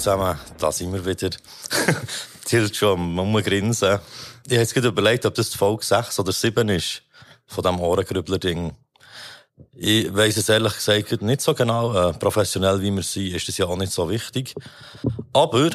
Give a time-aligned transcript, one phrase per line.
[0.00, 1.28] Zusammen, da sind wir wieder.
[2.46, 3.98] Tilt schon am Grinsen.
[4.46, 7.02] Ich habe jetzt gerade überlegt, ob das die Folge 6 oder 7 ist,
[7.46, 8.72] von diesem Ohrengrübler-Ding.
[9.74, 11.92] Ich weiss es ehrlich gesagt nicht so genau.
[11.92, 14.54] Äh, professionell wie wir sind, ist das ja auch nicht so wichtig.
[15.34, 15.68] Aber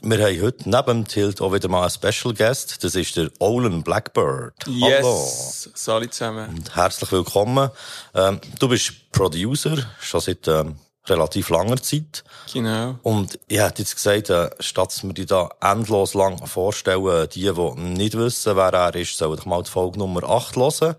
[0.00, 2.84] wir haben heute neben Tilt auch wieder mal einen Special Guest.
[2.84, 4.54] Das ist der Olin Blackbird.
[4.68, 5.72] Yes, Hallo.
[5.74, 6.50] Salut zusammen.
[6.50, 7.70] Und herzlich willkommen.
[8.14, 10.76] Ähm, du bist Producer, schon seit ähm,
[11.08, 12.24] relativ langer Zeit.
[12.52, 12.96] Genau.
[13.02, 17.52] Und ich hätte jetzt gesagt, äh, statt dass wir dich da endlos lang vorstellen, die,
[17.52, 20.96] die nicht wissen, wer er ist, sollen doch mal die Folge Nummer 8 hören.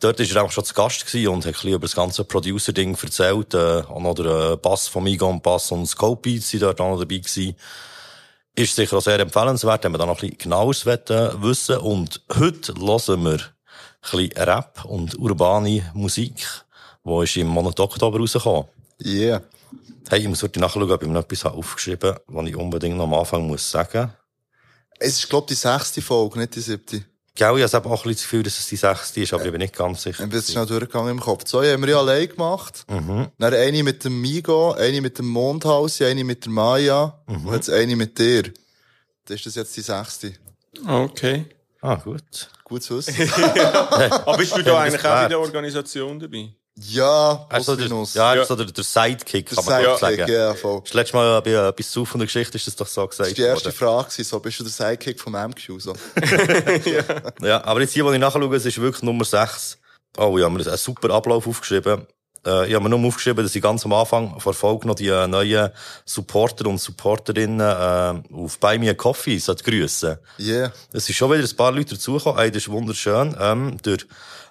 [0.00, 2.24] Dort war er auch schon zu Gast gewesen und hat ein bisschen über das ganze
[2.24, 3.54] Producer-Ding erzählt.
[3.54, 6.90] Äh, auch noch der äh, Bass von Migon Bass und Scope Beats sind dort auch
[6.90, 7.56] noch dabei gewesen.
[8.54, 11.78] Ist sicher auch sehr empfehlenswert, wenn wir da noch ein bisschen genaues wollen, wissen.
[11.78, 13.40] Und heute hören wir ein
[14.02, 16.46] bisschen Rap und urbane Musik,
[17.04, 18.73] die ist im Monat Oktober rausgekommen.
[19.02, 19.42] Yeah.
[20.08, 22.96] Hey, ich muss heute nachschauen, ob ich mir noch etwas aufgeschrieben habe, was ich unbedingt
[22.96, 24.12] noch am Anfang muss sagen.
[24.98, 27.04] Es ist, glaub die sechste Folge, nicht die siebte.
[27.36, 29.50] Gell, ich habe auch ein bisschen das Gefühl, dass es die sechste ist, aber ich
[29.50, 30.22] bin nicht ganz sicher.
[30.22, 31.42] Ein bisschen schnell durchgegangen im Kopf.
[31.44, 32.84] Zwei haben wir ja allein gemacht.
[32.88, 33.28] Mhm.
[33.38, 37.46] Dann eine mit dem Migo, eine mit dem Mondhaus, eine mit der Maya Mhm.
[37.46, 38.44] und jetzt eine mit dir.
[39.24, 40.34] Das ist das jetzt die sechste.
[40.86, 41.46] Okay.
[41.80, 42.22] Ah, gut.
[42.62, 43.14] Gut zu wissen.
[43.32, 46.54] Aber bist du da eigentlich auch in der Organisation dabei?
[46.76, 48.40] Ja, Also der, ja, Ja.
[48.40, 49.96] also der, der Sidekick, Der kann man ja.
[49.96, 50.32] Sidekick, sagen.
[50.32, 50.80] ja, voll.
[50.84, 53.10] Das letzte Mal bei äh, etwas zu von der Geschichte ist das doch so Das
[53.10, 53.76] gesagt war die erste worden.
[53.76, 55.94] Frage, gewesen, so, bist du der Sidekick vom MQ, so?
[57.42, 59.78] Ja, aber jetzt hier, wo ich nachschaue, es ist wirklich Nummer 6.
[60.16, 62.06] Oh, ich habe mir einen super Ablauf aufgeschrieben.
[62.46, 65.08] Äh, ich habe mir nur aufgeschrieben, dass ich ganz am Anfang vor Folge noch die
[65.08, 65.70] äh, neuen
[66.04, 70.18] Supporter und Supporterinnen äh, auf Me a Coffee grüssen.
[70.38, 70.72] Yeah.
[70.92, 72.38] Es sind schon wieder ein paar Leute dazugekommen.
[72.38, 73.36] Einer ist wunderschön.
[73.38, 73.98] Ähm, der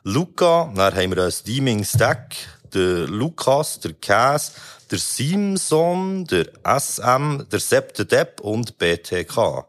[0.04, 2.36] Luca, dann haben wir einen Steaming Stack,
[2.74, 4.54] der Lukas, der Käs,
[4.92, 9.66] der Simson, der SM, der Sepp, der Depp und BTK.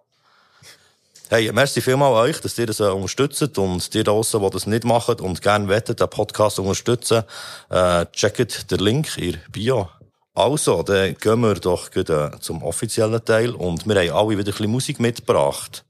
[1.34, 4.84] Hey, merci vielmal euch, dass ihr das äh, unterstützt und die draussen, die das nicht
[4.84, 7.24] machen und gerne wettet, den Podcast unterstützen,
[7.70, 9.88] äh, checkt den Link in Bio.
[10.32, 14.44] Also, dann gehen wir doch äh, zum offiziellen Teil und wir haben alle wieder ein
[14.44, 15.84] bisschen Musik mitgebracht.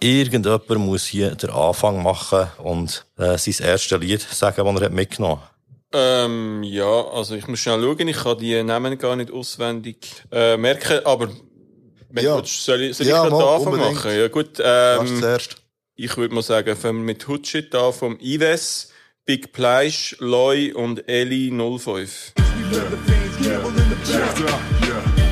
[0.00, 4.92] Irgendjemand muss hier den Anfang machen und äh, sein erstes Lied sagen, das er hat
[4.92, 5.50] mitgenommen hat.
[5.94, 10.58] Ähm, ja, also ich muss schnell schauen, ich kann die Namen gar nicht auswendig äh,
[10.58, 11.30] merken, aber
[12.10, 12.30] wenn Ja.
[12.36, 13.94] du willst, soll ich, soll Ja, ich gerade mal, den Anfang unbedingt.
[13.96, 14.18] machen?
[14.18, 15.56] Ja gut, Was ähm, zuerst?
[15.96, 18.92] ich würde mal sagen, fangen wir mit Hutschit an vom Ives,
[19.24, 22.32] Big Pleisch, Loy und Eli 05.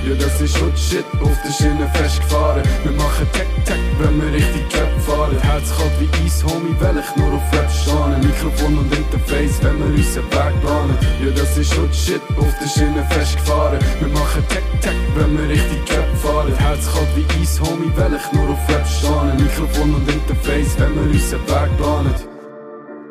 [0.09, 2.63] Ja, das ist Hot Shit, auf der Schiene festgefahren.
[2.83, 5.37] Wir machen Tack-Tack, wenn wir richtig Trap fahren.
[5.43, 8.17] Herz kalt wie Eis, Homie, weil ich nur auf Rap stehe.
[8.25, 10.99] Mikrofon und Interface, wenn wir unseren Weg planen.
[11.23, 13.79] Ja, das ist Hot Shit, auf der Schiene festgefahren.
[14.01, 16.57] Wir machen Tack-Tack, wenn wir richtig Trap fahren.
[16.57, 19.35] Herz kalt wie Eis, Homie, weil ich nur auf Rap stehe.
[19.37, 22.15] Mikrofon und Interface, wenn wir unseren Weg planen.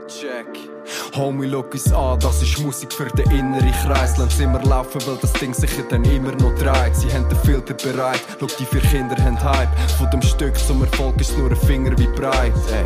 [0.08, 0.48] Check.
[1.18, 4.18] Homie, schau uns an, das ist Musik für den inneren Kreis.
[4.18, 6.96] Lass immer laufen, weil das Ding sicher dann immer noch dreht.
[6.96, 9.70] Sie haben den Filter bereit, schau, die vier Kinder haben Hype.
[9.98, 12.54] Von dem Stück zum Erfolg ist nur ein Finger wie breit.
[12.72, 12.86] Ey.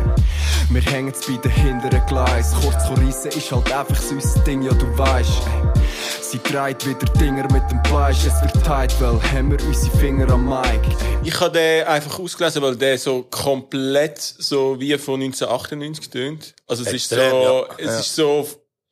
[0.70, 2.54] Wir hängen bei den hinteren Gleis.
[2.62, 5.42] Kurz zu reissen ist halt einfach so unser Ding, ja du weißt.
[5.46, 5.82] Ey.
[6.22, 10.30] Sie dreht wieder Dinger mit dem Fleisch, es wird tight, weil haben wir unsere Finger
[10.30, 10.64] am Mic.
[10.64, 11.18] Ey.
[11.24, 16.54] Ich habe den einfach ausgelesen, weil der so komplett so wie von 1998 tönt.
[16.66, 17.74] Also es Extrem, ist so, ja.
[17.76, 18.21] es ist so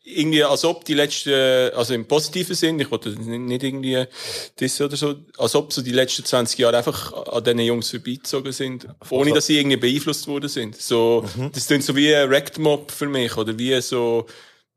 [0.03, 4.05] irgendwie, als ob die letzten, also im positiven Sinn, ich wollte nicht irgendwie
[4.57, 8.53] das oder so, als ob so die letzten 20 Jahre einfach an diesen Jungs vorbeizogen
[8.53, 10.77] sind, ohne dass sie irgendwie beeinflusst worden sind.
[10.77, 14.27] So, das klingt so wie ein Wrecked Mob für mich, oder wie so,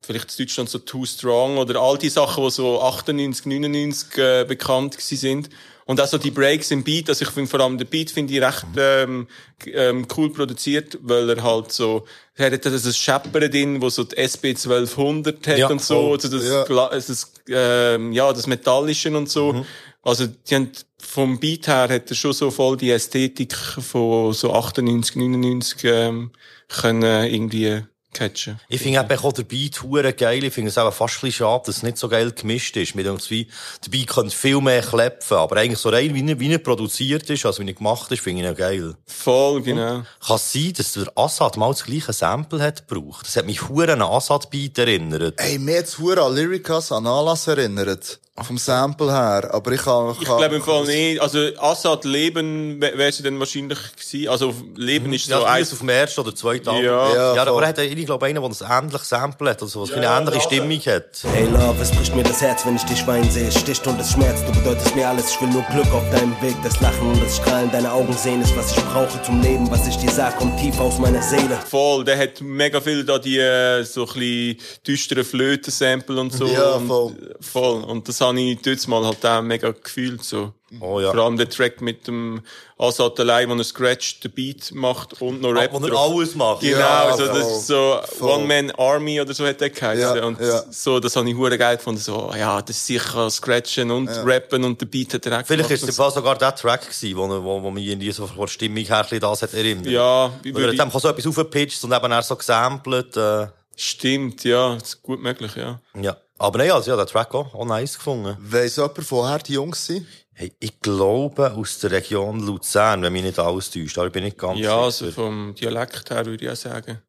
[0.01, 4.45] vielleicht in Deutschland so Too Strong oder all die Sachen, die so 98, 99 äh,
[4.45, 5.49] bekannt gewesen sind.
[5.85, 8.33] Und auch so die Breaks im Beat, also ich finde vor allem der Beat finde
[8.33, 9.27] ich recht ähm,
[9.59, 14.03] g- ähm, cool produziert, weil er halt so, er hat das Scheppern drin, wo so
[14.05, 16.11] die SB 1200 hat Ja, und so, voll.
[16.13, 16.63] also das, Ja.
[16.87, 19.65] Also das ähm, ja, das Metallische und so.
[20.01, 24.53] Also die haben, vom Beat her hat er schon so voll die Ästhetik von so
[24.53, 26.31] 98, 99 ähm,
[26.67, 27.83] können irgendwie
[28.13, 28.59] catchen.
[28.69, 30.43] Ich finde eben auch der Beat hure geil.
[30.43, 32.95] Ich finde es auch fast ein bisschen schade, dass es nicht so geil gemischt ist.
[32.95, 33.47] Mir denkt wie,
[33.83, 37.29] der Beat könnte viel mehr klepfen, aber eigentlich so rein, wie er, wie er produziert
[37.29, 38.95] ist, also wie er gemacht ist, finde ich ihn geil.
[39.05, 40.03] Voll, genau.
[40.25, 43.25] Kann es sein, dass der Assad mal das gleiche Sample hat gebraucht?
[43.25, 45.39] Das hat mich hure an einen Assad-Beat erinnert.
[45.39, 48.19] Ey, mir jetzt hure an Lyricas an Anlass erinnert.
[48.41, 49.47] Vom Sample her.
[49.53, 51.21] Aber ich kann, Ich glaube im Fall nicht.
[51.21, 54.27] Also Assad Leben wäre sie dann wahrscheinlich gewesen.
[54.27, 55.71] Also Leben ist Ja, so also eins.
[55.73, 56.83] auf dem ersten oder zweiten Album.
[56.83, 57.13] Ja.
[57.13, 59.89] Ja, ja aber er hat, ich glaube, einen, der ein ähnliches Sample hat, also was
[59.91, 60.43] Ja, eine ähnliche ja.
[60.45, 61.23] Stimmung hat.
[61.31, 63.51] Hey Love, es bricht mir das Herz, wenn ich dich weinen sehe.
[63.51, 65.29] Sticht und es schmerzt, du bedeutest mir alles.
[65.29, 66.55] Ich will nur Glück auf deinem Weg.
[66.63, 69.69] Das Lachen und das Strahlen deiner Augen sehen ist, was ich brauche zum Leben.
[69.69, 71.59] Was ich dir sag, kommt tief aus meiner Seele.
[71.69, 74.57] Voll, der hat mega viel da die äh, so ein bisschen
[74.87, 76.47] düsteren Flöten-Sample und so.
[76.47, 77.11] Ja, und, voll.
[77.11, 77.83] äh, voll.
[77.83, 80.53] Und das habe ich dort mal halt auch mega gefühlt, so.
[80.79, 81.11] Oh ja.
[81.11, 82.41] Vor allem der Track mit dem
[82.77, 86.61] Assad allein, wo er Scratch den Beat macht und noch Rap Wo er alles macht.
[86.61, 88.31] Genau, Ja, also das ist so Voll.
[88.31, 90.17] One-Man-Army oder so hat der geheißen.
[90.17, 90.63] Ja, und ja.
[90.71, 91.99] so, das habe ich hure geil gefunden.
[92.01, 95.71] So, ja, das ist sicher Scratchen und Rappen und der Beat hat er auch Vielleicht
[95.71, 98.83] ist es sogar der Track gewesen, wo, wo, wo mich irgendwie so von der Stimmung
[98.83, 99.85] her das hat erinnert.
[99.85, 103.15] Ja, wie Weil er hat so etwas aufgepitcht und eben er so gesampelt.
[103.15, 105.79] Äh, stimmt, ja, das ist gut möglich, ja.
[106.01, 106.17] ja.
[106.39, 108.35] Aber nein, also ja, der Track auch, auch nice gefunden.
[108.39, 110.07] Weiss jemand, woher die Jungs sind?
[110.33, 114.23] Hey, ich glaube aus der Region Luzern, wenn mich nicht alles täuscht, aber ich bin
[114.23, 115.15] nicht ganz Ja, also sicher.
[115.15, 116.99] vom Dialekt her würde ich auch sagen.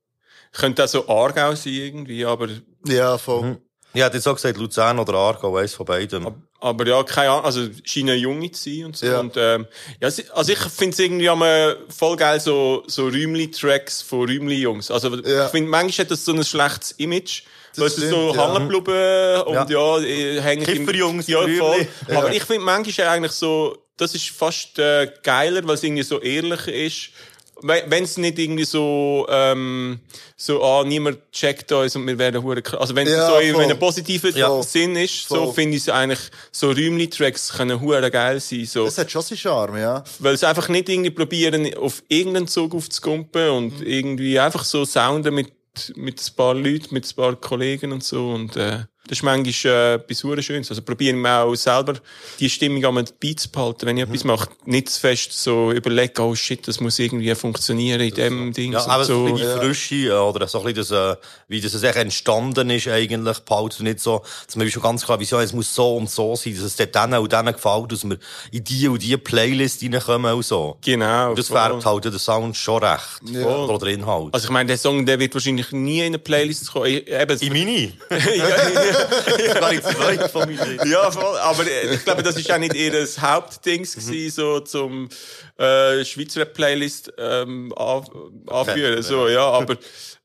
[0.52, 2.48] Könnte auch so Aargau sein irgendwie, aber,
[2.86, 3.42] Ja, voll.
[3.42, 3.58] Mhm.
[3.94, 6.28] Ich hätte jetzt auch gesagt Luzern oder Aargau, eins von beidem.
[6.60, 9.06] aber ja, keine Ahnung, also scheinen junge zu sein und so.
[9.06, 9.20] Ja.
[9.20, 9.66] Und, ähm,
[10.00, 14.90] ja, also ich finde es irgendwie einmal voll geil, so, so Rümli-Tracks von Rümli-Jungs.
[14.90, 15.46] Also Ja.
[15.46, 17.44] ich finde, manchmal hat das so ein schlechtes Image.
[17.76, 18.54] Es stimmt, so ja.
[18.54, 21.86] hängen geblieben und ja, äh, hängen Kifferjungs, ja, voll.
[22.08, 22.18] Ja.
[22.18, 26.20] Aber ich finde manchmal eigentlich so, das ist fast äh, geiler, weil es irgendwie so
[26.20, 27.10] ehrlicher ist.
[27.62, 30.00] Wenn es nicht irgendwie so, ähm,
[30.36, 32.60] so, ah, niemand checkt uns und wir werden hure.
[32.78, 33.62] Also wenn es Ja, so in voll.
[33.64, 34.60] einem positiven Ja.
[34.62, 35.54] Sinn ist, so Voll.
[35.54, 36.18] finde ich es eigentlich,
[36.50, 38.84] so Räumli-Tracks können hure geil sein, so.
[38.84, 40.02] Das hat schon seinen Charme, ja.
[40.18, 43.86] Weil es einfach nicht irgendwie probieren, auf irgendeinen Zug aufzukumpen und Mhm.
[43.86, 45.52] irgendwie einfach so sounden mit,
[45.96, 48.32] mit ein paar Leuten, mit ein paar Kollegen und so.
[48.32, 50.70] Und äh, das ist manchmal äh, etwas Schönes.
[50.70, 51.94] Also probieren wir auch selber
[52.40, 53.86] die Stimmung am Beat zu behalten.
[53.86, 54.14] Wenn ich Mhm.
[54.14, 58.52] etwas mache, nicht zu fest so überlegen, oh shit, das muss irgendwie funktionieren in dem
[58.52, 58.72] Ding.
[58.72, 59.26] Ja, aber so so.
[59.26, 62.70] ein bisschen die Frische, äh, oder so ein bisschen das, äh, wie das echt entstanden
[62.70, 66.10] ist eigentlich, behalten nicht so, dass man schon ganz klar, wieso, es muss so und
[66.10, 68.18] so sein, dass es denen und denen gefällt, dass wir
[68.52, 70.78] in die und die Playlist reinkommen und so.
[70.82, 71.30] Genau.
[71.30, 73.20] Und das färbt halt den Sound schon recht.
[73.22, 73.70] Voll.
[73.70, 74.32] Oder Inhalt.
[74.32, 76.86] Also ich meine, der Song, der wird wahrscheinlich nie in eine Playlist kommen.
[76.86, 77.92] Eben, in meine?
[78.36, 78.93] ja,
[79.54, 80.86] Gar nicht so weit von mir.
[80.86, 81.38] Ja, voll.
[81.38, 85.08] Aber ich glaube, das ist auch nicht ihr das Hauptdings gewesen, so zum
[85.58, 88.04] äh, Schweizer Playlist ähm, an,
[88.48, 89.02] anführen.
[89.02, 89.76] So, ja, aber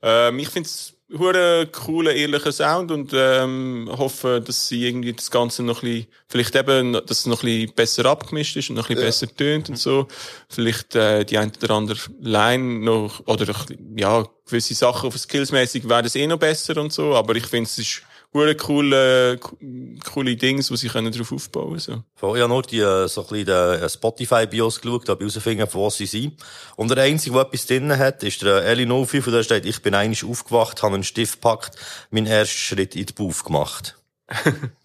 [0.01, 5.31] ähm, ich finde es hure cooler, ehrlicher Sound und ähm, hoffe, dass sie irgendwie das
[5.31, 8.75] Ganze noch ein bisschen, vielleicht eben, dass es noch ein bisschen besser abgemischt ist und
[8.75, 10.07] noch ein bisschen besser tönt und so.
[10.47, 13.47] Vielleicht äh, die ein oder andere Line noch, oder
[13.95, 17.69] ja, gewisse Sachen auf skillsmäßig werden es eh noch besser und so, aber ich finde,
[17.69, 18.03] es ist
[18.33, 19.39] hure coole,
[20.05, 22.03] coole Dings, die sie können darauf aufbauen so.
[22.15, 25.67] Voll, Ich habe nur die, äh, so ein bisschen den äh, Spotify-Bios geschaut, ich herausfinden,
[25.67, 26.33] von wo sie sind.
[26.75, 29.81] Und der Einzige, der etwas drin hat, ist der Eli 05, und da steht, ich
[29.81, 31.75] bin eigentlich aufgewacht, habe einen Stift gepackt,
[32.11, 33.98] meinen ersten Schritt in die Buff gemacht.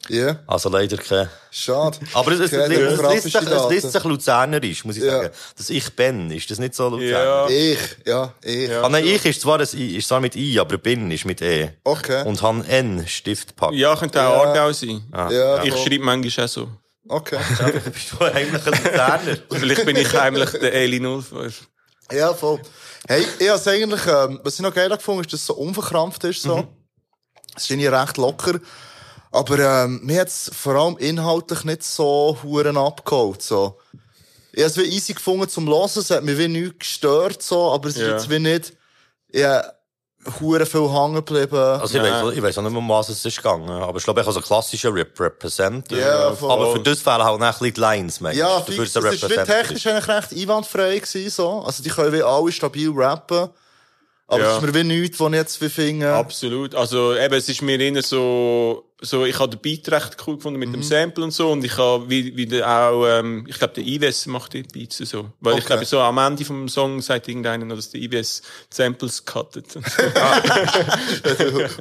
[0.08, 1.28] Ja, Also leider kein...
[1.50, 1.98] schade.
[2.12, 5.10] Aber es, es, es, es, sich, es liest sich luzernerisch, muss ich Ja.
[5.22, 5.30] sagen.
[5.56, 7.10] Das Ich bin, ist das nicht so luzernerisch?
[7.10, 7.48] Ja.
[7.48, 8.70] Ich, ja, ich.
[8.72, 11.40] Ah, nein, ich ist zwar, das I, ist zwar mit I, aber bin ist mit
[11.42, 11.70] E.
[11.84, 12.22] Okay.
[12.26, 13.74] Und han N Stift gepackt.
[13.74, 14.48] Ja, könnte auch Ja.
[14.50, 15.02] Aargau sein.
[15.12, 16.68] Ja, Ich schreibe manchmal auch so.
[17.08, 17.38] Okay.
[17.92, 19.36] Bist du eigentlich ein Luzerner?
[19.50, 21.68] Vielleicht bin ich heimlich der Eli 05.
[22.12, 22.60] Ja, voll.
[23.06, 26.24] Hey, ich hab's eigentlich, ähm, was ich noch geil gefunden ist, dass es so unverkrampft
[26.24, 26.66] ist, so.
[27.56, 28.58] Es ist recht locker.
[29.34, 33.78] Aber, ähm, mir hat's vor allem inhaltlich nicht so huren abgeholt, so.
[34.52, 37.88] Ich hab's wie easy gefunden zum Hören, es hat mich wie nichts gestört, so, aber
[37.88, 38.12] es ist Ja.
[38.12, 38.72] jetzt wie nicht,
[39.32, 39.64] ja,
[40.40, 41.56] huren viel hängen geblieben.
[41.58, 43.68] Also ich weiss, auch- ich weiss auch nicht mehr, um was es ist gegangen.
[43.68, 45.98] Aber ich glaube, ich habe so einen klassischen Rep Representer.
[45.98, 46.28] Ja.
[46.28, 49.28] Aber für das fehlen halt noch ein bisschen die Lines, meinst Ja, fix, das ist
[49.28, 51.58] wie technisch eigentlich recht einwandfrei gewesen, so.
[51.62, 53.48] Also, die können wie alle stabil rappen.
[54.26, 54.50] Aber Ja.
[54.52, 56.14] es ist mir wie nichts, was ich jetzt wie finde.
[56.14, 56.74] Absolut.
[56.74, 60.58] Also eben, es ist mir eher so, so ich habe den Beat recht cool gefunden
[60.58, 63.84] mit dem Sample und so und ich habe wie, wie auch, ähm, ich glaube der
[63.84, 65.30] Ives macht die Beats und so.
[65.40, 65.66] Weil ich Okay.
[65.68, 69.66] glaube so am Ende vom Song sagt irgendeiner noch, dass der Ives Samples cuttet.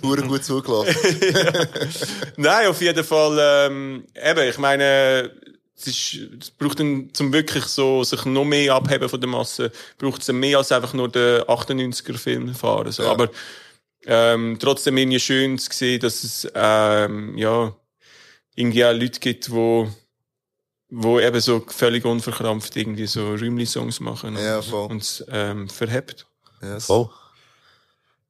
[0.03, 0.96] Hure gut zugelassen.
[2.38, 5.32] Nein, auf jeden Fall, ähm, eben, ich meine,
[5.77, 9.72] es, ist, es braucht dann zum wirklich so, sich noch mehr abheben von der Masse,
[9.98, 13.03] braucht es mehr als einfach nur den 98er Film fahren, so.
[13.03, 13.30] Aber,
[14.06, 17.76] ähm, trotzdem irgendwie schön zu sehen, dass es, ähm, ja,
[18.56, 19.88] irgendwie auch Leute gibt, wo,
[20.90, 24.88] wo eben so völlig unverkrampft irgendwie so Rümli-Songs machen Ja, und, voll.
[24.92, 26.26] und ähm, verhebt.
[26.62, 26.86] Yes.
[26.86, 27.10] Voll.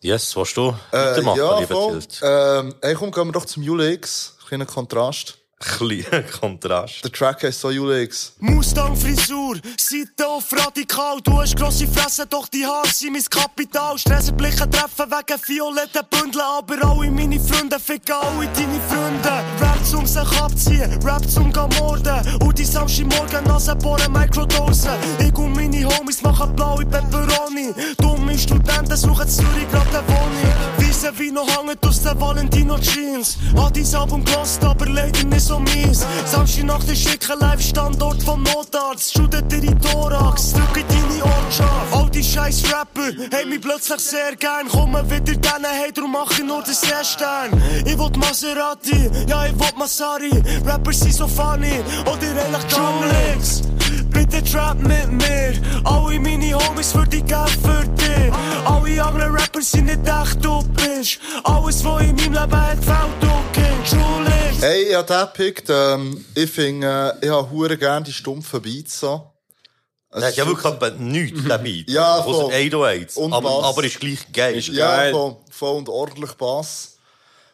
[0.01, 2.01] Yes, willst du Äh, ja, voll.
[2.21, 4.37] Ähm, hey, komm, gehen wir doch zum Juli X.
[4.47, 5.37] Kleiner Kontrast.
[5.63, 7.03] Kleiner Kontrast.
[7.03, 8.33] Der Track heisst so Julix.
[8.39, 11.21] Mustang-Frisur, Seite auf radikal.
[11.23, 13.97] Du hast grosse Fresse, doch die Haare sind mein Kapital.
[13.97, 16.43] Stressenblicke treffen wegen violetten Bündeln.
[16.43, 19.43] Aber alle meine Freunde ficken alle deine Freunde.
[19.61, 22.41] Rap zum sich abziehen, Rap zum morden.
[22.41, 24.91] Und die Samstagmorgen Nase bohren, Microdosen.
[25.19, 27.73] Ich und meine Homies machen blaue Pepperoni.
[27.97, 30.53] Dumme Studenten suchen Zürich grad eine Wohnung.
[30.77, 33.37] Weisse wie noch hängen aus den Valentino Jeans.
[33.55, 36.05] Hat dein Album gelost, aber leider nicht so mies.
[36.25, 39.13] Samstagnacht ist schicker Live-Standort vom Notarzt.
[39.13, 41.93] Shootet dir in Thorax, drückt deine Ortschaft.
[41.93, 44.67] All die scheiß Rapper haben mich plötzlich sehr gern.
[44.67, 47.61] Kommen wieder denen, hey, drum mach ich nur den Stern.
[47.85, 50.31] Ich will Maserati, ja, ich will Masari.
[50.65, 52.33] Rapper sind so funny, oder
[52.69, 53.61] gar nichts.
[54.13, 55.53] Bitte trap mit mir.
[55.83, 58.33] Alle meine Homies würde ich geben für dich.
[58.65, 61.19] Alle anderen Rapper sind nicht echt, du bist.
[61.43, 63.33] Alles, was in meinem Leben hat, fällt, du.
[63.85, 64.61] Julie.
[64.61, 65.69] Hey, ich hab den gepickt.
[65.69, 69.29] Ähm, ich finde, äh, ich hab hure gern die stumpfen Beats so.
[70.11, 71.83] Hat ist ja wirklich nichts dabei.
[71.87, 72.53] Ja, Außer voll.
[72.53, 73.17] 808s.
[73.17, 73.65] Und aber, Bass.
[73.65, 74.59] aber ist gleich geil.
[74.59, 75.11] Ja, Geil.
[75.11, 76.92] voll, voll und ordentlich Bass.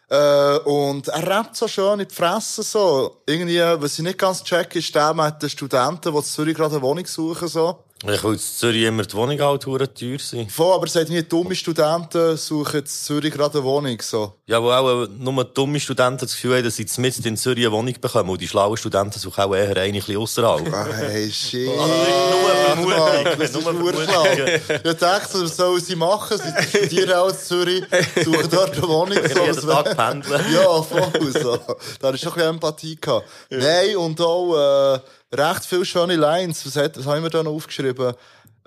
[0.09, 3.21] Äh, und er rappt so schön in die Fresse, so.
[3.27, 6.75] Irgendwie, was ich nicht ganz check, ist der mit den Studenten, die in Zürich gerade
[6.75, 7.83] eine Wohnung suchen, so.
[8.01, 9.85] Ich will in Zürich immer die Wohnung halt teuer
[10.19, 10.47] sein.
[10.49, 14.35] Voll, aber er sagt nie, dumme Studenten suchen in Zürich gerade eine Wohnung, so.
[14.45, 17.65] Ja, wo auch äh, nur dumme Studenten das Gefühl haben, dass sie mitten in Zürich
[17.65, 18.29] eine Wohnung bekommen.
[18.29, 20.73] Und die schlauen Studenten suchen auch eher eine ein ausserhalb.
[20.73, 21.65] Ah, Hey, shit.
[21.67, 23.37] nur Mann, Vermutung.
[23.37, 24.47] Das ist Nur nur Vermutung.
[24.85, 26.37] Ich dachte, was sollen sie machen?
[26.39, 27.83] Sie studieren auch in Zürich,
[28.23, 29.17] suchen dort eine Wohnung.
[29.27, 30.45] So, Jeden das Tag pendeln.
[30.53, 31.59] Ja, voll so.
[31.99, 32.95] Da ich schon ein bisschen Empathie.
[32.95, 33.27] Gehabt.
[33.49, 34.99] Nein, und auch äh,
[35.33, 36.65] recht viele schöne Lines.
[36.65, 38.13] Was, hat, was haben wir da noch aufgeschrieben?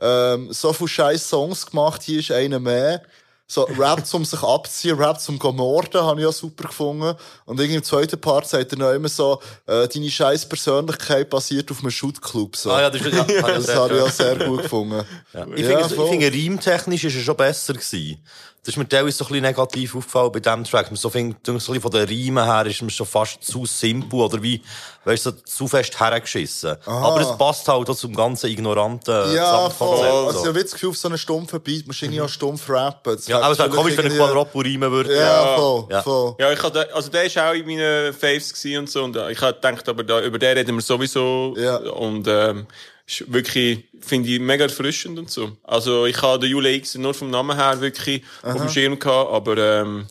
[0.00, 3.02] Ähm, so viele scheiß Songs gemacht, hier ist einer mehr.
[3.47, 7.14] So, Rap zum sich abziehen, Rap zum morden, habe ich ja super gefunden.
[7.45, 11.71] Und irgendwie im zweiten Part sagt er noch immer so, äh, deine scheiß Persönlichkeit basiert
[11.71, 12.57] auf einem Shootclub.
[12.57, 12.71] So.
[12.73, 15.04] Ah ja, das, ist, ja, ja, Das habe ich auch sehr gut gefunden.
[15.35, 15.47] Ja.
[15.54, 16.09] Ich Ja, finde, voll.
[16.09, 18.25] finde, reimtechnisch ist er schon besser gewesen.
[18.64, 20.87] Das ist mir teilweise so ein bisschen negativ aufgefallen bei diesem Track.
[20.87, 23.66] Man so findet, so ein bisschen von den Reimen her ist mir schon fast zu
[23.66, 24.62] simpel oder wie,
[25.04, 26.76] weißt du, so zu fest hergeschissen.
[26.87, 30.07] Aber es passt halt auch zum ganzen ignoranten Ja, voll.
[30.07, 32.71] Also, ich habe das Gefühl, auf so einen stumpfen Beat musst du irgendwie auch stumpf
[32.71, 33.16] rappen.
[33.16, 35.12] Das Ja, aber es wäre komisch, wenn ich Quadropo reimen würde.
[35.12, 36.02] Ja, voll, Ja.
[36.04, 36.37] voll.
[36.38, 39.02] Ja, ich hatte, also der ist auch in meinen Faves und so.
[39.02, 41.54] Und ich habe gedacht, aber da, über den reden wir sowieso.
[41.57, 41.78] Ja.
[41.78, 42.69] Und, ähm,
[43.07, 45.57] ist wirklich, finde ich, mega erfrischend und so.
[45.65, 49.31] Also, ich habe den Jule X nur vom Namen her wirklich auf dem Schirm gehabt,
[49.33, 50.07] aber, ähm,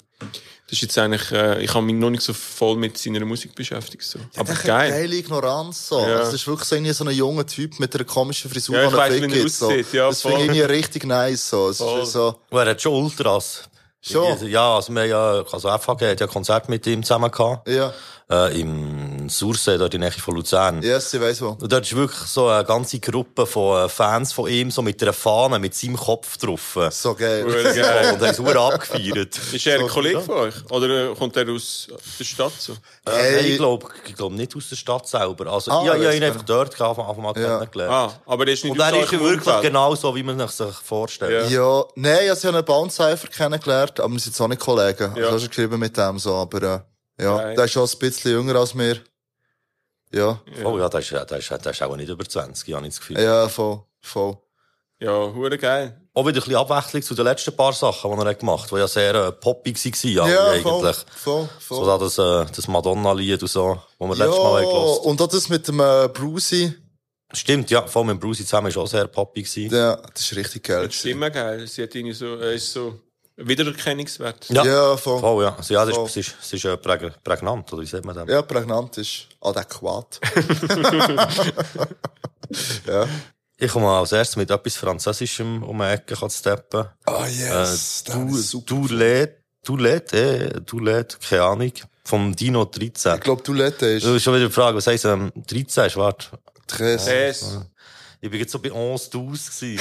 [0.67, 3.53] das ist jetzt eigentlich, äh, ich habe mich noch nicht so voll mit seiner Musik
[3.55, 4.19] beschäftigt, so.
[4.37, 4.89] aber Echt eine geil.
[4.91, 5.99] geile Ignoranz, so.
[5.99, 6.05] Ja.
[6.05, 8.83] Also, das ist wirklich so, irgendwie so ein junger Typ mit einer komischen Frisur, Ja,
[8.85, 9.67] ich Fick wie er gibt, so.
[9.67, 11.69] aussieht, ja, das finde ich irgendwie richtig nice, so.
[11.69, 12.01] Es ist Voll.
[12.01, 13.63] wie so, Und er hat schon Ultras.
[14.03, 14.47] Schon?
[14.49, 17.67] Ja, also wir haben ja, also FHG hat ja ein Konzert mit ihm zusammen gehabt.
[17.67, 17.93] ja,
[18.31, 20.81] Äh, Im Sursee, dort in der Nähe von Luzern.
[20.81, 21.49] yes, ich weiss wo.
[21.59, 25.01] Und dort ist wirklich so eine ganze Gruppe von äh, Fans von ihm, so mit
[25.03, 26.77] einer Fahne, mit seinem Kopf drauf.
[26.91, 27.43] So geil.
[27.45, 28.11] Cool, geil.
[28.13, 29.37] Und haben es verdammt abgefeiert.
[29.53, 30.55] Ist er ein Kollege von euch?
[30.71, 31.87] Oder äh, kommt er aus
[32.19, 32.73] der Stadt so?
[32.73, 32.75] Äh,
[33.11, 33.35] Hey.
[33.35, 35.47] nein, ich glaube ich glaub nicht aus der Stadt selber.
[35.51, 37.57] Also, Ah, ich, ich habe ihn einfach dort gehabt, auf einmal Ja.
[37.59, 37.91] kennengelernt.
[37.93, 39.61] Ah, aber er ist nicht Und er ist ja wirklich Umfeld.
[39.63, 41.49] genau so, wie man sich sich vorstellt.
[41.51, 41.61] Ja.
[41.79, 45.11] Ja, nein, also ich habe einen Bounce-Cypher kennengelernt, aber wir sind jetzt auch nicht Kollegen.
[45.15, 45.23] Ja.
[45.25, 46.79] Also, hast du geschrieben mit dem so, aber, äh,
[47.21, 47.55] ja, Geil.
[47.55, 48.99] der ist schon ein bisschen jünger als mir.
[50.13, 52.93] Ja, Oh ja, der ist, der, ist, der ist auch nicht über 20, habe ich
[52.93, 53.19] das Gefühl.
[53.21, 54.37] ja, voll, voll.
[54.99, 55.99] Ja, hure geil.
[56.13, 58.75] Auch wieder ein bisschen Abwechslung zu den letzten paar Sachen, die er gemacht hat, die
[58.75, 61.05] ja sehr äh, poppig waren, ja, Ja, voll, eigentlich.
[61.15, 61.77] voll, voll.
[61.77, 65.05] So da das, äh, das Madonna-Lied und so, wo wir ja, letztes Mal haben gehört
[65.05, 66.73] und auch das mit dem äh, Brucey,
[67.33, 70.63] Stimmt, ja, vor allem mit Bruce zusammen ist auch sehr poppig ja, das ist richtig
[70.63, 70.87] geil.
[70.87, 71.65] Das ist immer geil.
[71.65, 72.99] Sie hat irgendwie so, er ist so
[73.47, 74.49] Wiedererkennungswert.
[74.49, 75.19] Ja, ja voll.
[75.19, 75.55] voll ja.
[75.55, 78.27] Also, ja, das ist, ist, ist, ist äh, prägnant, oder wie sagt man das?
[78.27, 80.19] Ja, prägnant ist adäquat.
[82.87, 83.07] ja.
[83.57, 86.87] Ich komme als erstes mit etwas Französischem um die Ecke zu steppen.
[87.05, 88.03] Ah, oh, yes.
[88.07, 88.65] Äh, du, super.
[88.65, 91.73] Du lädt, du lädt, eh, du lädt, keine Ahnung.
[92.03, 93.15] Vom Dino 13.
[93.15, 94.03] Ich glaube, du lädt ist.
[94.03, 96.29] Du schon wieder die Frage, was heisst, ähm, 13 ist, warte.
[96.67, 97.65] 13.
[98.21, 99.79] Ich bin jetzt so bei 11 12 gewesen.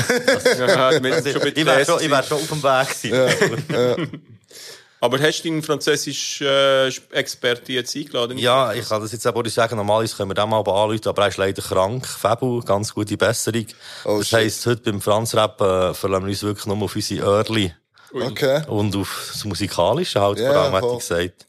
[0.59, 4.23] Ja, Also, ich wäre schon, ich wär schon auf dem Weg gewesen.
[5.03, 8.37] Aber hast du deinen französischen äh, Experte jetzt eingeladen?
[8.37, 9.77] Ja, ich kann das jetzt aber nicht sagen.
[9.77, 12.07] Normalerweise können wir den mal anrufen, aber er ist leider krank.
[12.07, 13.65] Fabu, ganz gute Besserung.
[14.05, 14.39] Oh, das shit.
[14.41, 17.73] heisst, heute beim Franzrap äh, verlassen wir uns wirklich nur auf unsere Early
[18.13, 18.63] Okay.
[18.67, 21.47] und auf das Musikalische halt, Ja, vor allem, hätte ich gesagt.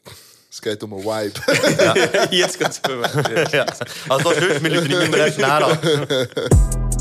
[5.08, 5.72] Näher an.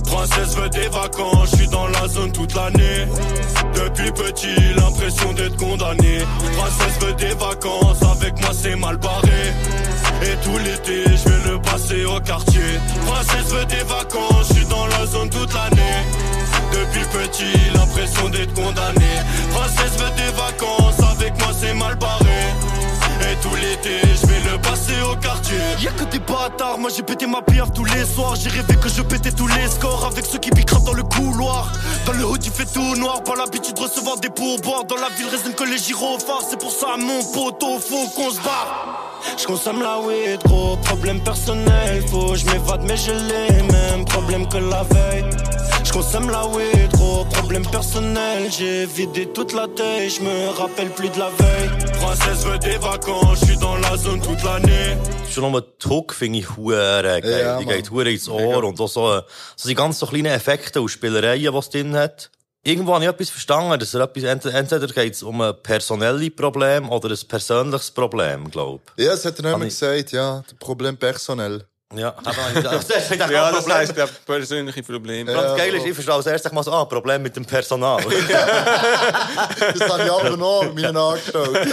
[0.06, 3.08] Princesse veut des vacances, je suis dans la zone toute l'année.
[3.76, 6.20] Depuis petit, l'impression d'être condamné.
[6.58, 9.54] Princesse veut des vacances, avec moi c'est mal barré.
[10.22, 12.80] Et tout l'été, je vais le passer au quartier.
[13.06, 16.06] Princesse veut des vacances, je suis dans la zone toute l'année.
[16.72, 19.12] Depuis petit, l'impression d'être condamné.
[19.54, 22.61] Princesse veut des vacances, avec moi c'est mal barré.
[23.32, 25.56] Et tout l'été, je vais le passer au quartier.
[25.82, 28.36] Y'a que des bâtards, moi j'ai pété ma piaf tous les soirs.
[28.36, 31.72] J'ai rêvé que je pétais tous les scores Avec ceux qui piquent dans le couloir.
[32.06, 33.24] Dans le hood il fait tout noir.
[33.24, 34.84] Pas l'habitude de recevoir des pourboires.
[34.84, 36.42] Dans la ville résine que les gyrophares.
[36.50, 41.22] C'est pour ça mon poteau faut qu'on se barre je consomme la weed, gros problème
[41.22, 45.26] personnel Faut je m'évade mais j'ai les mêmes problèmes que la veille
[45.84, 50.90] Je consomme la weed, gros problème personnel J'ai vidé toute la tête, je me rappelle
[50.90, 54.98] plus de la veille Princesse veut des vacances, je suis dans la zone toute l'année.
[55.30, 57.42] Schon nur Hook finde ich hure geil.
[57.42, 59.22] Ja, die geht hure ins Ohr und auch so,
[59.56, 62.32] so die ganz so kleinen Effekte und Spielereien, die es drin hat.
[62.64, 66.90] Irgendwo habe ich etwas verstanden, dass er etwas, entweder, geht es um ein personelles Problem
[66.92, 68.82] oder ein persönliches Problem, glaub.
[68.98, 70.44] Ja, das hat er nicht Kann mehr ich- gesagt, ja.
[70.60, 71.66] Problem personell.
[71.96, 73.78] Ja, aber das ist Ja, ja, das Problem.
[73.78, 75.28] heisst, der persönliche Problem.
[75.28, 75.90] Ganz geil ist, voll.
[75.90, 78.02] ich verstehe als erstes mal so, ah, Problem mit dem Personal.
[79.78, 81.68] Das habe ich aber noch mit meinen angestellt.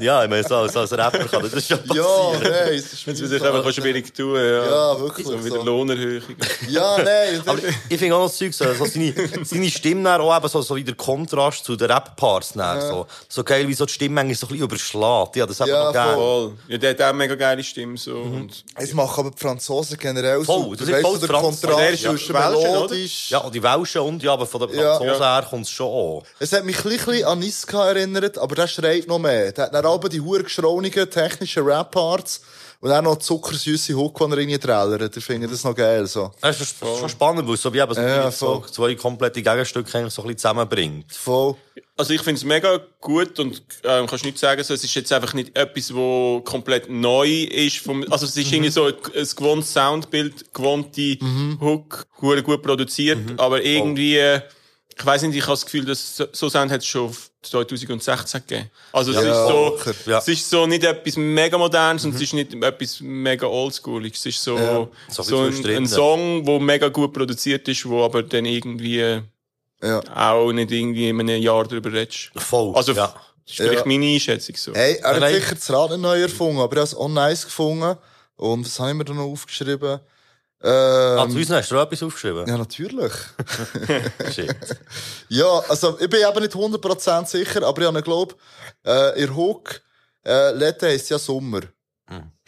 [0.00, 2.42] ja, ich meine, so, als, als Rapper kann das schon Ja, passieren.
[2.42, 4.64] nein, es ist Wenn es sich einfach schwierig tun, ja.
[4.92, 5.62] Ja, wirklich So wieder so.
[5.62, 6.22] Lohnerhöhung.
[6.68, 7.42] Ja, nein.
[7.46, 7.58] Aber
[7.88, 9.12] ich finde auch noch das Zeug, so, so seine,
[9.44, 13.06] seine Stimme dann auch eben so, so wie der Kontrast zu den Rap-Parts dann, so,
[13.28, 15.36] so geil, wie so die Stimme eigentlich so ein bisschen überschlägt.
[15.36, 16.14] Ja, das hat Ja, man noch.
[16.14, 16.52] Voll.
[16.68, 18.16] Ja, der hat auch mega geile Stimme, so.
[18.16, 20.74] Und Es machen aber die Franzosen generell Voll, so.
[20.74, 22.50] das ist voll der Kontrast zwischen oder?
[22.50, 23.30] melodisch.
[23.30, 24.96] Ja, die Welschen und ja, aber von der Ja.
[24.96, 26.22] Franzosen her kommt es schon an.
[26.38, 29.52] Es hat mich ein bisschen an Niska erinnert, aber der schreit noch mehr.
[29.52, 32.40] Der hat dann aber die hure geschraunigen technischen Rap-Parts
[32.82, 35.16] und dann noch zuckersüße Hook, die er irgendwie trällert.
[35.16, 36.32] Ich finde das noch geil, so.
[36.40, 39.40] Das ist schon, schon spannend, weil es so wie eben so, Ja, so zwei komplette
[39.40, 41.12] Gegenstücke eigentlich so ein bisschen zusammenbringt.
[41.14, 41.54] Voll.
[41.96, 45.12] Also ich finde es mega gut und ähm, kannst nicht sagen, so, es ist jetzt
[45.12, 47.78] einfach nicht etwas, wo komplett neu ist.
[47.78, 48.52] Vom, also es ist Mhm.
[48.54, 51.18] irgendwie so ein, ein gewohntes Soundbild, gewohnte
[51.60, 53.38] Hook, hure gut produziert, Mhm.
[53.38, 54.40] aber irgendwie, äh,
[54.98, 58.40] ich weiß nicht, ich habe das Gefühl, dass so, so Sound hat es schon 2016
[58.46, 58.70] gegeben.
[58.92, 60.18] Also es Ja, ist so, ja.
[60.18, 64.20] es ist so nicht etwas mega modernes und es ist nicht etwas mega oldschooliges.
[64.20, 64.88] Es ist so, Ja.
[65.08, 69.20] So so, ein ein, Song, wo mega gut produziert ist, wo aber dann irgendwie
[69.82, 70.00] Ja.
[70.14, 72.30] auch nicht irgendwie in einem Jahr drüber redest.
[72.36, 72.74] Voll.
[72.76, 73.08] Also, ja.
[73.08, 73.14] das
[73.46, 73.86] ist vielleicht Ja.
[73.86, 74.72] meine Einschätzung so.
[74.74, 77.44] Hey, er hat sicher das Rad nicht neu erfunden, aber er hat es auch nice
[77.44, 77.96] gefunden.
[78.36, 79.98] Und das habe ich mir dann noch aufgeschrieben.
[80.64, 82.46] Ah, Ähm, zu uns hast du auch etwas aufgeschrieben?
[82.46, 83.12] ja, natürlich.
[84.34, 84.54] Shit.
[85.28, 88.34] Ja, also ich bin eben nicht 100% sicher, aber ich habe glaube,
[88.86, 89.80] äh, ihr Hook,
[90.24, 91.60] äh, Lette heisst ja Sommer.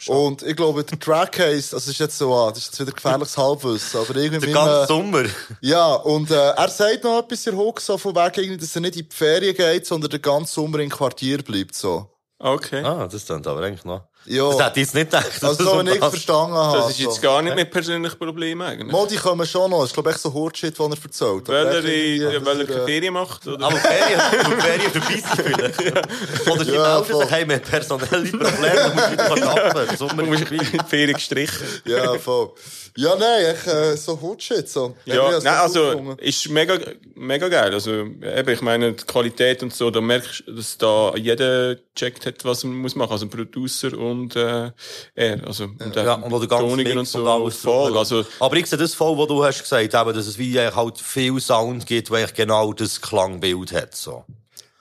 [0.07, 2.91] Und ich glaube, der Track heisst, also ist jetzt so, ah, das ist jetzt wieder
[2.91, 5.23] gefährliches Halbwissen, aber irgendwie Der mit ganze einem- Sommer.
[5.61, 8.81] Ja, und äh, er sagt noch etwas, ihr Hook, so von wegen, irgendwie, dass er
[8.81, 12.07] nicht in die Ferien geht, sondern den ganzen Sommer im Quartier bleibt, so.
[12.37, 12.83] Okay.
[12.83, 14.07] Ah, das klingt aber eigentlich noch.
[14.27, 15.25] Ja, Das hätte ich jetzt nicht gedacht.
[15.43, 16.77] also das so, wie ich verstanden habe.
[16.79, 17.21] Das ist jetzt so.
[17.21, 18.91] gar nicht mehr persönliches Problem eigentlich.
[18.91, 19.81] Mal, die kommen schon noch.
[19.81, 21.47] Das ist, glaube ich, so Hurtshit, den er erzählt.
[21.47, 23.45] weil er, in- weil er keine Ferien macht?
[23.47, 23.65] Oder?
[23.65, 24.19] Aber Ferien,
[24.59, 26.47] Ferien dabei sein vielleicht.
[26.49, 27.21] Oder die Ja, melden voll.
[27.23, 29.97] sich, hey, wir haben personelle Probleme, du musst wieder arbeiten.
[29.97, 30.43] Sommer du musst
[30.89, 31.67] Ferien gestrichen.
[31.85, 32.51] Ja, voll.
[32.97, 34.95] Ja, nein, echt, äh, so Hurtshit, so.
[35.03, 36.17] Ich Ja, nein, also, gefunden.
[36.19, 36.77] ist mega,
[37.15, 37.73] mega geil.
[37.73, 42.25] Also, eben, ich meine, die Qualität und so, da merkst du, dass da jeder checkt
[42.25, 43.11] hat, was man muss machen.
[43.11, 44.71] Also, ein Producer und, äh,
[45.13, 45.45] er.
[45.45, 47.19] Also, und Ja, und auch der ganze Toniger Mix und so.
[47.23, 47.97] und alles voll.
[47.97, 50.97] Also, Aber ich sehe das voll, was du hast gesagt, eben, dass es wie halt
[50.97, 54.23] viel Sound gibt, weil genau das Klangbild hat, so.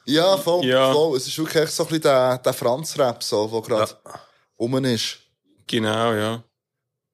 [0.06, 0.92] Ja, voll, Ja.
[0.92, 1.16] voll.
[1.16, 3.92] Es ist wirklich so ein bisschen der, der Franz-Rap, so, der gerade
[4.60, 5.16] rum ist.
[5.66, 6.44] genau, ja.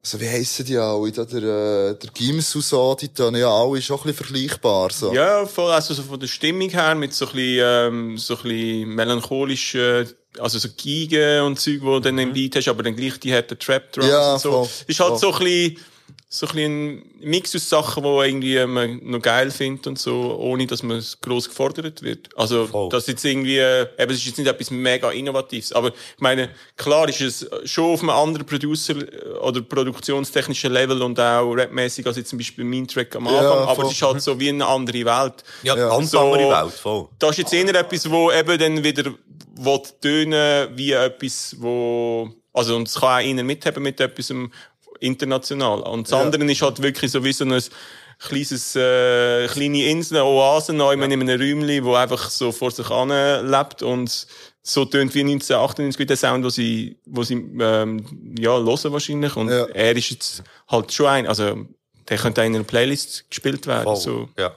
[0.02, 1.12] Also, wie heissen die alle?
[1.12, 4.90] Da, der, äh, der Gims und so, die tun ja alle schon ein bisschen vergleichbar,
[4.90, 5.12] so.
[5.12, 8.42] Ja, voll, also so von der Stimmung her, mit so ein bisschen, ähm, so ein
[8.42, 10.08] bisschen melancholischen,
[10.38, 13.32] also so Geigen und Zeug, wo du dann im Beat hast, aber dann gleich die
[13.34, 14.50] harten Trap Drums Ja, und so.
[14.64, 15.18] voll, ist halt voll.
[15.18, 15.76] so ein bisschen,
[16.32, 20.36] so ein bisschen ein Mix aus Sachen, die irgendwie man noch geil findet und so,
[20.38, 22.28] ohne dass man es gross gefordert wird.
[22.36, 22.88] Also, Voll.
[22.88, 26.50] das jetzt irgendwie, äh, eben, es ist jetzt nicht etwas mega Innovatives, aber ich meine,
[26.76, 28.94] klar ist es schon auf einem anderen Producer-
[29.42, 33.74] oder produktionstechnischen Level und auch rapmäßig als jetzt zum Beispiel mein Track am Anfang, aber
[33.74, 33.86] voll.
[33.86, 35.42] es ist halt so wie eine andere Welt.
[35.64, 35.88] Ja, Ja.
[35.88, 37.08] ganz So- andere Welt, voll.
[37.18, 39.12] Das ist jetzt eher etwas, wo eben dann wieder
[39.56, 44.32] will tönen wie etwas, wo, also, und es kann auch einer mithaben mit etwas
[45.00, 45.80] international.
[45.80, 47.60] Und das andere ist halt wirklich so wie so ein
[48.18, 52.88] kleines, äh, kleine Insel, eine Oase, neu in einem Räumchen, wo einfach so vor sich
[52.90, 53.08] an
[53.50, 54.26] lebt und
[54.62, 59.34] so tönt wie 1998 wie der Sound, wo sie, wo sie, ähm, ja, hören wahrscheinlich.
[59.36, 59.64] Und Ja.
[59.66, 61.66] er ist jetzt halt schon ein, also,
[62.08, 63.96] der könnte auch in einer Playlist gespielt werden, voll.
[63.96, 64.28] so.
[64.38, 64.52] Ja.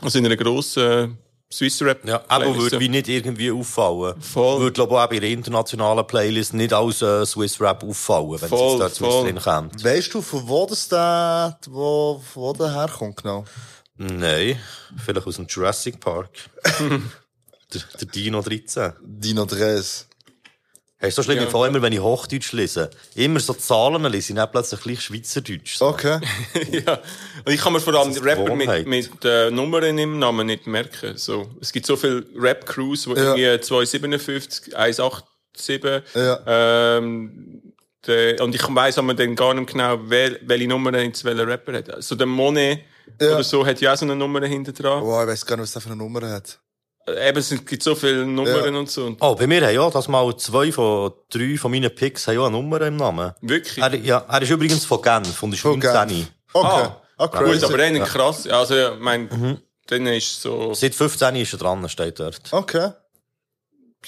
[0.00, 1.16] Also in einer grossen
[1.52, 2.06] Swiss Rap.
[2.08, 4.20] Ja, aber würde wie nicht irgendwie auffallen.
[4.20, 4.60] Voll.
[4.60, 8.48] Würde, glaube ich, auch bei der internationalen Playlist nicht als äh, Swiss Rap auffallen, wenn
[8.48, 9.24] voll, es da Swiss voll.
[9.24, 9.84] drin kommt.
[9.84, 13.44] Weißt du, von wo das der, wo, wo der herkommt genau?
[13.98, 14.58] Nein,
[15.04, 16.30] vielleicht aus dem Jurassic Park.
[16.80, 18.92] der, der Dino 13.
[19.02, 20.06] Dino 13.
[21.04, 21.48] Es ist so schlimm, ja.
[21.48, 22.88] vor allem, wenn ich Hochdeutsch lese.
[23.16, 25.76] Immer so Zahlen lese ich plötzlich gleich Schweizerdeutsch.
[25.76, 25.88] So.
[25.88, 26.20] Okay.
[26.86, 27.00] ja.
[27.44, 31.16] Und ich kann mir vor allem Rapper mit, mit äh, Nummern im Namen nicht merken.
[31.16, 31.50] So.
[31.60, 33.34] Es gibt so viele Rap-Crews, die ja.
[33.34, 36.38] irgendwie 257, 187, ja.
[36.46, 37.74] ähm,
[38.06, 41.78] de, und ich weiss aber dann gar nicht genau, wel, welche Nummer jetzt welcher Rapper
[41.78, 41.90] hat.
[41.90, 42.78] Also der Monet
[43.20, 43.34] ja.
[43.34, 45.02] oder so hat ja auch so eine Nummer hinter dran.
[45.02, 46.60] Wow, ich weiss gar nicht, was der für eine Nummer hat.
[47.06, 48.78] Äh, Eben, es gibt so viele Nummern Ja.
[48.80, 49.16] und so.
[49.20, 52.42] Oh, bei mir haben ja das mal zwei von drei von meinen Picks haben ja
[52.46, 53.32] eine Nummer im Namen.
[53.40, 53.78] wirklich.
[53.78, 56.08] Er, ja, er ist übrigens von Genf und ist Von 19.
[56.08, 56.28] Genf.
[56.52, 56.66] Okay.
[56.68, 56.96] Ah.
[57.18, 57.64] Ah, Gut, crazy.
[57.64, 58.46] aber dann krass.
[58.48, 59.58] Also, ich mein, Mhm.
[59.86, 62.40] dann ist so, Seit 15 ist er dran, steht dort.
[62.50, 62.90] Okay.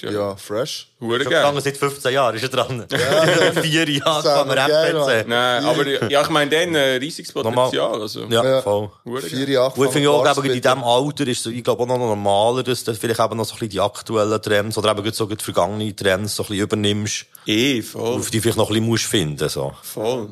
[0.01, 0.87] Ja, Ja, fresh.
[0.99, 1.43] hure Schon geil.
[1.43, 2.85] lange, seit 15 Jahren ist er dran.
[2.91, 7.31] Ja, Vier Jahre Das kann man Rap Nein, aber ja, ich meine, dann äh, riesiges
[7.31, 8.01] Potenzial.
[8.01, 8.61] Also, Ja, Ja.
[8.61, 8.89] voll.
[9.21, 9.73] Vier Jahre.
[9.73, 12.63] Gut, ich finde auch, eben, in diesem Alter ist so, ich glaube auch noch normaler,
[12.63, 15.43] dass du vielleicht eben noch so ein bisschen die aktuellen Trends oder eben so die
[15.43, 18.15] vergangenen Trends so ein bisschen übernimmst, Eh, voll.
[18.19, 19.73] auf die vielleicht noch ein bisschen musst finden, so.
[19.81, 20.29] Voll.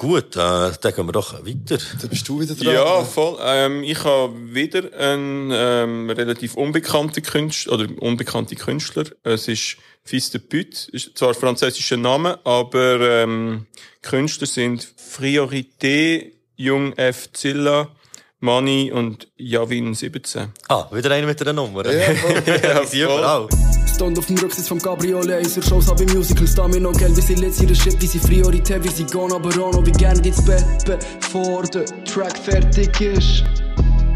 [0.00, 0.38] Gut, äh,
[0.80, 1.76] dann gehen wir doch weiter.
[2.00, 2.72] Dann bist du wieder dran.
[2.72, 3.36] Ja, voll.
[3.44, 9.04] Ähm, ich habe wieder einen ähm, relativ unbekannten Künstler, oder unbekannte Künstler.
[9.24, 13.66] Es ist Fils de Pute, ist zwar ein französischer Name, aber ähm,
[14.00, 17.30] Künstler sind Priorité, Jung F.
[17.34, 17.90] Zilla,
[18.38, 20.48] Mani und Javin 17.
[20.68, 21.84] Ah, wieder einer mit einer Nummer.
[21.84, 22.42] Ja, voll.
[22.94, 23.48] ja, voll.
[24.00, 25.60] Stand auf dem Rücksitz vom Cabrio Laser.
[25.60, 28.82] Shows hab ich Musicals da mir noch Geld Wie sie letzt ihre Shit, sie Priorität
[28.82, 33.44] Wie sie gehen aber auch noch wie gerne ins Bett Bevor der Track fertig ist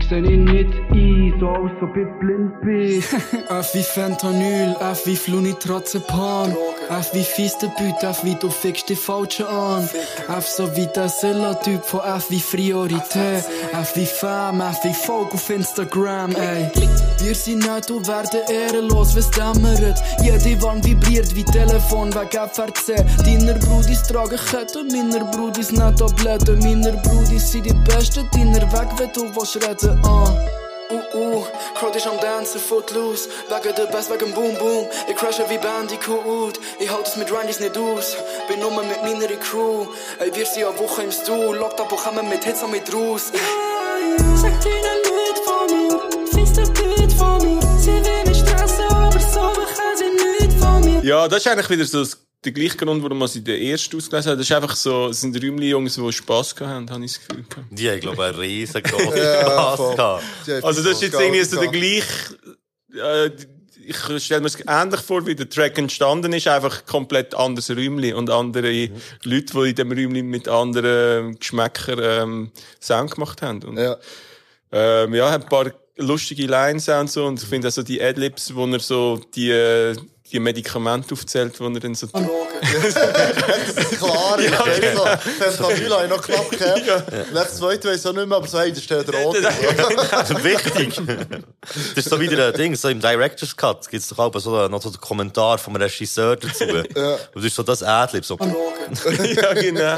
[0.08, 3.02] Seh ich nicht ein, so als ob ich blind bin
[3.48, 6.54] F wie Fentanyl, F wie Flunitrazepam.
[6.90, 9.88] F wie Fiestebüt, F wie du fickst die Falschen an
[10.28, 15.32] F so wie der Silla-Typ von F wie Priorität F wie Fam, F wie Folk
[15.32, 16.70] auf Instagram, ey.
[17.22, 20.02] Wir sind nicht und werden ehrenlos, wenn's dämmert.
[20.22, 26.58] Jede Wand vibriert wie Telefon wegen FRC Deiner Brudis tragen Ketten, meiner Brudis nicht Tabletten
[26.58, 30.34] Meiner Brudis sind die Besten, deiner Weg, wenn du willst reden, ah
[30.90, 34.86] Uh, uh, Crowd ist am Dancen, footloose Wegen der Bass, wegen Boom Boom.
[35.08, 38.16] Ich crashe wie Bandicoot Ich halte es mit Randys nicht aus.
[38.48, 39.86] Bin nur mit meiner Crew.
[40.20, 41.56] Ey, wir sind eine Woche im Stuhl.
[41.56, 43.32] Lockt ab und kommen mit Hits und mit raus
[44.36, 47.60] Sag deinen Leuten von mir, findest du Bild von mir?
[47.78, 51.02] Sie will mich stressen, aber so bekommen sie nichts von mir.
[51.02, 53.96] Ja, das ist eigentlich wieder so das, der gleiche Grund, warum man sie den ersten
[53.96, 54.38] ausgelesen hat.
[54.38, 57.44] Das ist einfach so, es sind Räumli-Jungs, die Spass gehabt haben, habe ich das Gefühl.
[57.48, 57.66] gehabt.
[57.70, 59.96] Die haben, glaube ich, einen riesengroßen Ja, Spaß voll.
[59.96, 60.22] gehabt.
[60.62, 62.36] Also das ist jetzt irgendwie so der gleiche,
[62.94, 63.30] äh,
[63.86, 68.12] ich stelle mir es ähnlich vor, wie der Track entstanden ist, einfach komplett anderes Räumli
[68.14, 68.88] und andere
[69.24, 73.62] Leute, die in dem Räumli mit anderen Geschmäckern ähm, Sound gemacht haben.
[73.62, 73.96] Und, Ja.
[74.72, 78.54] ähm, ja, hat ein paar lustige Lines und so und ich finde also die Adlibs,
[78.54, 79.94] wo er so die, äh,
[80.34, 82.28] die Medikamente aufzählt, wo er dann so Klar,
[84.38, 85.18] ich weiss noch.
[85.20, 87.12] Fentanyl habe ich noch knapp gehabt.
[87.32, 89.36] Letztes Zweite weiss ich auch nicht mehr, aber so, hey, da steht der Ort.
[90.44, 91.00] Wichtig.
[91.60, 94.82] Das ist so wieder ein Ding, so im Director's Cut gibt's doch auch so, noch
[94.82, 96.64] so einen Kommentar vom Regisseur dazu.
[96.64, 96.80] ja.
[96.82, 98.36] Und das ist so das Adlib, so.
[98.38, 99.96] ja, genau.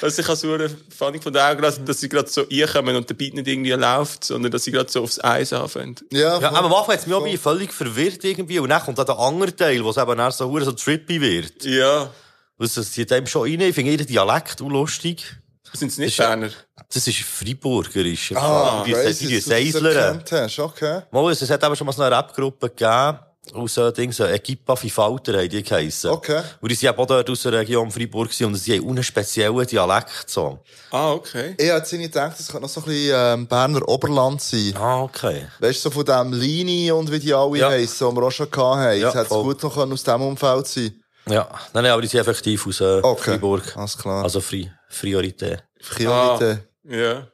[0.00, 0.58] Also ich habe so
[0.96, 4.24] funny von der Augen, dass, sie gerade so einkommen und der Beat nicht irgendwie läuft,
[4.24, 5.96] sondern dass sie gerade so aufs Eis anfangen.
[6.10, 8.58] Ja, Ja, aber am Anfang hat's mich auch völlig verwirrt irgendwie.
[8.58, 11.64] Und dann kommt dann der andere Teil, wo es eben dann so, trippy wird.
[11.64, 12.10] Ja.
[12.58, 13.60] Das, das zieht einem schon rein.
[13.60, 15.24] Ich finde jeden Dialekt auch lustig.
[15.72, 16.50] Sind es nicht Berner?
[16.92, 18.32] Das ist Freiburgerisch.
[18.36, 19.96] Ah, die die Seislern.
[19.96, 20.58] erkannt hast.
[20.60, 21.02] Okay.
[21.10, 23.18] Mal, es hat eben schon mal so eine Rap-Gruppe gegeben.
[23.52, 26.10] Aus äh, Ding, so Equipa Falter haben die geheissen.
[26.10, 26.42] Okay.
[26.60, 29.02] Und die sind eben auch dort aus der Region Freiburg gewesen und sie haben einen
[29.02, 30.58] speziellen Dialekt, so.
[30.90, 31.54] Ah, okay.
[31.58, 34.74] Ich hätte nicht gedacht, das könnte noch so ein bisschen ähm, Berner Oberland sein.
[34.76, 35.46] Ah, okay.
[35.60, 37.68] Weißt du, so von dem Lini und wie die alle Ja.
[37.70, 38.98] heissen, die wir auch schon gehabt haben.
[39.00, 39.42] Ja, hätte voll.
[39.44, 40.94] gut noch aus diesem Umfeld sein
[41.26, 41.48] Ja.
[41.72, 43.32] Nein, nein, aber die sind effektiv aus äh, Okay.
[43.32, 43.76] Freiburg.
[43.76, 44.24] Alles klar.
[44.24, 45.62] Also Fri Priorität.
[45.86, 46.60] Priorität.
[46.84, 47.26] Ja.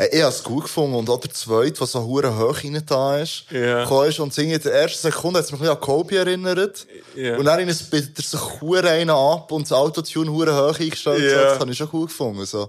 [0.00, 0.94] Hey, ich habe es gut gefunden.
[0.94, 4.52] Und auch der zweite, der so hure hoch rein da ist, gekommen ist und singt
[4.52, 6.86] in der ersten Sekunde, hat es mich ein an Kobe erinnert.
[7.16, 7.36] Ja.
[7.36, 11.28] Und dann bittet er sich hure einen ab und das Autotune hure hoch eingestellt.
[11.28, 12.46] So, das habe ich schon gut gefunden.
[12.46, 12.68] So.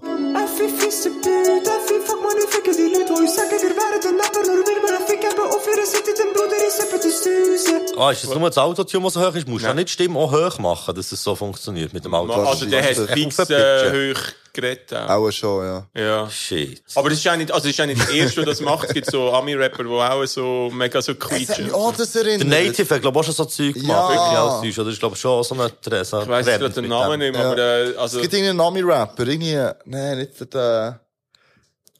[7.96, 9.46] Ah, ist das nur das Autotune, das so hoch ist?
[9.46, 12.12] Musst du ja nicht die Stimme auch hoch machen, dass es so funktioniert mit dem
[12.12, 12.32] Auto.
[12.32, 14.20] Also der hat fix äh, hoch
[14.52, 14.92] geredet.
[14.94, 15.08] Auch.
[15.10, 15.86] Auch schon, ja.
[15.94, 16.30] Ja.
[16.30, 16.82] Shit.
[16.94, 18.88] Aber es ist auch nicht, also es ist auch nicht der Erste, der das macht.
[18.88, 21.72] Es gibt so Ami-Rapper, die auch so mega so Es quietschen.
[21.72, 22.48] auch das Der erinnert.
[22.48, 24.14] Native hat, glaube ich, auch schon so Zeug gemacht.
[24.14, 24.60] Ja.
[24.62, 24.78] Wirklich Deutsch.
[24.78, 27.18] Oder ist, glaube ich, schon so ein Tre- so ein Ich weiss gerade den Namen
[27.18, 27.50] nicht mehr, Ja.
[27.52, 31.00] aber äh, Es also, gibt irgendeinen Nami-Rapper, irgendwie, nein, nicht der,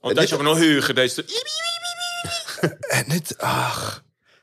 [0.02, 1.22] und der ist aber noch höher, der ist so,
[3.08, 4.00] nicht, ach.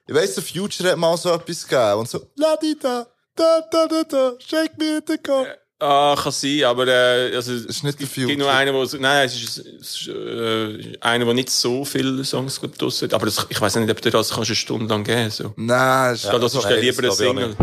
[0.07, 3.61] Ich weiss, der Future hat mal so etwas gegeben und so, la di da, da,
[3.71, 5.45] da, da, da, shake me in the car.
[5.79, 8.37] Ah, kann sein, aber äh, also, ist nicht der es gibt Future.
[8.37, 12.23] nur einen, wo, so- nein, es ist, es ist äh, einer, der nicht so viele
[12.23, 14.85] Songs glaub, draus hat, aber das, ich weiss nicht, ob du das kannst eine Stunde
[14.87, 15.53] lang geben, so.
[15.55, 17.47] Nein, ist Ja, das ist der lieber ein Single.
[17.49, 17.57] nicht.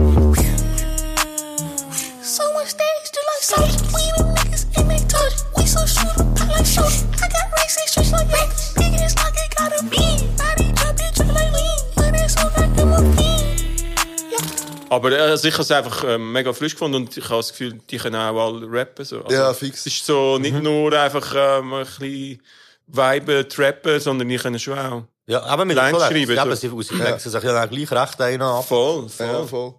[2.23, 3.77] So much stage to like sauce.
[3.93, 5.35] We the niggas in they touch.
[5.57, 7.14] We so shoot, I like shoot.
[14.91, 17.51] Aber äh, also ich habe es einfach ähm, mega frisch gefunden und ich habe das
[17.51, 19.05] Gefühl, die können auch alle rappen.
[19.05, 19.23] So.
[19.23, 19.81] Also, Ja, fix.
[19.81, 22.43] Es ist so nicht nur einfach ähm, ein bisschen
[22.87, 25.05] viben, trappen, sondern die können schon auch.
[25.27, 26.83] Ja, aber mit Lines dem schreiben, Eben, so.
[26.83, 28.67] sie, sie legen sich ja gleich recht einen ab.
[28.67, 29.27] Voll, voll.
[29.27, 29.75] Ja, voll.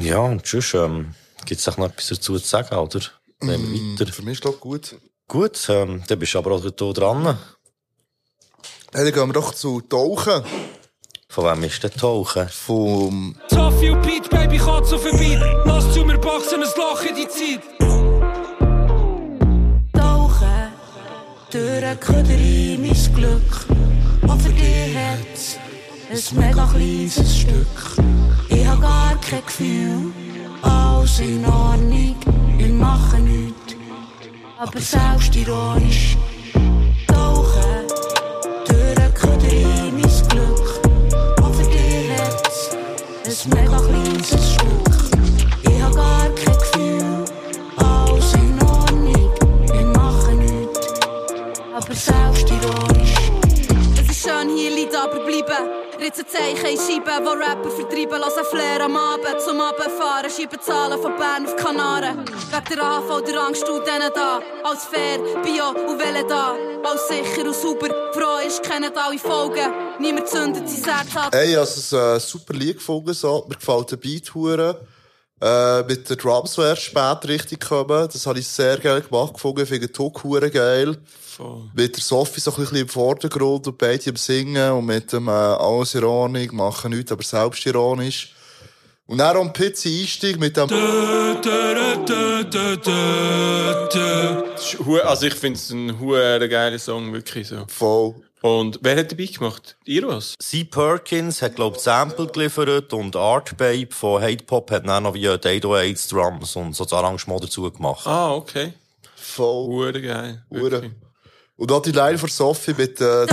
[0.00, 3.00] Ja, und sonst, ähm, gibt's auch noch etwas dazu zu sagen, oder?
[3.40, 4.10] Wenn wir weiter.
[4.10, 4.96] Für mich ist glaub gut.
[5.28, 7.38] Gut, ähm, dann bist du aber auch hier dran.
[8.92, 10.44] Hey, dann gehen wir doch zu Tauchen.
[11.34, 12.48] Von wem ist der Tauchen?
[12.48, 15.36] Vom, Toffee und Beat, Baby, kommt so vorbei.
[15.64, 17.60] Lass zu mir boxen, ein Loch in die Zeit.
[19.92, 20.72] Tauchen
[21.50, 23.66] durch ein Köder in mein Glück.
[24.22, 25.58] Und für dich hat's
[26.08, 28.06] ein mega kleines Stück.
[28.48, 30.12] Ich hab gar kein Gefühl,
[30.62, 32.14] alles in Ordnung,
[32.58, 33.74] wir machen nichts.
[34.56, 36.33] Aber selbstironisch tauchen
[43.46, 44.70] ein mega kleines Stück.
[45.62, 47.24] Ich hab gar kein Gefühl,
[47.76, 49.32] alles in Ordnung,
[49.72, 50.88] wir machen nichts.
[51.74, 53.14] Aber selbstironisch.
[54.00, 55.68] Es ist schön, hier Leute aber bleiben.
[56.00, 58.20] Ritzen Zeichen in Scheiben, wo Rapper vertreiben.
[58.20, 60.30] Lassen Flair am Abend zum Abfahren.
[60.30, 62.18] Schieben Zahlen von Bern auf Kanaren.
[62.18, 64.40] Wegen der AV, der Angst und denen da.
[64.64, 66.54] Als fair, bio und Welle da.
[66.84, 67.88] Als sicher und super.
[68.12, 69.83] Froh ist, kennen alle Folgen.
[70.00, 71.32] Niemand zündet sein Herz an.
[71.32, 73.46] Ey, also es ein super Lied gefunden, so.
[73.48, 74.86] Mir gefällt der Beat hure.
[75.40, 78.08] Äh, mit den Drums, die erst später richtig kommen.
[78.10, 79.62] Das habe ich sehr geil gemacht gefunden.
[79.62, 80.96] Ich finde den Tuck hure geil.
[81.20, 81.70] Voll.
[81.74, 85.28] Mit der Sophie so ein bisschen im Vordergrund und beide am Singen und mit dem
[85.28, 88.33] äh, alles Ordnung, machen nichts, aber selbstironisch.
[89.06, 90.68] Und dann am Pizza Einstieg mit dem...
[93.90, 97.64] Das ist hu- Also ich finde es ein huere geiler Song, wirklich so.
[97.68, 98.14] Voll.
[98.40, 99.76] Und wer hat dabei gemacht?
[99.84, 100.34] Iros?
[100.38, 100.64] C.
[100.64, 105.14] Perkins hat, glaub ich, Sample geliefert und Art Babe von Hate Pop hat dann noch
[105.14, 108.06] wie 808 Drums und so das Arrangement dazu gemacht.
[108.06, 108.72] Ah, okay.
[109.16, 109.66] Voll.
[109.66, 110.42] Hure geil.
[110.50, 110.70] Hure.
[110.72, 110.92] wirklich.
[111.56, 113.00] Und auch die Line von Sophie mit...
[113.00, 113.26] Äh,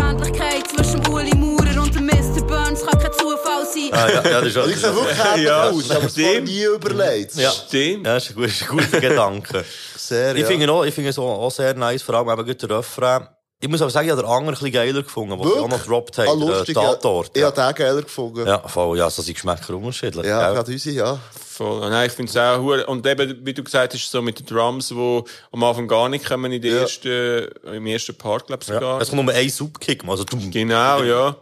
[3.92, 7.36] Ah, ja, ja, ist ich sehe wirklich Ja, aus, es nie überlegt.
[7.36, 7.52] Ja.
[7.52, 8.08] Stimmt.
[8.08, 9.66] Ja, das ist ein guter, Gedanke.
[9.98, 10.48] Sehr, Ich ja.
[10.48, 13.28] finde auch, ich finde es auch, auch sehr nice, vor allem eben gerade der Refrain.
[13.64, 15.78] Ich muss aber sagen, ich habe den anderen ein geiler gefunden, was ich auch noch
[15.84, 16.40] gedroppt Ah, habe.
[16.40, 16.88] lustig, äh, ja.
[16.88, 17.30] Tatort.
[17.36, 17.48] Ich Ja.
[17.48, 18.48] habe den geiler gefunden.
[18.48, 20.26] ja, voll, ja, so sind Geschmäcker unterschiedlich.
[20.26, 21.20] Ja, gerade unsere, ja.
[21.48, 21.88] Voll.
[21.92, 22.88] Nein, ich finde es auch.
[22.88, 26.26] Und eben, wie du gesagt hast, so mit den Drums, wo am Anfang gar nicht
[26.26, 26.80] kommen in der Ja.
[26.80, 28.74] ersten, im ersten Part, glaub ich Ja.
[28.76, 29.00] sogar.
[29.02, 30.50] Es kommt nur ein Subkick, also dumm.
[30.50, 31.36] Genau, ja.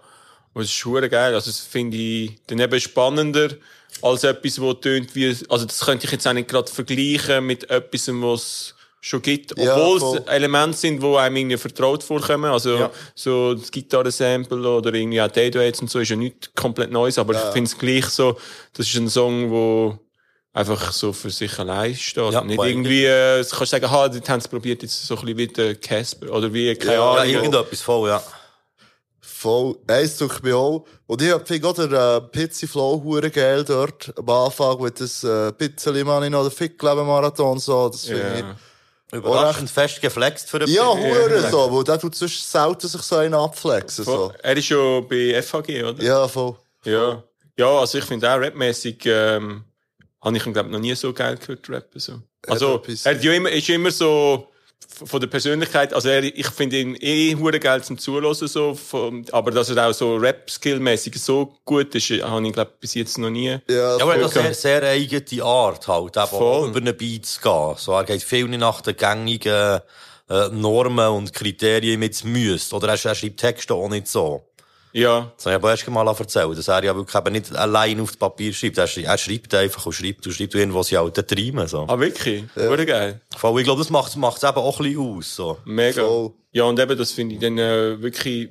[0.54, 1.34] Und es ist hure geil.
[1.34, 3.50] Also, das finde ich dann eben spannender
[4.02, 7.70] als etwas, wo tönt wie, also das könnte ich jetzt auch nicht gerade vergleichen mit
[7.70, 9.58] etwas, was schon gibt.
[9.58, 10.18] Ja, Obwohl voll.
[10.20, 12.52] es Elemente sind, die einem irgendwie vertraut vorkommen.
[12.52, 12.92] Also, Ja.
[13.16, 17.34] so das Gitarrensample oder irgendwie auch Daydates und so ist ja nicht komplett Neues, aber
[17.34, 18.38] ich finde es gleich so,
[18.74, 19.98] das ist ein Song, wo
[20.54, 22.34] einfach so für sich allein steht.
[22.34, 25.22] Ja, nicht irgendwie, äh, du kannst sagen, ha, die haben es probiert jetzt so ein
[25.22, 27.34] bisschen wie der Casper oder wie, keine Ja, Ja, Ahnung.
[27.36, 28.22] irgendetwas voll, ja.
[29.40, 29.78] Voll.
[29.88, 30.86] Eins durch mich auch.
[31.08, 34.12] Und ich finde auch den äh, Pizzi Flow hure geil dort.
[34.18, 37.88] Am Anfang mit das äh, Pizzeli Money noch der Fickleben-Marathon so.
[37.88, 38.40] Das finde
[39.12, 39.18] Ja.
[39.18, 40.76] Überraschend fest geflext für den ich.
[40.76, 41.74] Ja, hure so.
[41.74, 44.04] Weil der tut sonst selten sich so einen abflexen.
[44.04, 44.34] So.
[44.44, 46.04] Er ist ja bei FHG, oder?
[46.04, 46.58] Ja, voll.
[46.84, 47.24] Ja,
[47.58, 49.64] ja also ich finde auch rapmäßig ähm,
[50.22, 52.22] habe ich ihn glaube noch nie so geil gehört rappen so.
[52.46, 54.49] Also er hat ja immer, ist immer so
[55.06, 59.24] von der Persönlichkeit, also er, ich finde ihn eh hure geil zum Zuhören so, vom,
[59.32, 63.30] aber dass er auch so Rap-Skill-mäßig so gut ist, habe ich glaube bis jetzt noch
[63.30, 63.48] nie.
[63.50, 64.42] Ja, Ja, aber er hat voll.
[64.44, 66.42] eine sehr, sehr eigene Art halt, eben Voll.
[66.42, 67.76] auch über einen Beat zu gehen.
[67.78, 69.80] So, er geht viel nicht nach den gängigen
[70.30, 72.74] äh, Normen und Kriterien mit müsst.
[72.74, 74.44] Oder er, er schreibt Texte auch nicht so.
[74.92, 75.32] Ja.
[75.36, 78.10] Das habe ich aber erst mal erzählt, dass er ja wirklich eben nicht allein auf
[78.10, 78.78] das Papier schreibt.
[78.78, 81.86] Er, schreibt- er schreibt einfach und schreibt und schreibt irgendwo sie halt dort reimen, so.
[81.88, 82.44] Ah, wirklich?
[82.56, 83.22] Wurde geil.
[83.38, 85.58] Voll, ich glaube, das macht es eben auch ein bisschen aus, so.
[85.66, 86.04] Mega.
[86.04, 86.32] Voll.
[86.52, 88.50] Ja, und eben, das finde ich dann äh, wirklich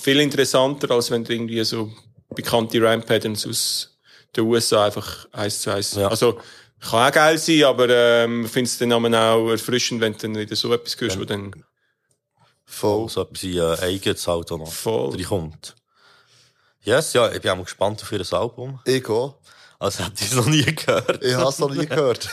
[0.00, 1.90] viel interessanter, als wenn du irgendwie so
[2.34, 3.98] bekannte Rhyme-Patterns aus
[4.36, 5.94] den USA einfach eins zu eins.
[5.94, 6.08] Ja.
[6.08, 6.38] Also,
[6.78, 10.36] kann auch geil sein, aber ähm, ich finde es dann auch erfrischend, wenn du dann
[10.36, 11.50] wieder so etwas hörst, wo dann
[12.66, 13.08] Voll.
[13.08, 14.70] So etwas wie, äh, Eigenes halt noch.
[14.70, 15.10] Voll.
[15.14, 15.74] reinkommt.
[16.82, 18.80] Yes, ja, ich bin auch mal gespannt auf ihr Album.
[18.84, 19.34] Ich auch.
[19.78, 21.22] Also hätte ich es noch nie gehört.
[21.22, 22.28] Ich habe es noch nie gehört.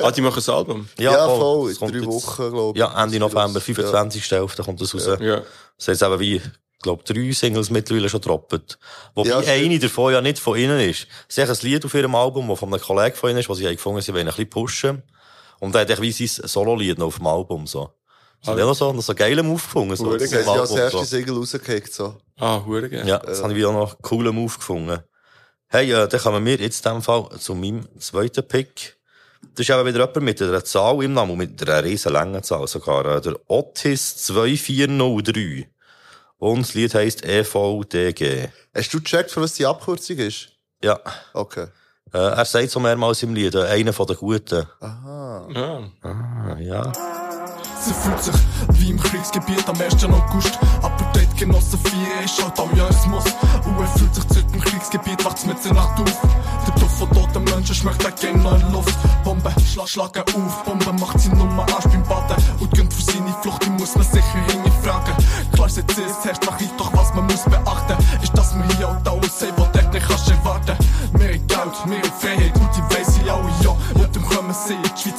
[0.00, 0.88] Ah, die machen ein Album.
[0.98, 1.70] Ja, voll.
[1.70, 2.80] Es In kommt drei jetzt- Wochen, glaube ich.
[2.80, 3.60] Ja, Ende November, Ja.
[3.60, 4.62] 25.11.
[4.64, 5.18] kommt das raus.
[5.20, 5.42] Ja.
[5.76, 6.42] Das heißt eben wie, ich
[6.82, 8.78] glaube, drei Singles mittlerweile schon gedroppt.
[9.14, 11.06] Wobei Ja, eine davon ja nicht von ihnen ist.
[11.28, 13.58] Sie haben ein Lied auf ihrem Album, das von einem Kollegen von ihnen ist, was
[13.58, 15.02] sie haben gefunden, sie wollen ein bisschen pushen.
[15.60, 17.90] Und er hat wie sein Solo-Lied noch auf dem Album, so.
[18.40, 20.06] Das hat ja noch so, noch so einen geilen Move gefunden, so.
[20.06, 21.04] Hure haben ja als Album, erste.
[21.04, 22.16] Single rausgekickt, so.
[22.38, 23.06] Ah, hure geil.
[23.06, 25.00] Ja, das habe ich wieder noch einen coolen Move gefunden.
[25.68, 28.96] Hey, äh, dann kommen wir jetzt in dem Fall zu meinem zweiten Pick.
[29.54, 32.42] Das ist eben wieder jemand mit einer Zahl im Namen, und mit einer riesen langen
[32.42, 33.04] Zahl sogar.
[33.06, 35.68] Äh, der Otis 2403.
[36.38, 38.48] Und das Lied heisst EVDG.
[38.74, 40.50] Hast du gecheckt, für was die Abkürzung ist?
[40.82, 41.00] Ja.
[41.34, 41.66] Okay.
[42.12, 44.64] Äh, er sagt so mehrmals im Lied, äh, einer von den Guten.
[44.80, 45.48] Aha.
[45.52, 45.90] Ja.
[46.02, 46.92] Ah, ja.
[47.88, 48.34] Sie fühlt sich
[48.74, 50.04] wie im Kriegsgebiet am 1.
[50.04, 50.58] August.
[50.82, 53.24] Dort genossen vier ist halt am Jahresmus.
[53.64, 56.20] Und er fühlt sich zu dem Kriegsgebiet, wacht's mit der Nacht auf.
[56.66, 58.94] Der Duft von toten Menschen schmeckt er noch in Luft.
[59.24, 60.64] Bombe, schlag, schlagen auf.
[60.64, 62.36] Bombe macht sie Nummer Arsch beim Baden.
[62.60, 65.14] Und gönnt für seine Flucht, die muss man sicher hinterfragen.
[65.54, 69.02] Klar, sie ist herrscht nach doch was man muss beachten, ist, dass wir hier auch
[69.02, 70.76] da aussehen, dort nicht kannst erwarten.
[71.16, 73.70] Mehr Geld, mehr Freiheit und die weiss ich alle, ja.
[73.70, 75.17] Und dann kommen sie in die Schweiz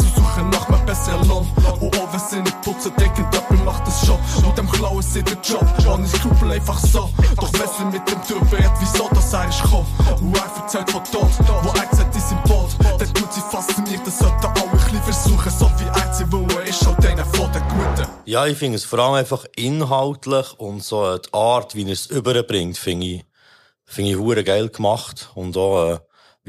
[0.90, 1.48] besseren Lohn.
[1.80, 4.18] Und auch wenn sie nicht putzen, decken, jemand macht das schon.
[4.44, 7.10] Und dem klauen sie den Job, ohne Skrupel einfach so.
[7.36, 9.86] Doch wenn sie mit dem Tür wird, wieso das er ist gekommen.
[10.20, 12.72] Und er erzählt von dort, wo er gesagt ist im Boot.
[13.00, 16.48] Der tut sie fasziniert, das sollten alle ein bisschen versuchen, so wie er sie will,
[16.58, 18.08] er ist halt einer von den Guten.
[18.26, 22.08] Ja, ich finde es vor allem einfach inhaltlich und so die Art, wie er es
[22.08, 23.26] überbringt, finde ich,
[23.86, 25.30] finde ich hure geil gemacht.
[25.36, 26.00] Und auch, äh,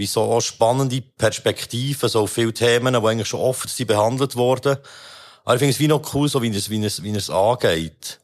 [0.01, 4.79] wie so auch spannende Perspektiven, so viele Themen, die eigentlich schon oft sind behandelt worden.
[5.45, 7.31] Aber ich finde es wie noch cool, so wie er es, wie es, wie es
[7.31, 8.19] angeht.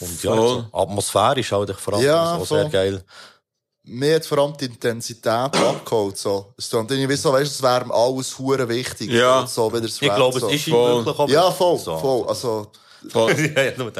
[0.00, 0.66] Und ja, Voll.
[0.72, 2.70] so atmosphärisch halt vor allem Ja, so sehr voll.
[2.70, 3.04] geil.
[3.88, 6.52] Mir hat vor allem die Intensität abgeholt, so.
[6.58, 9.10] Es tut irgendwie wie so, weißt du, es wäre alles hure wichtig.
[9.10, 9.46] Ja.
[9.46, 10.48] So, wie es Ich glaube, so.
[10.48, 11.04] es ist ihm Voll.
[11.06, 11.96] wirklich auch Ja, voll, so.
[11.98, 12.28] voll.
[12.28, 12.70] Also,
[13.08, 13.30] Voll.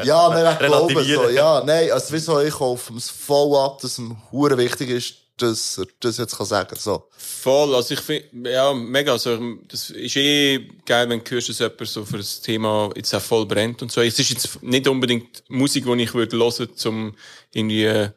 [0.05, 1.29] ja, nein, ich glaube so.
[1.29, 5.79] Ja, nein, also, wieso ich kaufe es voll ab, dass ihm hure wichtig ist, dass
[5.79, 7.09] er das jetzt kann sagen, so.
[7.17, 11.59] Voll, also ich finde, ja, mega, also, das ist eh geil, wenn du hörst, dass
[11.59, 14.01] jemand so für das Thema jetzt auch voll brennt und so.
[14.01, 17.15] Es ist jetzt nicht unbedingt Musik, die ich würde hören, zum
[17.53, 18.11] irgendwie, äh,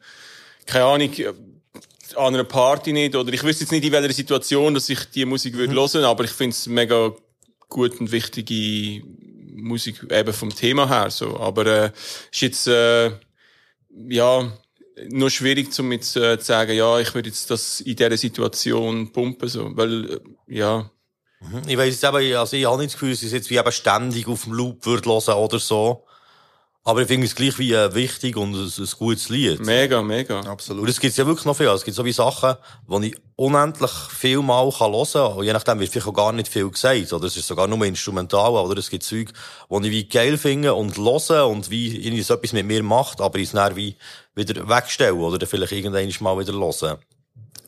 [0.66, 1.32] keine Ahnung, äh,
[2.16, 5.24] an einer Party nicht, oder ich wüsste jetzt nicht, in welcher Situation, dass ich die
[5.24, 7.12] Musik würde hören, aber ich finde es mega
[7.68, 9.04] gut und wichtige
[9.54, 11.38] Musik eben vom Thema her, so.
[11.38, 11.90] Aber, äh,
[12.32, 13.12] ist jetzt, äh,
[14.08, 14.52] ja,
[15.08, 19.12] nur schwierig, um jetzt äh, zu sagen, ja, ich würde jetzt das in dieser Situation
[19.12, 20.90] pumpen, so, weil, äh, ja,
[21.66, 23.56] Ich weiss jetzt eben, also ich habe nicht das Gefühl, dass ich es jetzt wie
[23.56, 26.04] eben ständig auf dem Loop würde hören oder so.
[26.82, 29.60] Aber ich finde es gleich wie äh, wichtig und ein, ein gutes Lied.
[29.60, 30.40] mega, mega.
[30.40, 30.82] Absolut.
[30.82, 31.66] Und es gibt ja wirklich noch viel.
[31.68, 32.54] Es gibt so wie Sachen,
[32.88, 35.32] die ich unendlich viel mal kann hören kann.
[35.34, 37.12] Und je nachdem wird vielleicht auch gar nicht viel gesagt.
[37.12, 38.52] Oder es ist sogar nur instrumental.
[38.52, 39.30] Oder es gibt Zeug,
[39.70, 43.20] die ich wie geil finde und höre und wie irgendwie so etwas mit mir macht,
[43.20, 43.96] aber ich es dann wie
[44.34, 45.14] wieder wegstelle.
[45.14, 46.98] Oder vielleicht irgendwann mal wieder hören.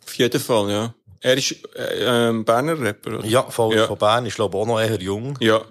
[0.04, 0.94] Auf jeden Fall, ja.
[1.20, 3.26] Er ist äh, ähm, Berner Rapper, oder?
[3.26, 3.86] Ja, voll Ja.
[3.86, 4.26] von Bern.
[4.26, 5.38] Ich glaube auch noch eher jung.
[5.40, 5.62] Ja.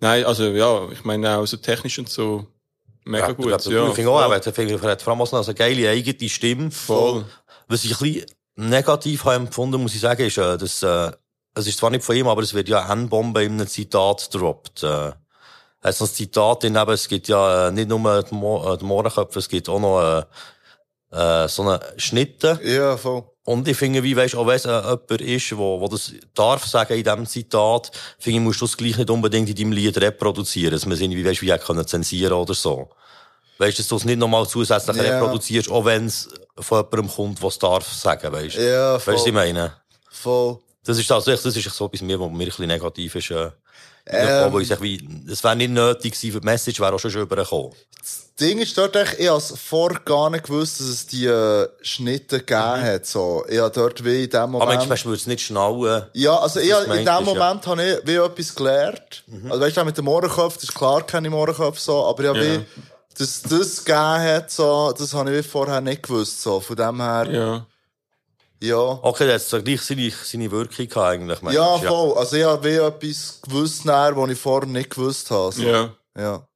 [0.00, 2.46] Nein, also ja, ich meine auch so technisch und so
[3.04, 3.46] mega Ja, gut.
[3.46, 6.70] Ich ja, finde auch, er er hat vor allem auch so eine geile eigene Stimme.
[6.70, 7.24] Voll.
[7.66, 11.10] Was ich ein bisschen negativ habe empfunden, muss ich sagen, ist, äh, dass, äh,
[11.54, 14.82] es ist zwar nicht von ihm, aber es wird ja N-Bombe in einem Zitat gedroppt.
[14.82, 15.12] Äh,
[15.88, 18.76] er hat so ein Zitat eben, es gibt ja äh, nicht nur die, Mo äh,
[18.78, 20.24] die Mohrenköpfe, es gibt auch noch äh,
[21.44, 22.60] äh, so eine Schnitte.
[22.62, 23.24] Ja, voll.
[23.44, 26.66] Und ich finde, wie weisst, auch wenn es äh, jemand ist, wo, wo das darf
[26.66, 29.96] sagen in diesem Zitat, finde ich, musst du das gleich nicht unbedingt in deinem Lied
[29.98, 32.90] reproduzieren, dass man es irgendwie, weisst, wie auch können zensieren oder so.
[33.56, 35.02] Weißt du, dass du es nicht nochmal zusätzlich Ja.
[35.18, 38.68] reproduzierst, auch wenn es von jemandem kommt, was darf sagen, weißt du?
[38.70, 39.32] Ja, Weißt du, was ich voll.
[39.32, 39.72] meine?
[40.10, 40.58] Voll.
[40.84, 43.50] Das ist tatsächlich, das ist so etwas mir, was mir ein bisschen negativ ist, äh,
[44.10, 44.52] Ähm.
[44.52, 47.22] wo ich wie, es wäre nicht nötig gewesen, für die Message wäre auch schon schon
[47.22, 47.72] übergekommen.
[47.98, 51.68] Das Ding ist dort echt, ich hab's vorher gar nicht gewusst, dass es die äh,
[51.82, 53.44] Schnitte gegeben hat, so.
[53.48, 54.88] Ich hab dort wie in dem Aber Moment...
[54.88, 56.04] Weißt du, würde es nicht schnallen.
[56.12, 57.20] Ja, also ich, in dem ist, ja.
[57.20, 59.24] Moment habe ich wie etwas gelernt.
[59.48, 62.38] Also weißt du, mit dem Mohrenkopf, das ist klar keine Mohrenkopf so, aber ich habe
[62.44, 62.54] Ja.
[62.60, 62.64] wie
[63.18, 66.60] dass das gegeben hat, so, das habe ich wie vorher nicht gewusst, so.
[66.60, 67.66] Von dem her, Ja.
[68.62, 68.76] Ja.
[69.02, 71.42] Okay, das hat so gleich seine, seine Wirkung gehabt, eigentlich.
[71.42, 72.16] meinst Ja, voll.
[72.16, 75.52] Also ich habe wie etwas gewusst, nachher, was ich vorher nicht gewusst habe.
[75.52, 75.62] So.
[75.62, 75.94] Ja.
[76.16, 76.48] Ja.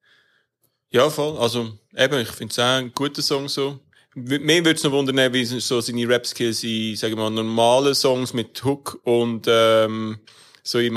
[0.90, 1.38] Ja, voll.
[1.38, 3.78] Also, eben, ich finde es auch ein guter Song so.
[4.14, 8.34] Mir würde es noch wundern, wie so seine Rap-Skills in, sagen wir mal, normalen Songs
[8.34, 10.18] mit Hook und, ähm,
[10.64, 10.96] so im,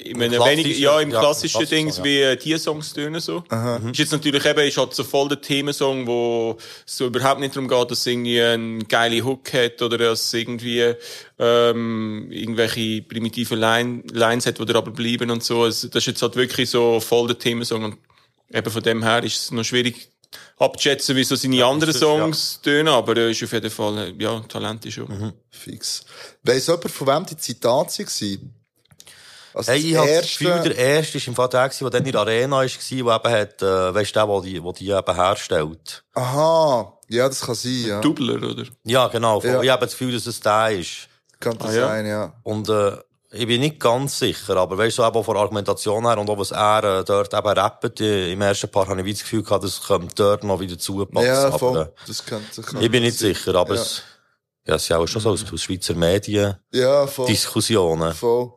[0.00, 2.04] im, in klassischen- wenig, ja, im ja, klassischen klassisch, Dings, ja.
[2.04, 3.44] wie äh, die Songs tönen so.
[3.92, 7.54] Ist jetzt natürlich eben, ist halt so voll der Themensong, wo es so überhaupt nicht
[7.54, 10.94] darum geht, dass es irgendwie einen geile Hook hat oder dass es irgendwie,
[11.38, 15.62] ähm, irgendwelche primitive Line, Lines hat, die da aber bleiben und so.
[15.62, 17.98] Also, das ist jetzt halt wirklich so voll der Themensong und
[18.52, 20.10] eben von dem her ist es noch schwierig
[20.56, 22.18] abzuschätzen, wie so seine anderen ist das, ja.
[22.18, 25.06] Songs tönen, aber er ist auf jeden Fall, äh, ja, Talent ist schon.
[25.08, 25.32] Mhm.
[25.50, 26.04] Fix.
[26.42, 28.54] Weiss jemand, von wem die Zitate waren?
[29.54, 32.04] Also Hey, ich habe das erste- Gefühl, der erste war im Fall der, der dann
[32.06, 36.04] in der Arena war, der eben hat, äh, weisst du, der, der die, eben herstellt.
[36.14, 36.98] Aha.
[37.08, 38.00] Ja, das kann sein, ja.
[38.00, 38.64] Dubler, oder?
[38.84, 39.40] Ja, genau.
[39.42, 39.62] Ja.
[39.62, 41.08] Ich habe das Gefühl, dass es der ist.
[41.40, 41.88] Kann das Ah, ja?
[41.88, 42.32] sein, ja.
[42.42, 42.92] Und äh,
[43.30, 46.38] ich bin nicht ganz sicher, aber weißt du, eben von der Argumentation her und auch
[46.38, 49.64] was er äh, dort eben rappt, äh, im ersten Part habe ich das Gefühl gehabt,
[49.64, 51.26] das kommt dort noch wieder zupassen.
[51.26, 51.78] Ja, voll.
[51.78, 53.80] aber, Das könnte, äh, ich bin nicht sicher, aber Ja.
[53.82, 54.02] es,
[54.66, 57.26] ja, es ist ja auch schon so aus, aus Schweizer Medien Ja, voll.
[57.26, 58.12] Diskussionen.
[58.14, 58.52] Voll.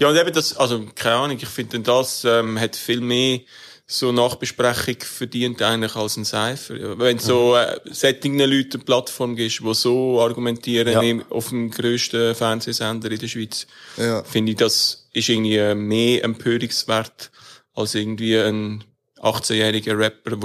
[0.00, 3.40] Ja, und eben das, also, keine Ahnung, ich finde, das ähm, hat viel mehr
[3.86, 6.98] so Nachbesprechung verdient eigentlich als ein Cypher.
[6.98, 11.02] Wenn so äh, sättigen Leuten eine Plattform gibst, die so argumentieren Ja.
[11.02, 13.66] im, auf dem grössten Fernsehsender in der Schweiz,
[13.98, 14.24] Ja.
[14.24, 17.30] finde ich, das ist irgendwie äh, mehr Empörungswert
[17.74, 18.84] als irgendwie ein
[19.20, 20.38] 18-jähriger Rapper, der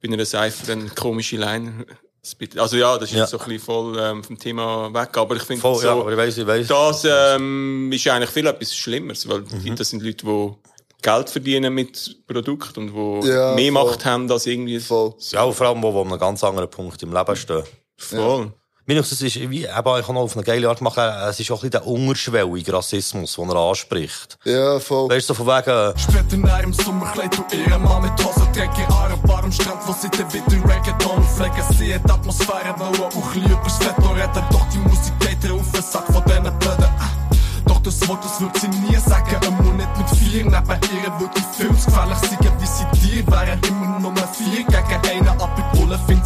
[0.00, 1.84] bei einer Cypher eine komische Line.
[2.56, 3.22] Also ja, das ist Ja.
[3.22, 5.92] jetzt so ein bisschen voll ähm, vom Thema weg, aber ich finde Voll, so, ja,
[5.92, 6.68] aber ich weiss, ich weiss.
[6.68, 9.74] das ähm, ist eigentlich viel etwas Schlimmeres, weil Mhm.
[9.74, 10.52] das sind Leute, die
[11.02, 13.84] Geld verdienen mit Produkt und die Ja, mehr voll.
[13.86, 15.14] Macht haben als irgendwie Voll.
[15.30, 17.64] Ja, vor allem, wo, wo an einem ganz anderen Punkt im Leben stehen.
[17.96, 18.52] voll.
[18.84, 21.38] Minus, es ist wie, eben, ich habe noch auf eine geile Art gemacht, äh, es
[21.38, 24.36] ist auch ein bisschen der unterschwellige Rassismus, den er anspricht.
[24.44, 25.08] Ja, voll.
[25.08, 29.16] Weißt du, so von wegen, Später nach im Sommerkleid, du Ehemann mit Hose, träge Haare,
[29.22, 31.62] warm Strand, wo sie dann wieder Reggaeton pflegen.
[31.78, 35.70] Sie hat Atmosphäre, wollen auch ein übers Fett reden, doch die Musik geht ihr auf
[35.70, 36.90] den Sack von diesen Blöden.
[37.66, 40.44] Doch das Wort, das wird sie nie sagen, immer nicht mit vier.
[40.44, 45.11] Neben ihr ich viel zu gefährlich sein, wie sie dir wären immer nur vier gegen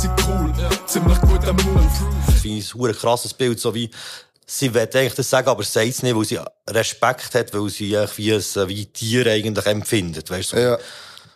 [0.06, 0.52] sie cool.
[0.86, 1.88] Ziemlich guter Move.
[2.26, 3.90] das finde ich ein krasses Bild, so wie,
[4.46, 6.38] sie will eigentlich das sagen, aber sagt es nicht, weil sie
[6.68, 10.56] Respekt hat, weil sie wie ein, wie Tier eigentlich empfindet, weißt du?
[10.56, 10.76] Ja,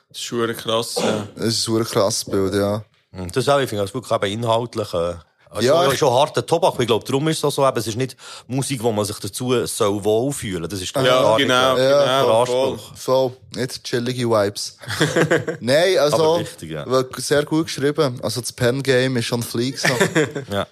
[0.08, 0.96] Das ist krass.
[0.96, 1.28] Ja.
[1.36, 2.84] das ist ein krasses Bild, ja.
[3.32, 5.14] Das auch, ich finde das wirklich eben inhaltlich, äh,
[5.50, 6.74] also Ja, ich- schon harter Tobak.
[6.78, 9.66] Ich glaube, darum ist es so, eben, es ist nicht Musik, wo man sich dazu
[9.66, 10.68] soll wohlfühlen.
[10.70, 12.46] Das ist Ja, genau, äh, Ja, der genau.
[12.46, 12.68] Voll.
[12.72, 12.96] Anspruch.
[12.96, 13.32] Voll.
[13.56, 14.76] Nicht chillige Vibes.
[15.60, 16.84] Nein, also, Aber wichtig, ja.
[17.16, 18.20] sehr gut geschrieben.
[18.22, 19.88] Also, das Pen-Game ist schon fleek, so.
[20.52, 20.66] Ja.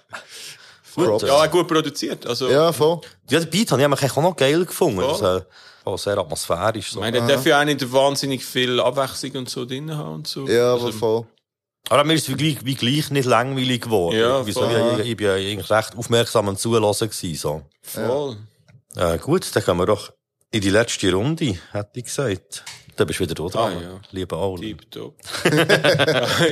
[0.95, 1.23] Props.
[1.23, 2.25] Ja, gut produziert.
[2.25, 2.99] Also, Ja, voll.
[3.29, 4.99] Ja, den Beat habe ich eigentlich auch noch geil gefunden.
[5.01, 5.41] Äh,
[5.85, 6.91] auch sehr atmosphärisch.
[6.91, 6.99] So.
[6.99, 10.27] ich meine, der darf ja auch nicht wahnsinnig viel Abwechslung und so drin haben und
[10.27, 10.45] so.
[10.47, 11.25] Ja, also, aber voll.
[11.87, 14.17] Aber mir ist es wie gleich, wie gleich nicht langweilig geworden.
[14.19, 14.99] Ja, so, voll.
[15.01, 17.61] ich, ich bin ja eigentlich recht aufmerksam am Zuhören gewesen, so.
[17.81, 18.37] Voll.
[18.95, 20.11] Äh, gut, dann kommen wir doch
[20.51, 22.63] in die letzte Runde, hätte ich gesagt.
[22.95, 24.01] Dann bist du wieder da dran, Ah, ja.
[24.11, 24.59] lieber Aul.
[24.59, 25.15] Tipptopp.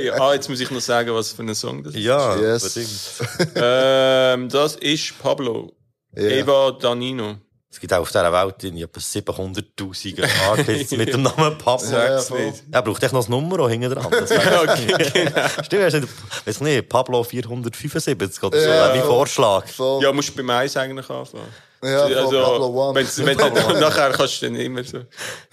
[0.04, 2.02] ja, ah, jetzt muss ich noch sagen, was für ein Song das ist.
[2.04, 2.64] Ja, Yes.
[2.78, 3.52] unbedingt.
[3.56, 5.74] Ähm, das ist Pablo.
[6.16, 6.24] Ja.
[6.24, 7.36] Eva Danino.
[7.70, 11.86] Es gibt auch auf dieser Welt in etwa 700'000 Artists mit dem Namen Pablo.
[11.86, 12.64] Sag's nicht.
[12.72, 14.06] Er braucht echt noch das Nummer auch hinten dran.
[14.12, 15.48] Okay, genau.
[15.64, 16.08] Stimmt, er ist nicht,
[16.46, 18.88] weiss nicht, Pablo 475 oder so, Ja.
[18.88, 18.96] ja.
[18.96, 19.66] mein Vorschlag.
[20.02, 21.44] Ja, musst du beim Eis eigentlich anfangen.
[21.84, 22.96] Ja, also, Pablo One.
[22.96, 25.02] wenn's, nachher kannst du dann immer so.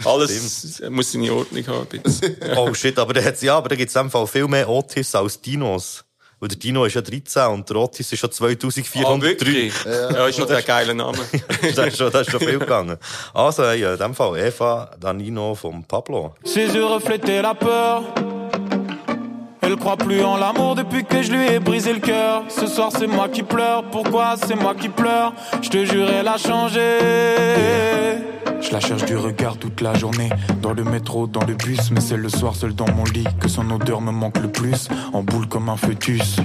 [0.05, 2.03] Alles muss seine Ordnung haben.
[2.57, 5.15] Oh shit, aber da hat's, ja, aber da gibt's in dem Fall viel mehr Otis
[5.15, 6.05] als Dinos.
[6.45, 9.23] Weil der Dino ist ja 13 und der Otis ist schon Ah, 2403.
[9.23, 9.73] wirklich?
[9.87, 11.17] Ja, ist noch der geile Name.
[11.75, 12.99] das, ist schon, das ist schon viel gegangen.
[13.33, 16.35] Also, hey, in dem Fall Eva Danino vom Pablo.
[16.45, 18.03] Ses yeux reflétaient la peur.
[19.65, 22.43] Elle croit plus en l'amour depuis que je lui ai brisé le cœur.
[22.49, 25.33] Ce soir c'est moi qui pleure, pourquoi c'est moi qui pleure?
[25.63, 26.99] Je te jure elle a changé.
[28.61, 30.31] Je la cherche du regard toute la journée,
[30.63, 33.49] dans le métro, dans le bus, mais c'est le soir seul dans mon lit que
[33.49, 36.37] son odeur me manque le plus, en boule comme un fœtus.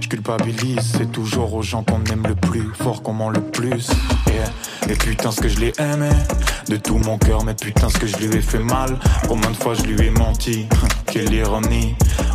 [0.00, 3.90] Je culpabilise, c'est toujours aux gens qu'on aime le plus, fort qu'on ment le plus.
[4.88, 6.10] Et putain ce que je l'ai aimé,
[6.68, 8.98] de tout mon cœur, mais putain ce que je lui ai fait mal.
[9.28, 10.66] Combien de fois je lui ai menti,
[11.06, 11.94] quelle ironie.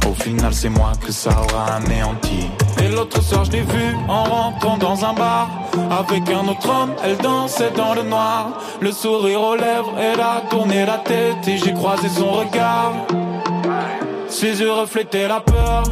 [0.10, 2.48] Au final c'est moi que ça aura anéanti.
[2.82, 5.50] Et l'autre soir je l'ai vue en rentrant dans un bar
[5.92, 10.42] Avec un autre homme, elle dansait dans le noir Le sourire aux lèvres, elle a
[10.50, 12.94] tourné la tête Et j'ai croisé son regard
[14.30, 15.84] Ses yeux reflétaient la peur.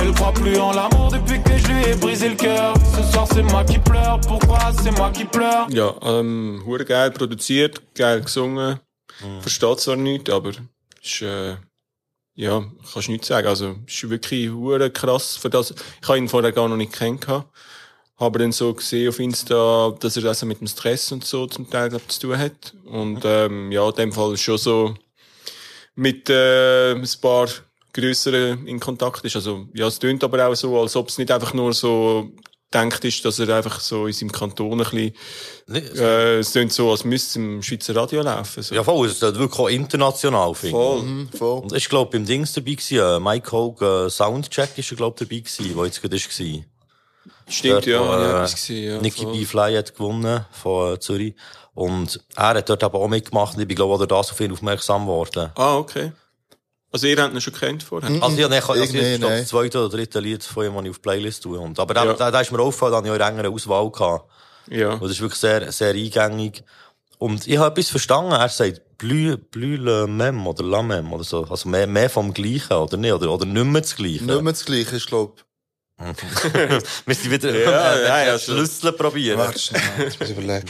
[0.00, 2.74] Elle croit plus en l'amour depuis que je lui ai brisé le cœur.
[2.96, 5.66] Ce soir c'est moi qui pleure, pourquoi c'est moi qui pleure?
[5.70, 8.78] Ja, ähm, geil produziert, geil gesungen.
[9.40, 10.52] Versteht zwar nicht, aber
[11.08, 11.56] ist, äh,
[12.34, 13.48] ja, kannst nichts sagen.
[13.48, 15.74] Also, ist wirklich hure krass für das.
[16.02, 17.46] Ich habe ihn vorher gar noch nicht kennengelernt.
[18.16, 21.70] Habe dann so gesehen auf Insta, dass er das mit dem Stress und so zum
[21.70, 22.74] Teil glaub, zu tun hat.
[22.84, 24.94] Und, ähm, ja, in dem Fall schon so
[25.94, 27.48] mit, äh, ein paar
[27.92, 29.36] grösseren in Kontakt ist.
[29.36, 32.32] Also, ja, es tönt aber auch so, als ob es nicht einfach nur so
[32.72, 35.14] denkt ist, dass er einfach so in seinem Kanton ein bisschen,
[35.96, 38.62] äh, es tönt so, als müsste es im Schweizer Radio laufen.
[38.62, 38.74] So.
[38.74, 40.82] Ja, voll, es ist wirklich auch international, finde ich.
[40.82, 41.02] Voll.
[41.02, 41.62] Mhm, voll.
[41.62, 45.16] Und ich glaube, beim Dings dabei gewesen, äh, Mike Hogue, äh, Soundcheck ist er, glaube
[45.18, 46.64] dabei gewesen, wo jetzt gerade ist gewesen.
[47.48, 49.24] Stimmt, ja, wo, äh, etwas gesehen, ja, Nicky.
[49.24, 49.44] B.
[49.46, 51.34] Fly hat gewonnen von äh, Zürich.
[51.74, 54.40] Und er hat dort aber auch mitgemacht und ich bin, glaube ich, auch das auf
[54.40, 55.50] ihn aufmerksam geworden.
[55.54, 56.12] Ah, okay.
[56.90, 58.10] Also ihr habt ihn schon kennt vorher?
[58.22, 59.40] Also, ja, nein, also, Ich ich nicht, glaube, nein.
[59.42, 61.58] das zweite oder dritte Lied von ihm, das ich auf die Playlist tue.
[61.58, 62.12] Und, aber da, Ja.
[62.14, 64.24] da, da ist mir aufgefallen, dass ich auch eine engere Auswahl hatte.
[64.70, 64.92] Ja.
[64.92, 66.62] Und das ist wirklich sehr, sehr eingängig.
[67.18, 68.32] Und ich habe etwas verstanden.
[68.32, 71.44] Er sagt, plus le même oder la même oder so.
[71.44, 73.12] Also mehr, mehr vom Gleichen, oder nicht?
[73.12, 74.24] Oder, oder nicht mehr das Gleiche.
[74.24, 75.34] Nicht mehr das Gleiche, ich glaube.
[75.98, 78.38] Wir sind wieder, Ja, äh, ja, ja.
[78.38, 79.38] Schlüssel probieren.
[79.38, 79.58] Warte
[79.98, 80.68] jetzt muss ich überlegen.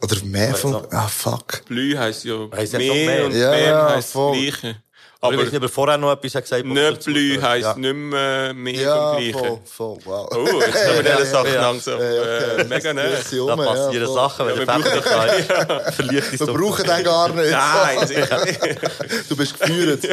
[0.00, 1.64] Oder mehr von, ah, fuck.
[1.66, 3.26] Blü heisst ja Heisst mehr, mehr.
[3.26, 4.36] und Ja, mehr ja, heisst voll.
[4.46, 4.76] das Gleiche.
[5.24, 7.74] Aber ich Aber er vorher noch etwas gesagt nicht Blü heisst ja.
[7.76, 9.38] nicht mehr mehr Ja, vom Gleichen.
[9.38, 10.28] voll, voll, wow.
[10.32, 11.60] Oh, jetzt haben wir diese Sachen ja.
[11.60, 12.00] langsam.
[12.00, 13.24] Äh, mega nett.
[13.30, 14.14] Da ja, passieren voll.
[14.16, 17.50] Sachen, wenn Ja, der wir brauchen- Fächer verliert Wir brauchen den gar nicht.
[17.52, 19.30] Nein, sicher nicht.
[19.30, 20.04] Du bist geführt.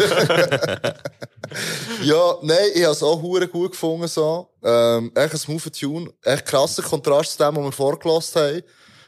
[2.03, 4.47] ja, nein, ich habe es auch hure gut gefunden, so.
[4.63, 6.11] Ähm, echt ein smooth Tune.
[6.23, 8.61] Echt krasser Kontrast zu dem, was wir vorgelassen haben.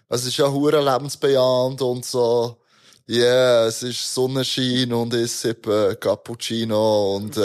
[0.09, 2.57] Es ist ja hure lebensbejahend und so.
[3.13, 7.41] Ja, yeah, es ist Sonnenschein und ich sippe Cappuccino und, äh.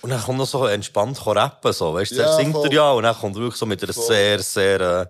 [0.00, 1.92] Und dann kommt noch so entspannt rappen, so.
[1.94, 2.68] Weißt du, Ja, singt voll.
[2.68, 4.06] er ja, und dann kommt wirklich so mit einer Voll.
[4.06, 5.06] sehr, sehr, äh,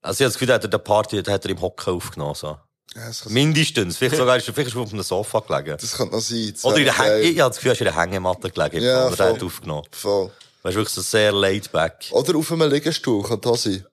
[0.00, 2.56] also ich habe das Gefühl, hat er die Party, hat er im Hocken aufgenommen, so.
[2.94, 3.98] ja, es Mindestens.
[3.98, 5.76] Vielleicht sogar, ist er vielleicht ist er auf einem Sofa gelegen.
[5.78, 6.50] das könnte noch sein.
[6.54, 7.24] Das Oder in der wäre Häng geil.
[7.24, 8.82] ich habe das Gefühl, er ist in der Hängematte gelegen.
[8.82, 9.86] Ja, oder er hat aufgenommen.
[9.90, 10.30] Voll.
[10.62, 12.06] Weißt du, wirklich so sehr laid back.
[12.12, 13.84] Oder auf einem Liegestuhl, kann das sein.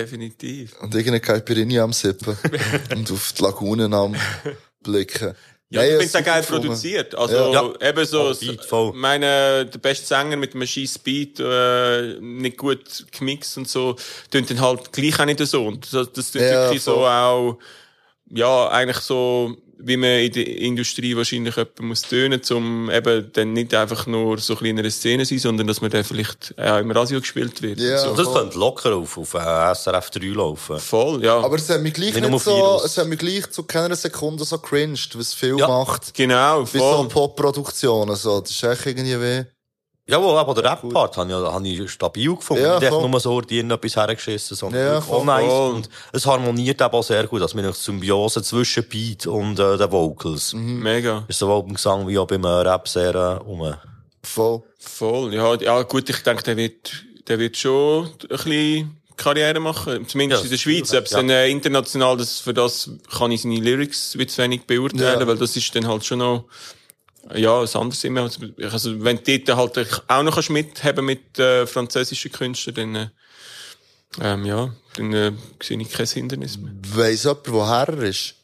[0.00, 0.74] Definitiv.
[0.80, 2.36] Und irgendeine Caipirinha am Sippen.
[2.94, 4.14] und auf die Lagunen am
[4.82, 5.34] Blicken.
[5.68, 6.62] Ja, Nein, ich finde auch geil gefunden.
[6.68, 7.14] produziert.
[7.16, 7.88] Also, Ja.
[7.88, 8.32] eben so,
[8.68, 8.92] voll.
[8.94, 13.96] meine, der beste Sänger mit einem scheiß Beat, äh, nicht gut gemixt und so,
[14.30, 15.66] tönt dann halt gleich auch nicht so.
[15.66, 17.08] Und das, das tönt Ja, wirklich so voll.
[17.08, 17.58] auch,
[18.30, 23.52] ja, eigentlich so, wie man in der Industrie wahrscheinlich jemanden muss tönen, um eben dann
[23.52, 27.20] nicht einfach nur so einer Szene sein, sondern dass man dann vielleicht auch im Radio
[27.20, 27.78] gespielt wird.
[27.80, 27.98] Ja.
[27.98, 28.14] So.
[28.14, 30.78] Das könnte locker auf, auf äh, SRF 3 laufen.
[30.78, 31.38] Voll, ja.
[31.38, 34.58] Aber es hat mich gleich Nicht so, es hat mich gleich zu keiner Sekunde so
[34.58, 35.68] cringed, was viel Ja.
[35.68, 36.14] macht.
[36.14, 37.08] genau, Bei so voll.
[37.08, 38.40] Pop-Produktionen, so.
[38.40, 39.44] Das ist echt irgendwie weh.
[40.08, 42.62] Jawohl, aber der Rap-Part habe ich, stabil gefunden.
[42.62, 45.24] Ja, nicht nur so die etwas hergeschissen, sondern Ja, voll.
[45.24, 45.46] nice.
[45.46, 45.74] Voll.
[45.74, 49.76] Und es harmoniert eben auch sehr gut, dass wir eine Symbiose zwischen Beat und äh,
[49.76, 50.52] den Vocals.
[50.54, 51.24] Mega.
[51.26, 53.74] Ist sowohl beim Gesang wie auch beim äh, Rap sehr äh, um.
[54.22, 54.62] Voll.
[54.78, 60.06] Voll, ja, ja, gut, ich denke, der wird, der wird schon ein bisschen Karriere machen.
[60.06, 60.94] Zumindest Ja, in der Schweiz.
[60.94, 61.16] Ob es ja.
[61.16, 65.26] dann äh, international, das, für das kann ich seine Lyrics zu wenig beurteilen, Ja.
[65.26, 66.44] weil das ist dann halt schon noch,
[67.34, 68.22] ja, ein anderes immer.
[68.22, 72.94] Also, Also, wenn du dort halt auch noch kannst mithaben mit, äh, französischen Künstlern, dann,
[72.94, 73.08] äh,
[74.20, 76.72] ähm, ja, dann, äh, sehe ich kein Hindernis mehr.
[76.94, 78.34] Weiss jemand, woher er ist?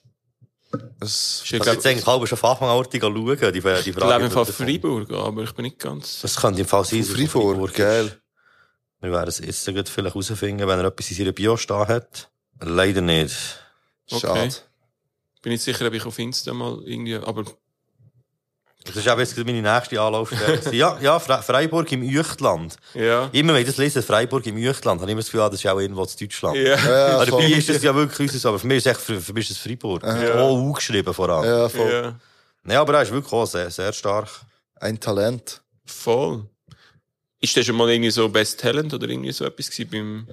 [1.00, 3.58] Ist Ich ja, kann jetzt eigentlich halb schon von Anfang an ortig schauen, die, die
[3.58, 4.24] ich lebe Frage.
[4.24, 6.20] im Fall Freiburg, aber ich bin nicht ganz.
[6.22, 7.04] Das könnte im Fall sein.
[7.04, 8.18] von Freiburg, geil.
[9.00, 12.30] Wir werden es jetzt vielleicht herausfinden, wenn er etwas in seiner Bio stehen hat.
[12.60, 13.36] Leider nicht.
[14.08, 14.54] Schade.
[15.42, 17.44] Bin nicht sicher, ob ich auf Insta mal irgendwie, aber
[18.84, 20.60] Das ist auch jetzt meine nächste Anlaufstelle.
[20.74, 22.76] ja, ja, Fre Freiburg im Uechtland.
[22.94, 23.28] ja.
[23.32, 25.60] Immer wenn ich das lese, Freiburg im Uechtland, habe ich immer das Gefühl, ah, das
[25.60, 26.56] ist auch irgendwo in Deutschland.
[26.56, 26.62] Ja.
[26.76, 27.52] Ja, Aber dabei voll.
[27.52, 29.56] ist es ja wirklich unseres, aber für mich ist es echt, für, für mich ist
[29.56, 30.02] es Freiburg.
[30.02, 30.42] Ja.
[30.42, 31.48] Oh, U geschrieben vor allem.
[31.48, 31.90] Ja, voll.
[31.92, 32.72] ja.
[32.72, 34.28] Ja, aber er ist wirklich auch sehr, sehr stark.
[34.80, 35.60] Ein Talent.
[35.84, 36.44] Voll.
[37.40, 40.26] Ist das schon mal irgendwie so Best Talent oder irgendwie so etwas gewesen beim,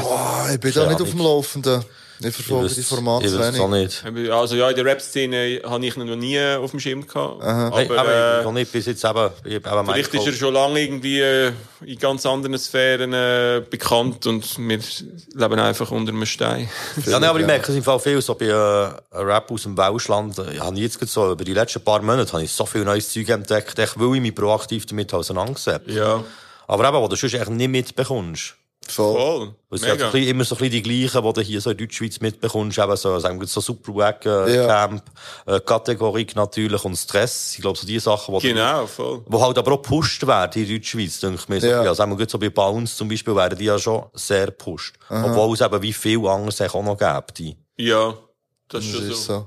[0.00, 1.84] Boah, ich bin da Ja, nicht auf dem Laufenden.
[2.24, 4.02] Ich verfolge Ich die Formate ich wenig.
[4.04, 4.30] nicht.
[4.30, 7.42] also ja, in der Rap-Szene habe ich ihn noch nie auf dem Schirm gehabt.
[7.42, 7.70] Aha.
[7.74, 10.26] Hey, Aber, aber ich äh, noch nicht bis jetzt eben, ich eben vielleicht Michael- ist
[10.26, 11.52] er schon lange irgendwie äh,
[11.84, 14.78] in ganz anderen Sphären äh, bekannt und wir
[15.34, 16.68] leben einfach unter einem Stein.
[17.06, 19.76] Ja, nein, aber ich merke es im Fall viel, so bei äh, Rap aus dem
[19.76, 22.66] Welschland, äh, habe ich jetzt gerade so, über die letzten paar Monate habe ich so
[22.66, 26.22] viel neues Zeug entdeckt, echt, weil ich mich proaktiv damit auseinandergesetzt Ja.
[26.68, 28.54] Aber eben, wo du sonst echt nicht mitbekommst.
[28.88, 29.54] Voll.
[29.70, 32.20] Es sind halt immer so ein bisschen die gleichen, die du hier so in Deutschschweiz
[32.20, 34.66] mitbekommst, eben so, sagen wir, so Superwack, äh, Ja.
[34.66, 35.02] Camp,
[35.46, 37.54] äh, Kategorie natürlich und Stress.
[37.54, 39.22] Ich glaube, so die Sachen, die Genau, voll.
[39.26, 41.60] wo halt aber auch gepusht werden in Deutschschweiz, denke ich mir.
[41.60, 41.84] So, Ja.
[41.84, 41.94] ja.
[41.94, 44.96] sagen wir so bei Bounce zum Beispiel werden die ja schon sehr gepusht.
[45.08, 45.24] Aha.
[45.30, 47.38] Obwohl es eben wie viel anderes auch noch gibt.
[47.38, 47.56] Die.
[47.76, 48.14] Ja,
[48.68, 49.32] das ist Das schon ist so.
[49.34, 49.46] so.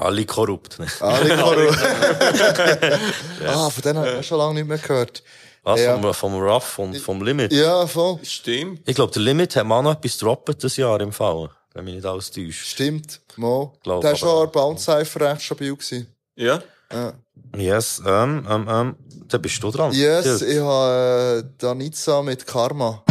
[0.00, 0.78] Alle korrupt.
[0.78, 0.86] Ne?
[1.00, 1.78] Alle korrupt.
[3.46, 5.22] Ah, von denen habe ich schon lange nicht mehr gehört.
[5.68, 5.80] Was?
[5.80, 5.98] Ja.
[5.98, 7.52] Vom, vom Rough und vom Limit?
[7.52, 8.18] Ja, voll.
[8.22, 8.80] Stimmt.
[8.88, 11.50] Ich glaube, der Limit hat mal noch etwas gedroppt das Jahr im Fall.
[11.74, 12.66] Wenn mich nicht alles täuscht.
[12.66, 13.20] Stimmt.
[13.36, 13.74] Mo.
[13.82, 15.74] Glaub Der war schon ein Bounce-Cypher recht stabil.
[15.74, 16.06] Gewesen.
[16.36, 16.62] Ja?
[16.90, 17.12] Ja.
[17.56, 18.96] Yes, ähm, ähm, ähm,
[19.28, 19.92] da bist du dran.
[19.92, 20.46] Yes, Ja.
[20.46, 23.02] ich habe äh, Danitza mit Karma.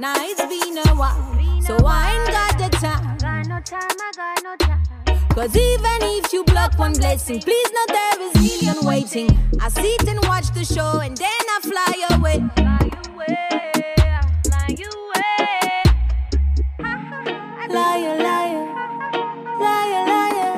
[0.00, 3.18] Now it's been a while, so I ain't got the time.
[3.18, 5.28] Got no time, I got no time.
[5.30, 9.28] Cause even if you block one blessing, please know there is million waiting.
[9.60, 12.38] I sit and watch the show and then I fly away.
[12.54, 13.34] Fly away,
[14.46, 15.82] fly away.
[17.68, 18.64] Liar, liar,
[19.58, 20.54] liar, liar,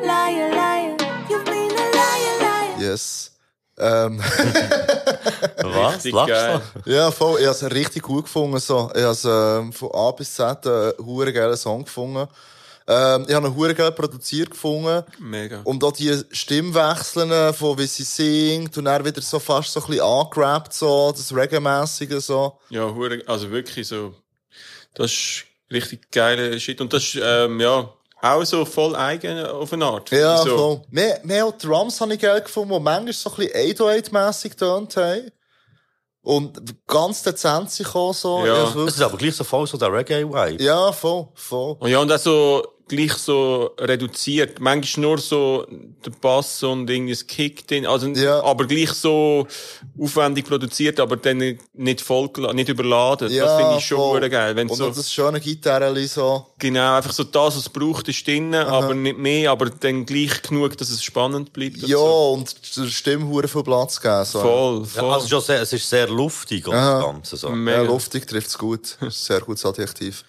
[0.00, 0.96] liar, liar.
[1.28, 2.76] You've been a liar, liar.
[2.78, 3.35] Yes.
[3.78, 4.18] Ähm.
[5.62, 6.04] Was?
[6.04, 6.62] Geil.
[6.84, 6.90] du?
[6.90, 7.40] ja, voll.
[7.40, 8.58] Ich habe es richtig gut gefunden.
[8.58, 8.90] So.
[8.94, 12.28] Ich habe es ähm, von A bis Z einen hure geilen Song gefunden.
[12.88, 15.02] Ähm, ich habe hure geil produziert gefunden.
[15.18, 15.60] Mega.
[15.64, 19.86] Und auch die Stimmwechseln, von wie sie singt, und dann wieder so fast so ein
[19.88, 22.58] bisschen angerappt, so, das Reggae-mässige, so.
[22.70, 24.14] Ja, hure, also wirklich so.
[24.94, 26.80] Das ist richtig geile Shit.
[26.80, 27.92] Und das ist, ähm, ja,
[28.22, 30.10] auch so voll eigen auf eine Art.
[30.10, 30.56] Ja, so.
[30.56, 30.82] voll.
[30.90, 34.96] Mehr, mehr auch Drums habe ich geil gefunden, die manchmal so ein bisschen 808-mässig getönt
[34.96, 35.30] haben.
[36.22, 38.44] Und ganz dezent sich auch so.
[38.44, 38.64] Ja.
[38.64, 40.62] Es ist aber gleich so voll so der Reggae-Vibe.
[40.62, 41.76] ja, voll, voll.
[41.78, 44.60] Und ja, und auch so gleich so reduziert.
[44.60, 45.66] Manchmal nur so
[46.04, 47.84] der Bass und irgendwie das Kick drin.
[47.86, 48.42] Also, Ja.
[48.44, 49.46] aber gleich so
[50.00, 53.30] aufwendig produziert, aber dann nicht voll, nicht überladen.
[53.32, 54.18] Ja, das finde ich schon voll.
[54.20, 54.54] hure geil.
[54.54, 56.46] Wenn Und so, das schöne Gitarre so.
[56.58, 60.40] genau, einfach so das, was es braucht, ist drin, aber nicht mehr, aber dann gleich
[60.42, 61.82] genug, dass es spannend bleibt.
[61.82, 62.32] und Ja, so.
[62.34, 64.24] und der Stimme hure viel Platz geben.
[64.24, 64.40] So.
[64.40, 65.12] Voll, Ja, voll.
[65.12, 66.94] also schon sehr, es ist sehr luftig, und Aha.
[66.98, 67.48] das Ganze so.
[67.48, 67.82] Ja, Mega.
[67.82, 68.96] luftig trifft es gut.
[69.08, 70.24] Sehr gutes Adjektiv.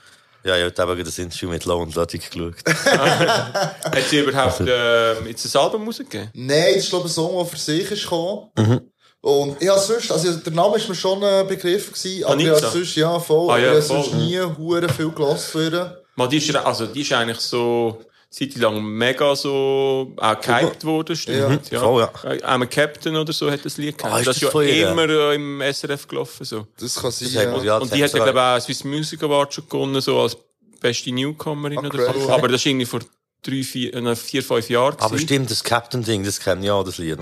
[0.48, 2.56] Ja, ich habe heute eben das Interview mit Low und Ludwig geschaut.
[2.86, 6.30] Hat sie überhaupt äh, jetzt ein Album rausgegeben?
[6.36, 8.50] Nein, das ist, glaube ich, ein Song, der für sich ist gekommen.
[8.58, 8.82] Mhm.
[9.20, 12.60] Und ich habe sonst, also der Name ist mir schon ein Begriff gewesen, aber habe
[12.60, 14.04] sonst, ja, voll, Ah, ja, ich habe voll.
[14.04, 15.52] sonst nie hure viel gelassen
[16.32, 18.00] die ist, also, die ist eigentlich so,
[18.38, 21.72] seit lang mega so, auch gehypt worden, stimmt.
[21.72, 21.80] Ja.
[21.80, 22.30] Voll, ja.
[22.32, 24.14] Äh, Einmal Captain oder so hat das Lied gehabt.
[24.14, 26.68] Ah, ist das das ist ja immer äh, im SRF gelaufen, so.
[26.80, 27.52] Das kann sein, Das ja.
[27.52, 30.02] hat- ja, Und die hat ja, glaube ich, auch einen Swiss Music Award schon gewonnen,
[30.02, 30.38] so als
[30.80, 32.30] beste Newcomerin Ah, oder so.
[32.32, 33.00] Aber das ist irgendwie vor
[33.42, 34.96] drei, vier, äh, vier fünf Jahren.
[35.00, 35.24] Aber gewesen.
[35.26, 37.18] stimmt, das Captain-Ding, das kenne ich auch, das Lied.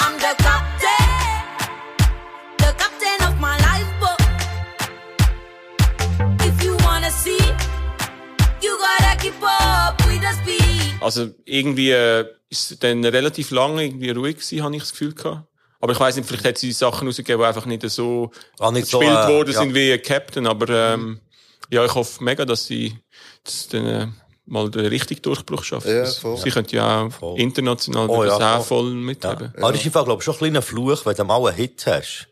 [11.01, 15.13] Also irgendwie äh, ist es dann relativ lange irgendwie ruhig gewesen, habe ich das Gefühl
[15.13, 15.47] gehabt.
[15.81, 18.87] Aber ich weiß nicht, vielleicht hat sie Sachen rausgegeben, die einfach nicht so Ah, nicht
[18.87, 19.59] so, gespielt äh, worden ja.
[19.59, 20.47] sind wie Captain.
[20.47, 21.19] Aber ähm,
[21.69, 22.95] ja, ich hoffe mega, dass sie
[23.43, 24.07] das dann äh,
[24.45, 25.87] mal den richtigen Durchbruch schafft.
[25.87, 26.37] Ja, voll.
[26.37, 27.39] sie könnte ja auch Voll.
[27.39, 28.91] international Oh, das ja, auch voll.
[28.91, 29.31] voll Ja.
[29.57, 31.55] Aber das ist im Fall, glaube ich, schon ein kleiner Fluch, wenn du mal einen
[31.55, 32.27] Hit hast.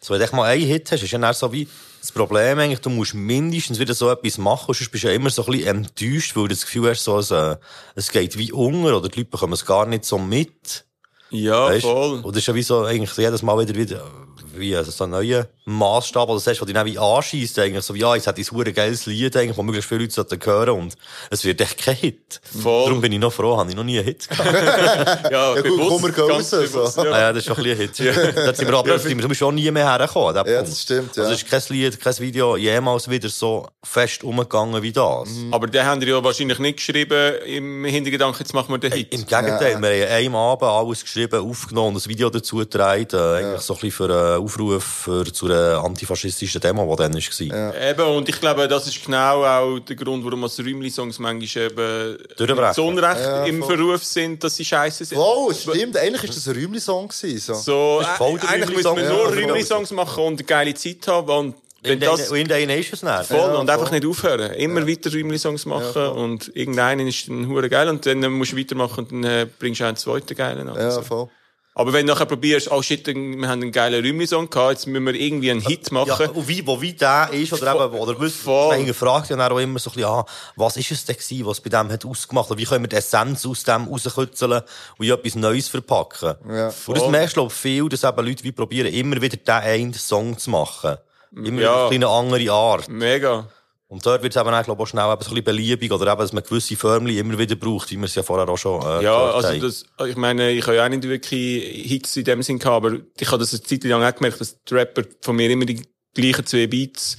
[0.00, 1.68] So, wenn du echt mal einen Hit hast, ist ja dann so wie
[2.04, 5.30] das Problem eigentlich, du musst mindestens wieder so etwas machen, sonst bist du ja immer
[5.30, 7.56] so ein bisschen enttäuscht, weil du das Gefühl hast, so, es, äh,
[7.94, 10.84] es geht wie unter, oder die Leute bekommen es gar nicht so mit.
[11.30, 11.80] Ja, Weißt?
[11.80, 12.20] voll.
[12.20, 14.04] Und das ist ja wie so, eigentlich jedes Mal wieder, wieder,
[14.58, 17.84] wie, also so ein neuer Maßstab, oder das hast, wo dich dann wie anschießt, eigentlich,
[17.84, 20.12] so wie, ja, jetzt hat ich ein hure geiles Lied, eigentlich, wo möglichst viele Leute
[20.14, 20.94] sollten hören, und
[21.30, 22.40] es wird echt kein Hit.
[22.62, 22.84] Voll.
[22.84, 24.44] Darum bin ich noch froh, habe ich noch nie einen Hit gehabt.
[25.30, 27.00] Ja, Ja, gut, bewusst, gehen ganz raus, bewusst, so.
[27.02, 27.20] Ah ja.
[27.20, 28.36] ja, das ist schon ein bisschen ein Hit.
[28.36, 30.34] Da sind wir aber Ja, sind wir auch nie mehr hergekommen.
[30.34, 31.22] Ja, das stimmt, ja.
[31.22, 35.28] Also es ist kein Lied, kein Video jemals wieder so fest umgegangen wie das.
[35.50, 39.12] Aber den haben die ja wahrscheinlich nicht geschrieben im Hintergedanken, jetzt machen wir den Hit.
[39.12, 43.60] Im Gegenteil, wir haben einem Abend alles geschrieben, aufgenommen, ein Video dazu getragen, äh, eigentlich
[43.60, 47.90] so ein bisschen für einen Aufruf für, zu einer antifaschistischen Demo, die dann war.
[47.90, 52.18] Eben, und ich glaube, das ist genau auch der Grund, warum als Rümli-Songs manchmal eben
[52.36, 52.74] Durchbrechen.
[52.74, 53.62] zu Unrecht Ja, im.
[53.64, 55.18] Verruf sind, dass sie scheiße sind.
[55.18, 55.96] Oh, es stimmt.
[55.96, 57.54] Eigentlich ist das ein Räumli-Song gewesen, so.
[57.54, 59.38] So, äh, eigentlich müssen wir nur Ja, voll.
[59.38, 63.02] Rümli-Songs machen und eine geile Zeit haben und wenn In das den in ist es
[63.02, 63.24] nicht.
[63.26, 63.98] voll Ja, und einfach voll.
[63.98, 64.52] nicht aufhören.
[64.54, 69.00] Immer weiter Rümli-Songs machen und irgendeinen ist dann hure geil und dann musst du weitermachen
[69.04, 70.76] und dann äh, bringst du auch einen zweiten geilen an.
[70.80, 71.28] Ja, voll.
[71.76, 75.06] Aber wenn du nachher probierst, oh shit, wir haben einen geilen Rümli-Song gehabt, jetzt müssen
[75.06, 76.08] wir irgendwie einen Hit machen.
[76.20, 78.78] Ja, und wie, wo wie der ist, oder eben, oder Voll.
[78.78, 81.46] man fragt ja dann auch immer so ein bisschen, ah, was ist es denn gewesen,
[81.46, 84.62] was bei dem hat ausgemacht, oder wie können wir die Essenz aus dem rauskützeln
[84.98, 86.34] und in etwas Neues verpacken.
[86.48, 89.36] Ja, und das merkst du, glaub ich, viel, dass eben Leute wie probieren, immer wieder
[89.36, 90.96] den einen Song zu machen.
[91.34, 91.90] Immer Ja.
[91.90, 92.88] wieder eine andere Art.
[92.88, 93.48] Mega.
[93.94, 96.18] Und dort wird es eben auch, glaub ich, auch schnell ein bisschen beliebig, oder eben,
[96.18, 99.04] dass man gewisse Förmchen immer wieder braucht, wie wir es ja vorher auch schon, äh,
[99.04, 102.58] Ja, also das, ich meine, ich habe ja auch nicht wirklich Hits in dem Sinn
[102.58, 105.48] gehabt, aber ich habe das eine Zeit lang auch gemerkt, dass die Rapper von mir
[105.48, 105.80] immer die
[106.12, 107.16] gleichen zwei Beats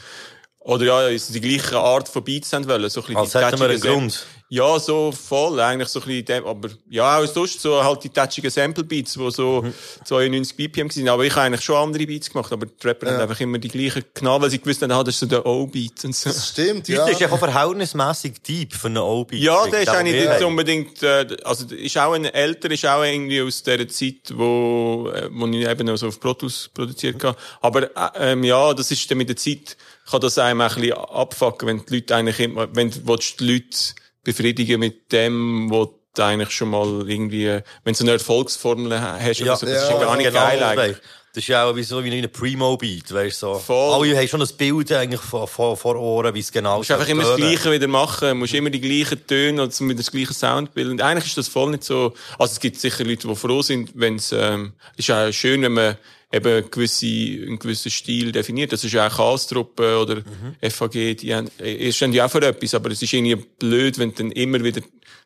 [0.60, 2.90] oder ja, die gleiche Art von Beats haben wollen.
[2.90, 4.26] So ein bisschen Als hätten wir einen Grund.
[4.48, 8.10] Ja, so voll, eigentlich so ein bisschen, dem, aber ja, auch sonst so halt die
[8.10, 9.74] touchigen Sample-Beats, die so Mhm.
[10.06, 11.10] 92 BPM sind.
[11.10, 13.70] Aber ich habe eigentlich schon andere Beats gemacht, aber die Rapper haben einfach immer die
[13.70, 16.30] gleichen genommen, weil sie gewusst haben, ah, das ist so der O-Beat und so.
[16.30, 16.98] Das stimmt, Ja.
[16.98, 17.02] ja.
[17.06, 19.34] Das ist ja auch verhältnismässig deep für einen OB.
[19.34, 23.04] Ja, der ist eigentlich nicht unbedingt, äh, also der ist auch ein älter, ist auch
[23.04, 27.36] irgendwie aus der Zeit, wo, äh, wo ich eben noch so auf Protus produziert habe.
[27.62, 29.76] Aber äh, ähm, ja, das ist dann mit der Zeit,
[30.10, 33.44] kann das einem auch ein bisschen abfucken, wenn die Leute eigentlich immer, wenn du die
[33.44, 33.78] Leute
[34.26, 39.56] befriedigen mit dem, wo du eigentlich schon mal irgendwie, wenn du eine Erfolgsformel hast, oder
[39.56, 40.98] so, das ist ja gar nicht genau, geil eigentlich.
[41.34, 43.60] Das ist ja auch wie so wie ein Primo-Beat, weißt du, so.
[43.60, 43.94] Voll.
[43.94, 46.92] Alle haben schon ein Bild eigentlich vor, vor, vor Ohren, wie es genau Du musst
[46.92, 47.50] einfach immer das tönen.
[47.50, 50.92] Gleiche wieder machen, du musst immer die gleichen Töne und mit das gleiche Soundbild.
[50.92, 53.92] Und eigentlich ist das voll nicht so, also es gibt sicher Leute, die froh sind,
[53.96, 55.98] wenn es, ähm, ist auch schön, wenn man
[56.36, 58.72] eben gewisse, einen gewissen Stil definiert.
[58.74, 60.56] Das ist ja auch Chaos-Truppe oder Mhm.
[60.70, 64.10] FAG, die haben, äh, stehen ja auch für etwas, aber es ist irgendwie blöd, wenn
[64.12, 64.82] du dann immer wieder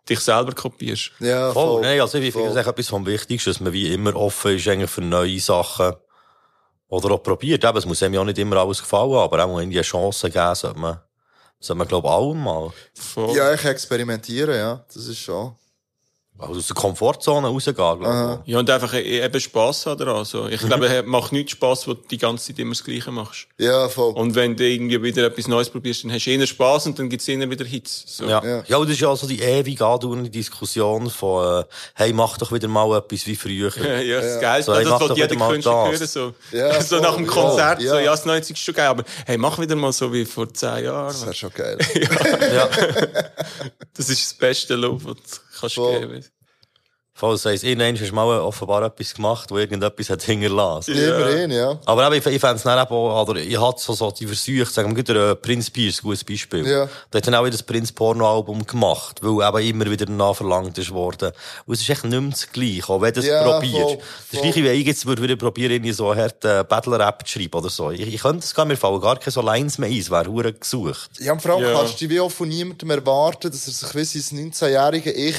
[0.07, 1.12] dich selber kopierst.
[1.20, 1.82] Ja, Voll, voll.
[1.82, 4.68] nein, also ich finde das echt etwas vom Wichtigsten, dass man wie immer offen ist
[4.68, 5.93] eigentlich für neue Sachen.
[6.88, 7.64] Oder auch probiert.
[7.64, 10.30] Eben, es muss einem ja auch nicht immer alles gefallen, aber auch irgendwie eine Chance
[10.32, 10.99] geben, sollte man,
[11.60, 12.72] sollte man, glaube ich, allen mal.
[12.95, 13.36] Voll.
[13.38, 14.86] Ja, ich experimentiere, ja.
[14.91, 15.55] Das ist schon.
[16.40, 18.42] Also aus der Komfortzone rausgehen.
[18.46, 20.24] Ja, und einfach e- eben Spass haben daran.
[20.24, 20.48] So.
[20.48, 23.48] Ich glaube, es macht nichts Spass, wo du die ganze Zeit immer das Gleiche machst.
[23.58, 24.14] Ja, voll.
[24.14, 27.10] Und wenn du irgendwie wieder etwas Neues probierst, dann hast du eher Spass und dann
[27.10, 28.04] gibt's eher wieder Hits.
[28.08, 28.26] So.
[28.26, 28.44] Ja.
[28.44, 28.64] Ja.
[28.66, 28.78] ja.
[28.78, 31.66] und das ist ja so die ewig andauernde Diskussion von, äh,
[31.96, 33.72] hey, mach doch wieder mal etwas wie früher.
[34.00, 34.64] Ja, das ist geil.
[34.64, 36.08] So, hey, das mach wird doch jeder wieder mal Künstler hören.
[36.08, 38.00] So, Ja, so nach dem Konzert, so, ja.
[38.00, 40.86] ja, das 90 ist schon geil, aber hey, mach wieder mal so wie vor 10
[40.86, 41.08] Jahren.
[41.08, 41.78] Das wäre schon geil.
[42.54, 42.70] ja.
[43.94, 46.39] Das ist das beste Lob, was du
[47.22, 50.95] das heisst, irgendwann hast du mal offenbar etwas gemacht, wo irgendetwas hat hinterlassen.
[50.95, 51.78] Immerhin, ja.
[51.86, 54.26] Aber eben, ich, ich fände es dann eben auch, oder ich hatte so, so die
[54.28, 56.65] Versuche, sagen wir, der äh, Prinz Pierce, ein gutes Beispiel.
[56.67, 56.88] Ja.
[57.11, 60.78] Der hat dann auch wieder das Prinz Porno-Album gemacht, weil eben immer wieder danach verlangt
[60.78, 61.32] ist worden.
[61.65, 63.74] Und es ist echt nicht mehr das Gleiche, auch wenn du es Ja, probierst.
[63.74, 64.41] voll, Das ist voll.
[64.41, 67.70] gleiche, wie ich jetzt würde wieder probieren, irgendwie so hart äh, Battle-Rap zu schreiben oder
[67.70, 67.91] so.
[67.91, 70.09] Ich, ich könnte es gar nicht, mir fallen gar keine so Lines mehr ein, es
[70.09, 71.11] wäre hure gesucht.
[71.20, 71.74] Ja, und vor allem Ja.
[71.74, 75.36] kannst du wie auch von niemandem erwarten, dass er sich wie sein 19-jährige Ich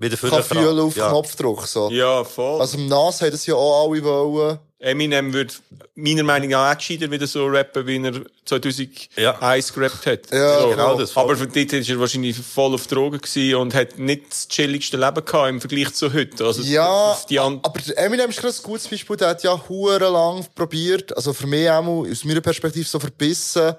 [0.00, 1.10] Wieder für kann den fühlen auf ja.
[1.10, 1.66] Knopfdruck.
[1.66, 1.90] So.
[1.90, 2.58] Ja, voll.
[2.60, 4.58] Also im Nas haben das ja auch alle wollen.
[4.78, 5.52] Eminem würde
[5.94, 9.34] meiner Meinung nach auch gescheiter wieder so rappen, wie er 2001 Ja.
[9.74, 10.32] gerappt hat.
[10.32, 10.70] Ja, so.
[10.70, 11.24] genau das, voll.
[11.24, 13.20] Aber für dort war er wahrscheinlich voll auf Drogen
[13.56, 16.46] und hat nicht das chilligste Leben gehabt im Vergleich zu heute.
[16.46, 21.34] Also Ja, aber Eminem ist ein gutes Beispiel, der hat ja hure lang probiert, also
[21.34, 23.74] für mich auch mal, aus meiner Perspektive so verbissen,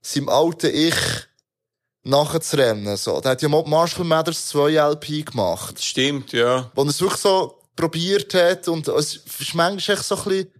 [0.00, 0.94] seinem alten Ich
[2.04, 2.96] nachzurennen.
[2.96, 3.20] So.
[3.20, 6.70] Der hat ja mal Marshall Mathers 2 LP gemacht, Stimmt, ja.
[6.74, 10.50] wo er es wirklich so probiert hat und es ist manchmal echt so ein bisschen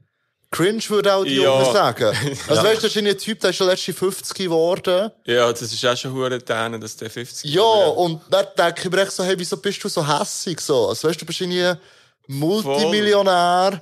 [0.51, 1.43] cringe, würde auch die Ja.
[1.61, 2.17] Jungen sagen.
[2.49, 5.11] Also weißt du, das ist ein Typ, der ist schon letzte 50 geworden.
[5.25, 8.91] Ja, das ist auch schon hure Tänen, dass der 50 Ja, und dann denke ich
[8.91, 10.61] mir echt so, hey, wieso bist du so hässig?
[10.61, 10.89] So?
[10.89, 11.73] Also, weißt du, du bist irgendwie
[12.29, 13.81] Multimillionär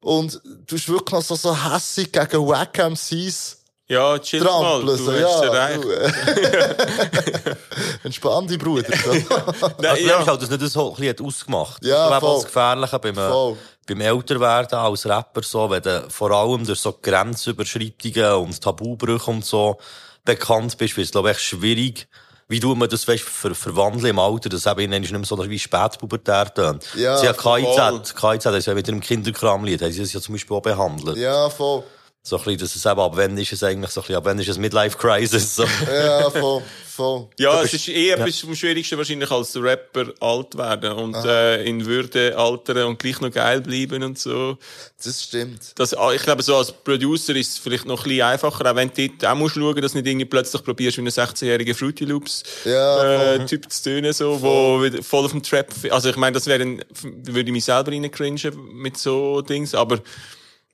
[0.00, 3.55] und du bist wirklich noch so, so hässig gegen Wack MCs
[3.88, 5.78] Ja, chill mal, du hast ja, äh,
[8.02, 8.82] Entspann dich, Bruder.
[8.88, 9.94] Nein, Also, ja.
[9.94, 10.20] ja.
[10.20, 11.84] ist halt, dass nicht das so ein bisschen hat ausgemacht.
[11.84, 12.28] Ja, das voll.
[12.30, 13.56] auch das Gefährliche beim, Voll.
[13.86, 19.44] beim Älterwerden als Rapper, so, wenn du vor allem durch so Grenzüberschreitungen und Tabubrüche und
[19.44, 19.78] so
[20.24, 22.08] bekannt bist, wird es, glaube ich, schwierig,
[22.48, 25.58] wie du man das weißt, ver verwandeln im Alter, dass eben nicht mehr so wie
[25.58, 26.84] spätpubertär tönt.
[26.96, 27.62] Ja, Sie hat voll.
[27.62, 30.62] KIZ, KIZ, das ist ja mit einem Kinderkramlied, haben sie das ja zum Beispiel auch
[30.62, 31.16] behandelt.
[31.16, 31.84] ja, voll.
[32.26, 34.24] So ein bisschen, dass es eben, ab wann ist es eigentlich so ein bisschen, ab
[34.24, 35.64] wann ist es Midlife Crisis, so.
[35.86, 37.28] Ja, voll, voll.
[37.38, 41.86] Ja, es ist eh etwas vom Schwierigsten wahrscheinlich als Rapper alt werden und äh, in
[41.86, 44.58] Würde altern und gleich noch geil bleiben und so.
[45.04, 45.70] Das stimmt.
[45.76, 48.74] Das, ah, ich glaube, so als Producer ist es vielleicht noch ein bisschen einfacher, auch
[48.74, 51.76] wenn du dort auch musst schauen, dass du nicht irgendwie plötzlich probierst, wie ein 16-jähriger
[51.76, 53.46] Fruity Loops Ja, äh, voll.
[53.46, 56.64] Typ zu tönen, so, wo wieder voll auf dem Trap, also ich meine, das wäre
[56.64, 60.00] ein, würde ich mich selber reincringen mit so Dings, aber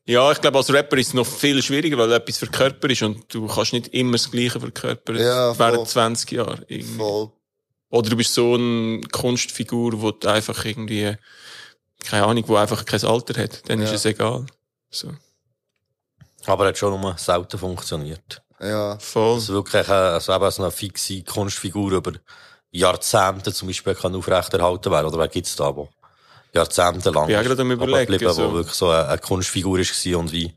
[0.04, 3.02] ja, ich glaube, als Rapper ist es noch viel schwieriger, weil etwas für Körper ist
[3.02, 5.72] und du kannst nicht immer das Gleiche verkörpern Ja, voll.
[5.72, 6.64] während 20 Jahren.
[6.68, 6.96] irgendwie.
[6.98, 7.30] Voll.
[7.90, 11.16] Oder du bist so eine Kunstfigur, wo du einfach irgendwie
[12.04, 14.46] keine Ahnung, wo einfach kein Alter hat, dann ist es egal.
[14.90, 15.12] So.
[16.46, 18.42] Aber hat schon nur selten funktioniert.
[18.60, 18.98] Ja.
[18.98, 19.34] Voll.
[19.34, 22.12] Also wirklich, also eben so eine fixe Kunstfigur über
[22.72, 25.06] Jahrzehnte zum Beispiel kann aufrechterhalten werden.
[25.06, 25.88] Oder wer gibt's da, wo
[26.54, 28.50] jahrzehntelang Bin auch gerade am Überlegen, geblieben, so.
[28.50, 30.52] wo wirklich so eine, eine Kunstfigur ist gewesen und wie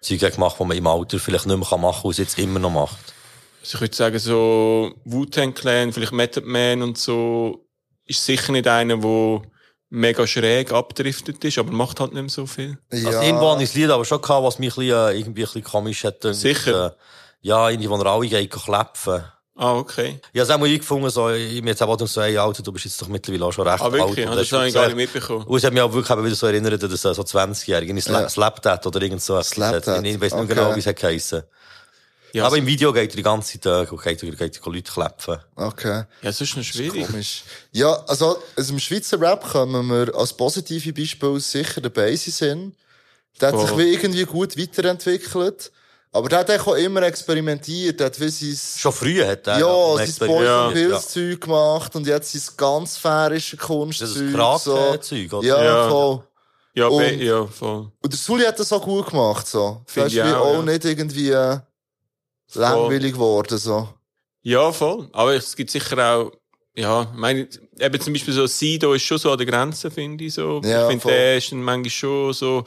[0.00, 2.58] Zeug gemacht, die man im Alter vielleicht nicht mehr machen kann, und es jetzt immer
[2.58, 3.14] noch macht.
[3.62, 7.66] Also ich würde sagen, so Wu-Tang Clan, vielleicht Method Man und so,
[8.04, 9.42] ist sicher nicht einer, der
[9.88, 12.76] mega schräg abdriftet ist, aber macht halt nicht mehr so viel.
[12.92, 13.08] Ja.
[13.08, 15.42] Also irgendwo habe ich das Lied aber schon gehabt, was mich ein bisschen, äh, irgendwie
[15.42, 16.20] ein bisschen komisch hat.
[16.20, 16.36] gedacht.
[16.38, 16.86] Sicher?
[16.86, 16.90] Äh,
[17.40, 19.24] ja, irgendwie, wo er alle geht, klepfen.
[19.56, 20.20] Ah, okay.
[20.32, 22.72] Ich habe es auch mal eingefunden, so, ich mir jetzt auch so, hey, Alter, du
[22.72, 24.26] bist jetzt doch mittlerweile auch schon recht Ah, wirklich?
[24.26, 24.28] alt.
[24.28, 25.44] Ah, Und das habe ich gar nicht mitbekommen.
[25.44, 28.28] Und es hat mich auch wirklich wieder so erinnert, dass so 20-Jährige in Slap, Ja.
[28.28, 29.40] Slap That oder irgend so.
[29.42, 30.04] Slap etwas hat.
[30.04, 30.54] Ich weiß nicht okay.
[30.54, 31.42] genau, wie es hat geheissen.
[32.32, 34.72] Ja, Aber so- im Video geht er die ganze Zeit, äh, geht, er- geht er
[34.72, 35.38] Leute klepfen.
[35.54, 35.88] Okay.
[35.98, 37.06] Ja, das ist noch schwierig.
[37.06, 37.44] Komisch.
[37.70, 42.74] Ja, also, also im Schweizer Rap können wir als positive Beispiel sicher der Basie sehen.
[43.40, 43.78] Der hat sich Voll.
[43.84, 45.70] wie irgendwie gut weiterentwickelt.
[46.14, 47.98] Aber der hat auch immer experimentiert.
[47.98, 51.40] Der hat wie sein, Schon früher hat er ja, ein sein Boys and Pills Zeug
[51.40, 54.08] gemacht und jetzt sein ganz fairische Kunstzeug.
[54.08, 55.46] Das ist das Krake-Zeug, oder?
[55.46, 55.88] Ja, Ja.
[55.88, 56.22] voll.
[56.76, 57.90] Ja, Und- be- ja, voll.
[58.02, 59.82] Und der Sully hat das auch gut gemacht, so.
[59.86, 60.62] Find Das ist ich wie auch, auch ja.
[60.62, 61.58] nicht irgendwie äh,
[62.54, 63.88] langweilig geworden, so.
[64.42, 65.08] Ja, voll.
[65.12, 66.32] Aber es gibt sicher auch,
[66.76, 67.48] ja, ich meine,
[67.78, 70.60] eben zum Beispiel so Sido ist schon so an der Grenze, finde ich so.
[70.64, 72.64] Ja, ich finde, der ist manchmal schon so,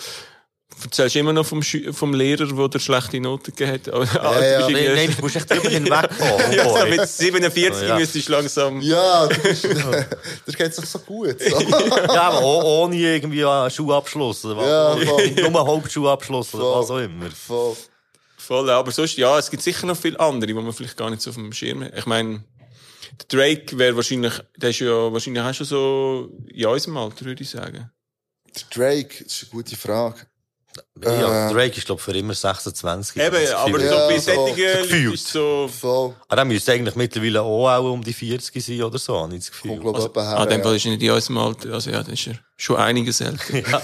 [0.84, 3.88] erzählst immer noch vom, Schü vom Lehrer, der dir schlechte Noten gegeben hat.
[3.88, 4.32] Du ja.
[4.34, 6.52] bist Nein, nein, du musst echt drüber hinwegkommen.
[6.52, 6.90] ja, so Boy.
[6.98, 7.98] mit 47 Ja.
[7.98, 9.66] müsstest du langsam, Ja, das, ist-
[10.46, 11.60] das geht doch so gut, so.
[12.14, 14.46] Ja, aber ohne irgendwie einen Schulabschluss.
[14.46, 14.66] Oder was.
[15.04, 15.30] Ja, voll.
[15.32, 16.80] Nur einen Hauptschulabschluss oder Voll.
[16.82, 17.32] was auch immer.
[17.32, 17.76] Voll.
[18.38, 21.22] voll, aber sonst, ja, es gibt sicher noch viele andere, die man vielleicht gar nicht
[21.22, 21.98] so auf dem Schirm hat.
[21.98, 22.44] Ich meine,
[23.32, 27.42] der Drake wäre wahrscheinlich, der ist ja wahrscheinlich auch schon so in unserem Alter, würde
[27.42, 27.90] ich sagen.
[28.54, 30.20] Der Drake, das ist eine gute Frage.
[31.04, 31.54] Ja, Äh.
[31.54, 33.16] Drake ist, glaube ich, für immer 26.
[33.22, 34.34] Eben, Das aber so bei so.
[34.34, 34.58] solchen
[34.92, 36.16] Leuten ist so, Voll.
[36.28, 39.52] Aber der müsste eigentlich mittlerweile auch, um die 40 sein oder so, habe ich das
[39.52, 39.78] Gefühl.
[39.80, 40.64] Kommt, Also, her, ah, in dem ja.
[40.66, 41.74] Fall ist er nicht in unserem Alter.
[41.74, 43.44] Also ja, dann ist er schon einiges älter.
[43.54, 43.82] ja,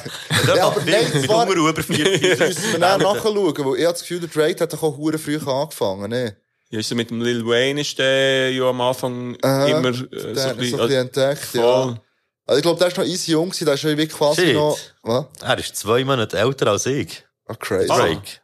[0.55, 2.37] Ja, aber nein, mit zwar- Nummer über 40.
[2.37, 4.97] Das müssen wir dann nachschauen, weil ich habe das Gefühl, der Drake hat doch auch
[4.97, 6.35] hure früh angefangen, ne?
[6.69, 9.93] ja, ist so mit dem Lil Wayne ist der ja am Anfang Aha, immer äh,
[10.09, 11.61] Der so ein so bisschen, bisschen entdeckt, voll.
[11.61, 12.01] ja.
[12.45, 14.55] Also ich glaube, der ist noch easy jung der ist schon wie quasi Shit.
[14.55, 15.25] noch, was?
[15.41, 17.25] Er ist zwei Monate älter als ich.
[17.47, 17.87] Ah, crazy.
[17.87, 18.39] Drake.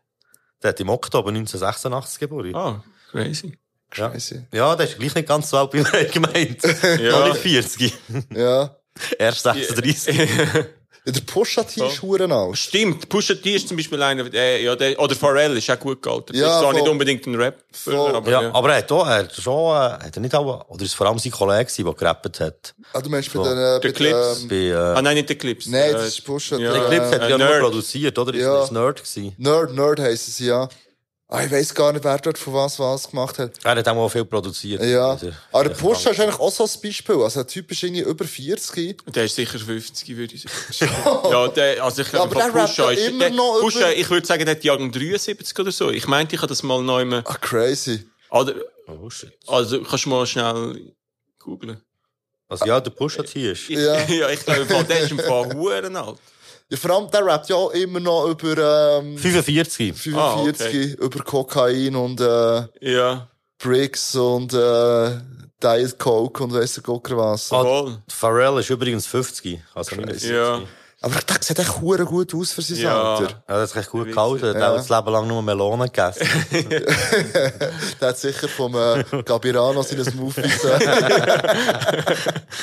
[0.64, 2.56] Der hat im Oktober 1986 geboren.
[2.56, 3.58] Ah, crazy.
[3.96, 4.10] ja.
[4.10, 4.46] Crazy.
[4.54, 6.62] ja, der ist gleich nicht ganz so alt, wie wir gemeint.
[7.00, 7.20] Ja.
[7.20, 7.94] Noch nicht 40.
[8.36, 8.76] Ja.
[9.20, 10.18] Erst 36.
[11.06, 12.58] Der Pusha T ist hure alt.
[12.58, 16.02] Stimmt, Pusha T ist zum Beispiel einer, der, ja, der, oder Pharrell ist auch gut
[16.02, 16.36] gealtert.
[16.36, 16.82] Ja, das ist zwar voll.
[16.82, 18.54] nicht unbedingt ein Rap, aber Ja, ja.
[18.54, 20.94] aber er hat auch, er hat schon, äh, hat er nicht auch, oder ist es
[20.94, 22.76] vor allem sein Kollege gewesen, der gerappt hat?
[22.94, 23.44] Ah, du meinst bei So.
[23.44, 24.40] den, äh, bei Der Clips.
[24.42, 25.66] den, Bei, äh, Ah, nein, nicht der Clips.
[25.68, 26.64] Nein, Äh, das ist Pusha T.
[26.64, 26.74] ja.
[26.74, 28.34] der Clips hat äh, er ja nur produziert, oder?
[28.34, 28.60] Ist Ja.
[28.60, 29.34] das Nerd gewesen?
[29.38, 30.68] Nerd, Nerd heissen sie, ja.
[31.32, 33.52] Ah, ich weiss gar nicht, wer dort von was was gemacht hat.
[33.64, 34.84] Er hat auch viel produziert.
[34.84, 35.12] Ja.
[35.12, 35.96] Also, Aber der krank.
[35.96, 37.22] ist eigentlich auch so ein Beispiel.
[37.22, 39.04] Also, der Typ ist irgendwie über 40.
[39.14, 40.92] Der ist sicher 50, würde ich sagen.
[41.32, 43.80] ja, der, also ich aber glaube, der rappt Pusha ja ist, immer der, noch Pusha,
[43.80, 45.92] über- ich würde sagen, der hat Jahrgang 73 oder so.
[45.92, 48.08] Ich meinte, ich habe das mal neu mal, Ah, crazy.
[48.32, 48.56] oder,
[48.88, 49.32] Oh shit.
[49.46, 50.94] also, kannst du mal schnell
[51.38, 51.80] googlen.
[52.48, 53.70] Also ja, der Push hat hier ist.
[53.70, 54.00] Ja.
[54.08, 56.18] ja, ich glaube, der ist im Fall Huren alt.
[56.70, 59.94] Ja, vor allem, der rappt ja auch immer noch über, ähm, 45.
[59.96, 60.96] 45, Ah, okay.
[61.06, 65.18] über Kokain und, äh, Ja, Bricks und, äh,
[65.62, 67.52] Diet Coke und weiss der Gucker was.
[67.52, 67.98] Ah.
[68.08, 69.60] Pharrell ist übrigens 50.
[69.74, 70.30] Also 49.
[70.30, 70.62] Ja.
[71.02, 73.16] Aber der sieht echt hure gut aus für sein Ja.
[73.16, 73.30] Alter.
[73.48, 74.44] Ja, das ist echt gut gehalten.
[74.44, 74.72] Er hat Ja.
[74.72, 76.28] auch das Leben lang nur Melonen gegessen.
[78.02, 80.80] Der hat sicher vom, äh, Gabirano seine Smoothies, äh,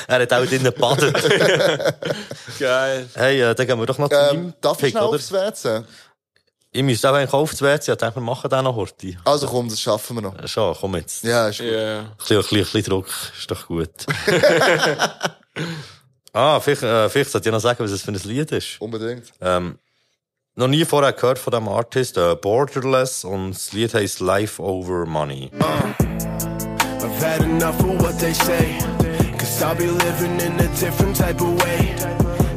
[0.07, 1.15] er hat auch drinnen gebadet.
[2.59, 3.07] Geil.
[3.15, 5.15] hey, äh, dann gehen wir doch noch zu ähm, meinem darf ich Pick, schnell oder?
[5.15, 5.83] aufs WC?
[6.73, 7.91] Ich müsste auch eigentlich aufs WC.
[7.93, 9.15] Ich dachte, wir machen den noch heute.
[9.25, 10.47] Also komm, das schaffen wir noch.
[10.47, 11.23] Schon, komm jetzt.
[11.23, 11.67] Ja, ist gut.
[11.71, 11.99] Ja.
[12.01, 13.89] Ein bisschen, ein bisschen, ein bisschen Druck ist doch gut.
[16.37, 18.79] Ah, vielleicht, äh, vielleicht sollte ich noch sagen, was es für ein Lied ist.
[18.79, 19.31] Unbedingt.
[19.41, 19.79] Ähm,
[20.55, 25.05] noch nie vorher gehört von dem Artist, äh, Borderless, und das Lied heißt Life Over
[25.05, 25.51] Money.
[26.99, 28.79] I've had enough of what they say.
[29.37, 31.95] Cause I'll be living in a different type of way.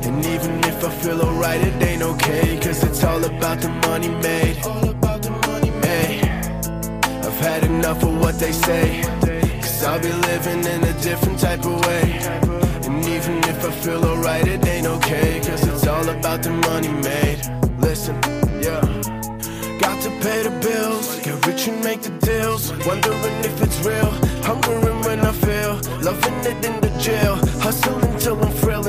[0.02, 2.58] And even if I feel alright, it ain't okay.
[2.58, 4.56] Cause it's all about the money made.
[5.84, 6.20] Hey,
[7.22, 9.02] I've had enough of what they say.
[9.60, 12.69] Cause I'll be living in a different type of way.
[12.90, 15.40] And even if I feel alright, it ain't okay.
[15.44, 17.40] Cause it's all about the money made.
[17.78, 18.16] Listen,
[18.60, 18.82] yeah.
[19.78, 22.72] Got to pay the bills, get rich and make the deals.
[22.84, 24.10] Wondering if it's real,
[24.42, 25.74] hungering when I feel.
[26.02, 27.99] Loving it in the jail, hustling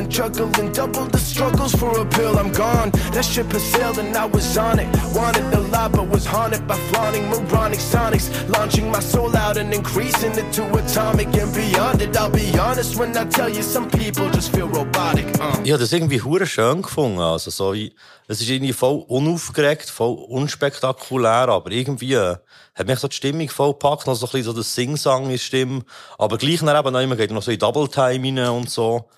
[0.01, 2.37] and juggling double the struggles for a pill.
[2.37, 2.89] I'm gone.
[3.13, 4.87] That ship has sailed and I was on it.
[5.15, 8.27] Wanted a lot, but was haunted by flaunting moronic sonics.
[8.49, 12.17] Launching my soul out and increasing it to atomic and beyond it.
[12.17, 15.27] I'll be honest when I tell you some people just feel robotic.
[15.39, 15.61] Uh.
[15.63, 17.19] Ich das irgendwie hure schön gefunden.
[17.19, 22.37] Also so es ist irgendwie voll unaufgeregt, voll unspektakulär, aber irgendwie äh,
[22.75, 25.37] hat mich so die Stimmung voll gepackt, noch so ein bisschen so das Sing-Sang in
[25.37, 25.81] Stimme.
[26.17, 29.09] Aber gleich dann eben noch immer geht noch so in Double Time rein und so.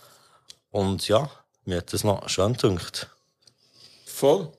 [0.74, 1.30] Und ja,
[1.66, 3.08] mir hat das noch schön gedacht.
[4.06, 4.52] Voll.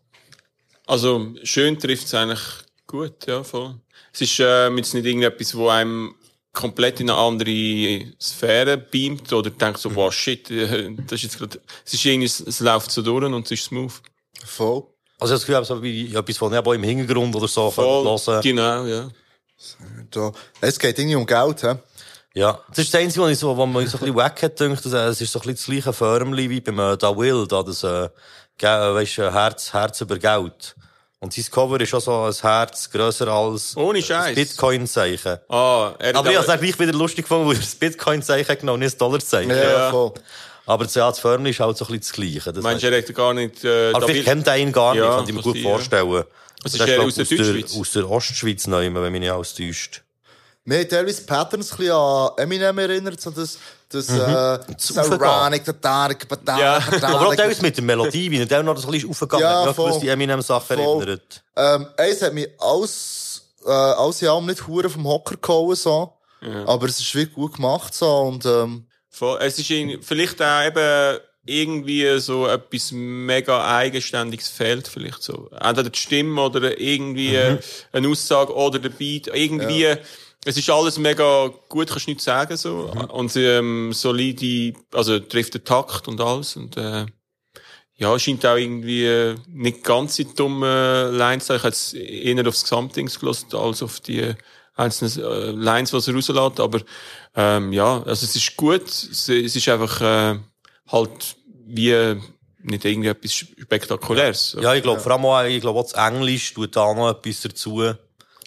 [0.87, 2.41] Also, schön trifft es eigentlich
[2.87, 3.75] gut, ja, voll.
[4.13, 6.15] Es ist äh, jetzt nicht irgendetwas, wo einem
[6.53, 11.39] komplett in eine andere Sphäre beamt oder denkt so, wow, shit, äh, das ist jetzt
[11.39, 14.01] gerade, es ist irgendwie, es, läuft so durch und es ist smooth.
[14.45, 14.85] Voll.
[15.19, 18.05] Also ich habe das Gefühl, so wie etwas von auch im Hintergrund oder so Voll,
[18.05, 18.41] hören.
[18.41, 19.09] genau, ja.
[20.13, 20.33] Da.
[20.61, 21.75] Es geht irgendwie um Geld, hä?
[22.35, 24.61] Ja, das ist das Einzige, was, ich so, was mir so ein bisschen weg hat,
[24.61, 27.47] dass, äh, es ist so ein bisschen das gleiche Förmli wie beim äh, Da Will,
[27.47, 30.75] da das, äh, äh, weisst, du, Herz, Herz über Geld.
[31.21, 34.35] Und sein Cover ist auch so ein Herz grösser als Ohne das Scheiß.
[34.35, 35.39] Bitcoin-Zeichen.
[35.49, 38.59] Ah, er Aber ich habe es auch gleich wieder lustig gefunden, weil er das Bitcoin-Zeichen
[38.59, 39.51] genommen nicht das Dollar-Zeichen.
[39.51, 40.13] Ja, ja, voll.
[40.67, 42.53] Aber das, ja, das Förmli ist halt so ein bisschen das Gleiche.
[42.53, 45.03] Das Meinst du, er hat gar nicht, äh, aber vielleicht kennt er ihn gar nicht,
[45.03, 46.25] Ja, kann ich mir gut vorstellen.
[46.63, 47.77] Das ist ist, er glaub, aus der aus, der, Deutschschweiz?
[47.79, 50.04] aus der Ostschweiz noch immer, wenn mich nicht alles täuscht.
[50.67, 53.59] Mir hat teilweise Patterns ein bisschen an Eminem erinnert, so das,
[53.91, 54.21] das, Mhm.
[54.21, 55.15] äh.
[55.15, 58.77] Ironic, der Tarek, der Ja, aber auch teilweise mit der Melodie, wie er dann noch
[58.79, 61.45] so ein bisschen aufgegangen Ja, hat, an gewisse Eminem-Sachen erinnert.
[61.55, 66.15] Ähm, eins hat mich alles, äh, alles in allem nicht hure vom Hocker gehauen, so.
[66.41, 66.67] Ja.
[66.67, 69.39] Aber es ist wirklich gut gemacht, so, und, ähm, Voll.
[69.43, 75.51] Es ist irgendwie- vielleicht auch eben irgendwie so etwas mega eigenständiges fehlt, vielleicht so.
[75.53, 77.59] Entweder die Stimme oder irgendwie Mhm.
[77.93, 79.27] eine Aussage oder der Beat.
[79.29, 79.95] Irgendwie,
[80.45, 82.91] es ist alles mega gut, kannst du nicht sagen, so.
[82.95, 83.05] Mhm.
[83.11, 87.07] Und, ähm, solide, also trifft den Takt und alles und, äh,
[87.97, 91.57] ja, scheint auch irgendwie äh, nicht ganz die dumme Lines zu sein.
[91.57, 94.35] Ich habe jetzt eher aufs Gesamtdings gelassen, als auf die
[94.75, 96.59] einzelnen äh, Lines, was er rauslässt.
[96.59, 96.81] Aber
[97.37, 98.89] ähm, ja, also es ist gut.
[98.89, 100.39] Es, es ist einfach äh,
[100.89, 101.37] halt
[101.67, 102.17] wie
[102.65, 104.57] nicht irgendwie etwas Spektakuläres.
[104.61, 107.43] Ja, ich glaube, vor allem auch, ich glaube, auch das Englisch tut da noch etwas
[107.43, 107.95] dazu.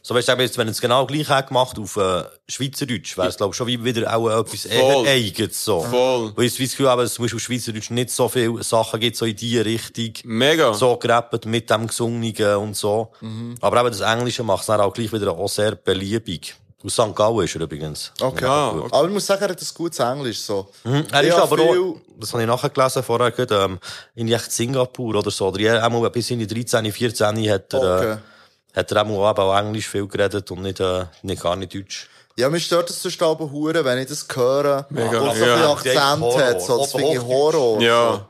[0.07, 3.27] So, weißt du, jetzt, wenn er es genau gleich hätte gemacht auf äh, Schweizerdeutsch, wäre
[3.27, 5.81] es, glaube ich, schon wie wieder auch etwas eher eigenes, so.
[5.81, 6.31] Voll.
[6.33, 9.01] Weil ich das Gefühl habe, dass es zum Beispiel auf Schweizerdeutsch nicht so viele Sachen
[9.01, 10.13] gibt, so in die Richtung.
[10.23, 10.73] Mega.
[10.73, 13.11] So gerappt mit dem Gesungenen und so.
[13.19, 13.55] Mhm.
[13.59, 16.55] Aber eben das Englische macht es dann auch gleich wieder auch sehr beliebig.
[16.85, 17.13] Aus St.
[17.13, 18.13] Gallen ist er übrigens.
[18.21, 18.45] okay.
[18.45, 18.93] Ja, gut.
[18.93, 20.69] Aber ich muss sagen, er hat ein gutes Englisch, so.
[20.85, 21.03] Mhm.
[21.11, 23.79] Er Ich ist aber viel- auch, das habe ich nachgelesen vorher, gerade, ähm,
[24.15, 25.47] in echt Singapur oder so.
[25.49, 28.11] Oder ja, einmal bis in die 13, 14 hat er, Okay.
[28.13, 28.17] äh,
[28.77, 32.07] hat er einmal eben auch Englisch viel geredet und nicht, äh, nicht gar nicht Deutsch.
[32.37, 34.85] Ja, mir stört das sonst aber hure, wenn ich das höre.
[34.89, 35.19] Mega.
[35.21, 35.55] Und so Ja.
[35.71, 36.41] ein bisschen Akzent Horror.
[36.43, 36.77] hat, so.
[36.77, 37.19] Das finde ich.
[37.21, 37.81] Horror.
[37.81, 38.13] Ja.
[38.13, 38.25] So.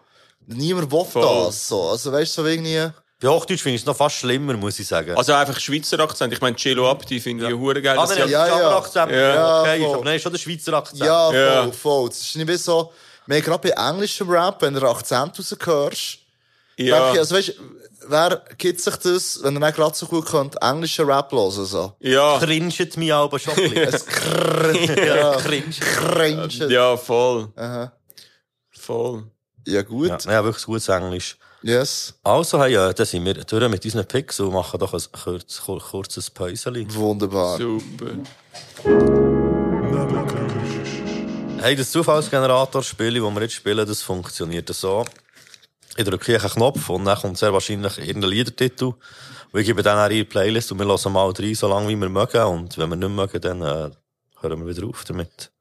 [0.56, 1.46] Niemand will Voll.
[1.48, 1.90] das, so.
[1.90, 2.90] Also, weißt du, so irgendwie,
[3.20, 5.18] Bei Hochdeutsch finde ich es noch fast schlimmer, muss ich sagen.
[5.18, 6.32] Also einfach Schweizer Akzent.
[6.32, 7.98] Ich meine, Cello Abdi finde ich hure geil.
[7.98, 8.78] ah, dass nein, sie- ja, ja, ja, ja.
[8.78, 9.18] Akzent, Ja.
[9.18, 9.96] ja, okay, Ja, voll.
[9.96, 11.00] aber nein, ist schon der Schweizer Akzent.
[11.02, 11.72] ja, voll, Ja.
[11.72, 12.10] voll.
[12.10, 12.94] Das ist nicht so,
[13.26, 16.20] wir haben gerade bei englischem Rap, wenn du Akzent raushörst,
[16.78, 17.12] ja.
[17.14, 17.54] ich, also weißt,
[18.10, 21.94] wer gibt sich das, wenn er nicht gerade so gut könnt, englischen Rap hören, so?
[22.00, 22.38] ja.
[22.40, 23.84] Cringet mich aber schon ein bisschen.
[23.94, 24.76] Es krrrt,
[26.58, 26.68] ja.
[26.70, 27.50] Ja, voll.
[27.56, 27.92] Aha.
[28.72, 29.24] Voll.
[29.68, 30.26] Ja, gut.
[30.26, 31.38] Ja, ja, wirklich gutes Englisch.
[31.64, 32.14] Yes.
[32.24, 35.60] Also, hey, ja, da sind wir durch mit unseren Picks und machen doch ein kurz,
[35.66, 36.86] kur- kurzes Päuseli.
[36.94, 37.58] Wunderbar.
[37.58, 38.12] Super.
[41.60, 45.04] Hey, das Zufallsgenerator-Spiel, das wir jetzt spielen, das funktioniert so.
[45.98, 48.94] Ich drücke hier einen Knopf und dann kommt sehr wahrscheinlich irgendein Liedertitel.
[49.52, 51.96] Und ich gebe dann auch ihre Playlist und wir hören mal rein, so lange wie
[51.96, 52.44] wir mögen.
[52.44, 53.90] Und wenn wir nicht mögen, dann äh,
[54.40, 55.52] hören wir wieder auf damit.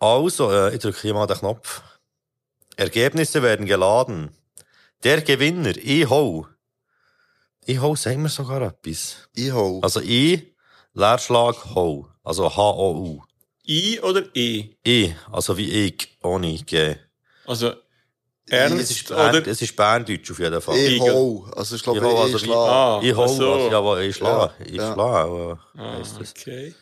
[0.00, 1.82] Also, äh, ich drücke hier mal den Knopf.
[2.76, 4.30] Ergebnisse werden geladen.
[5.04, 6.48] Der Gewinner, IHO.
[7.66, 9.28] IHO, sagen wir sogar etwas.
[9.36, 9.78] Iho.
[9.84, 10.52] Also I,
[10.94, 12.08] Leerschlag, Ho.
[12.24, 13.22] Also H-O-U.
[13.68, 14.70] I oder E?
[14.84, 16.96] I, also wie ich, ohne G.
[17.46, 17.74] Also
[18.54, 20.76] Es Ernst ist, Bern, oder es ist Berndeutsch auf jeden Fall.
[20.76, 21.46] Iho.
[21.56, 23.52] Also, ich glaube, ich also also wie- Ah, Ich ach so.
[23.54, 24.52] also, ja, ich schlage.
[24.66, 24.94] Ich Ja.
[24.94, 26.34] Ah, heisst das.
[26.38, 26.74] okay.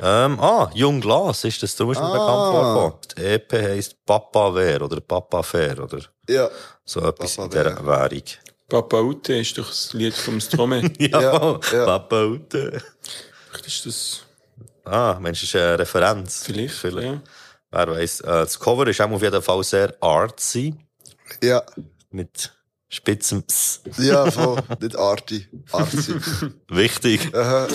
[0.00, 0.24] Ja.
[0.26, 2.12] ähm, ah, Jung Glas ist das, ist mir Ah.
[2.12, 2.94] bekannt vorgekommen.
[3.18, 5.98] Die EP heisst Papa Wer oder Papa Fair oder
[6.28, 6.48] Ja.
[6.84, 8.22] so etwas Papa in dieser Währung.
[8.68, 10.92] Papa Ute ist doch das Lied vom Strome.
[10.98, 11.84] Ja, ja.
[11.86, 12.80] Papa Ute.
[13.50, 14.20] Vielleicht ist das
[14.84, 16.44] Ah, Mensch, das ist eine Referenz.
[16.46, 16.84] vielleicht.
[17.02, 17.20] Ja.
[17.74, 18.20] Wer weiss.
[18.20, 20.76] Äh, das Cover ist auch auf jeden Fall sehr artsy.
[21.42, 21.62] Ja.
[22.10, 22.52] Mit
[22.88, 23.82] spitzem Pss.
[23.98, 24.62] Ja, voll.
[24.80, 25.48] Nicht Arti.
[25.72, 26.14] Arti.
[26.68, 27.34] Wichtig.
[27.34, 27.66] Aha.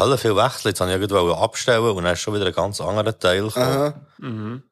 [0.00, 0.68] Es hat Hölle viel Wechsel.
[0.68, 3.66] Jetzt wollte ich irgendwo abstellen und dann ist schon wieder ein ganz anderer Teil gekommen.
[3.66, 4.00] Aha.
[4.16, 4.62] Mhm.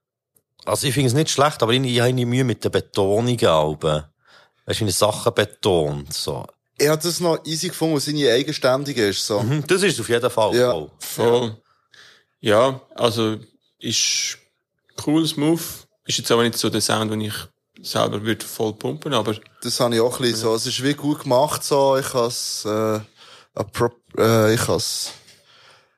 [0.65, 4.05] Also ich finde es nicht schlecht, aber ich, ich habe Mühe mit den Betonungen.
[4.65, 6.15] Weißt du, wie Sachen betont.
[6.15, 6.47] So.
[6.79, 9.27] Ich habe das noch easy gefunden, was seine eigenständige ist.
[9.27, 9.41] So.
[9.41, 10.55] Mhm, das ist auf jeden Fall.
[10.55, 10.73] Ja.
[10.73, 10.91] voll.
[10.99, 11.57] Voll.
[12.41, 13.37] Ja, also
[13.79, 14.39] ist
[15.07, 15.61] cool, smooth.
[16.07, 17.35] Ist jetzt aber nicht so der Sound, den ich
[17.83, 20.55] selber würde voll pumpen, aber Das habe ich auch ein bisschen so.
[20.55, 21.99] Es ist wie gut gemacht, so.
[21.99, 23.01] Ich has, äh,
[23.59, 25.13] appro- äh, ich has,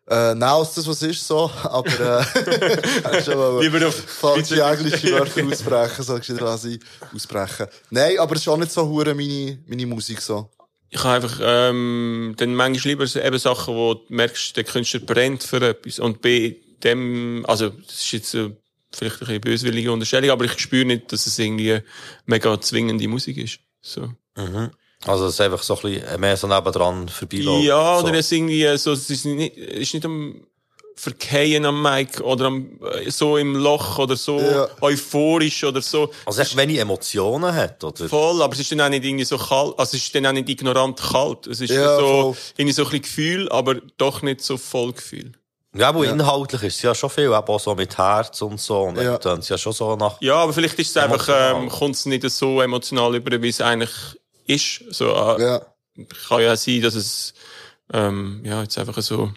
[0.08, 1.50] äh, als das was ist, so.
[1.62, 6.80] Aber, äh, schon mal Lieber auf falsche englische Wörter aussprechen, so, gescheit lasse ich
[7.14, 7.66] ausbrechen.
[7.90, 10.50] Nein, aber es ist auch nicht so hure meine, meine Musik, so.
[10.88, 15.00] ich habe einfach ähm, dann manchmal lieber so eben Sachen, wo du merkst, der Künstler
[15.00, 16.00] brennt für etwas.
[16.00, 18.50] Und bei dem, also das ist jetzt äh,
[18.92, 21.80] vielleicht ein bisschen böswillige Unterstellung, aber ich spüre nicht, dass es irgendwie
[22.26, 23.60] mega zwingende Musik ist.
[23.80, 24.12] So.
[24.36, 24.70] Mhm.
[25.06, 27.62] Also es ist einfach so ein bisschen mehr so nebendran vorbeilaufen.
[27.62, 28.06] Ja, so.
[28.06, 30.44] oder es irgendwie äh, so, es ist nicht, ist nicht am
[30.94, 34.68] Verkehren am Mic oder am, äh, so im Loch oder so Ja.
[34.82, 36.10] euphorisch oder so.
[36.26, 38.06] Also echt wenig Emotionen hat, oder?
[38.08, 40.32] Voll, aber es ist dann auch nicht irgendwie so kalt, also es ist dann auch
[40.32, 41.46] nicht ignorant kalt.
[41.46, 42.36] Es ist Ja, so, voll.
[42.58, 45.32] irgendwie so ein bisschen Gefühl, aber doch nicht so voll Gefühl.
[45.74, 48.80] Ja, aber inhaltlich ist es ja schon viel, eben auch so mit Herz und so.
[48.82, 49.16] Und Ja.
[49.18, 50.20] dann ja schon so nach...
[50.20, 53.60] Ja, aber vielleicht ist es einfach, ähm, kommt es nicht so emotional über, wie es
[53.60, 53.90] eigentlich
[54.54, 54.84] ist.
[54.90, 55.60] So, äh,
[56.28, 57.34] Kann ja sein, dass es,
[57.92, 59.32] ähm, ja, jetzt einfach so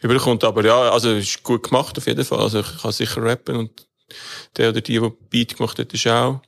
[0.00, 0.44] überkommt.
[0.44, 2.40] Aber ja, also, es ist gut gemacht auf jeden Fall.
[2.40, 3.86] Also, ich kann sicher rappen und
[4.56, 6.40] der oder die, die Beat gemacht hat, ist auch,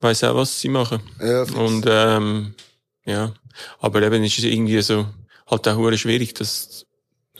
[0.00, 1.00] weiss auch, was sie machen.
[1.20, 2.54] Ja, und, ähm,
[3.04, 3.32] ja.
[3.78, 5.06] Aber eben ist es irgendwie so,
[5.46, 6.85] halt auch schwierig, dass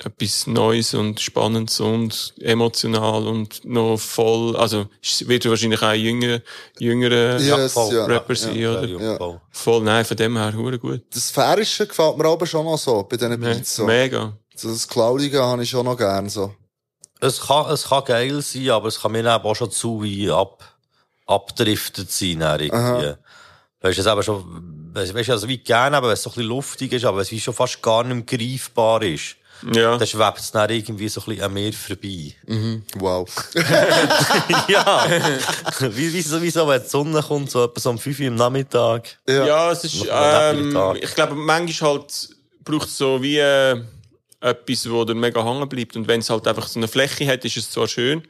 [0.04, 6.42] etwas Neues und Spannendes und emotional und noch voll, also es wird wahrscheinlich auch jüngere,
[6.78, 8.04] jüngere Yes, ja.
[8.04, 8.86] Rapper sein, Ja, oder?
[8.86, 9.40] ja.
[9.50, 11.02] Voll, nein, von dem her, hure gut.
[11.12, 13.76] Das Sphärische gefällt mir aber schon noch so, bei diesen Beats.
[13.76, 13.84] So.
[13.84, 14.36] Mega.
[14.62, 16.54] Das Cloudige habe ich schon noch gern, so.
[17.20, 20.30] Es kann, es kann geil sein, aber es kann mir eben auch schon zu wie
[20.30, 20.62] ab,
[21.26, 22.70] abdriftet sein, irgendwie.
[22.72, 23.18] Aha.
[23.80, 26.34] Weißt du, es eben schon, weißt du, also wie gerne, aber wenn es so ein
[26.34, 29.36] bisschen luftig ist, aber es wie schon fast gar nicht mehr greifbar ist.
[29.72, 29.96] Ja.
[29.96, 32.34] Dann schwebt es dann irgendwie so ein bisschen an mir vorbei.
[32.46, 32.82] Mhm.
[32.96, 33.28] Wow.
[34.68, 35.06] ja.
[35.80, 38.26] wie, wie, so, wie so, wenn die Sonne kommt, so etwa so um 5 Uhr
[38.28, 39.18] am Nachmittag.
[39.28, 42.28] Ja, es ist, ähm, ich glaube, manchmal halt
[42.64, 43.80] braucht es so wie äh,
[44.40, 45.96] etwas, wo dann mega hängen bleibt.
[45.96, 48.22] Und wenn es halt einfach so eine Fläche hat, ist es zwar schön,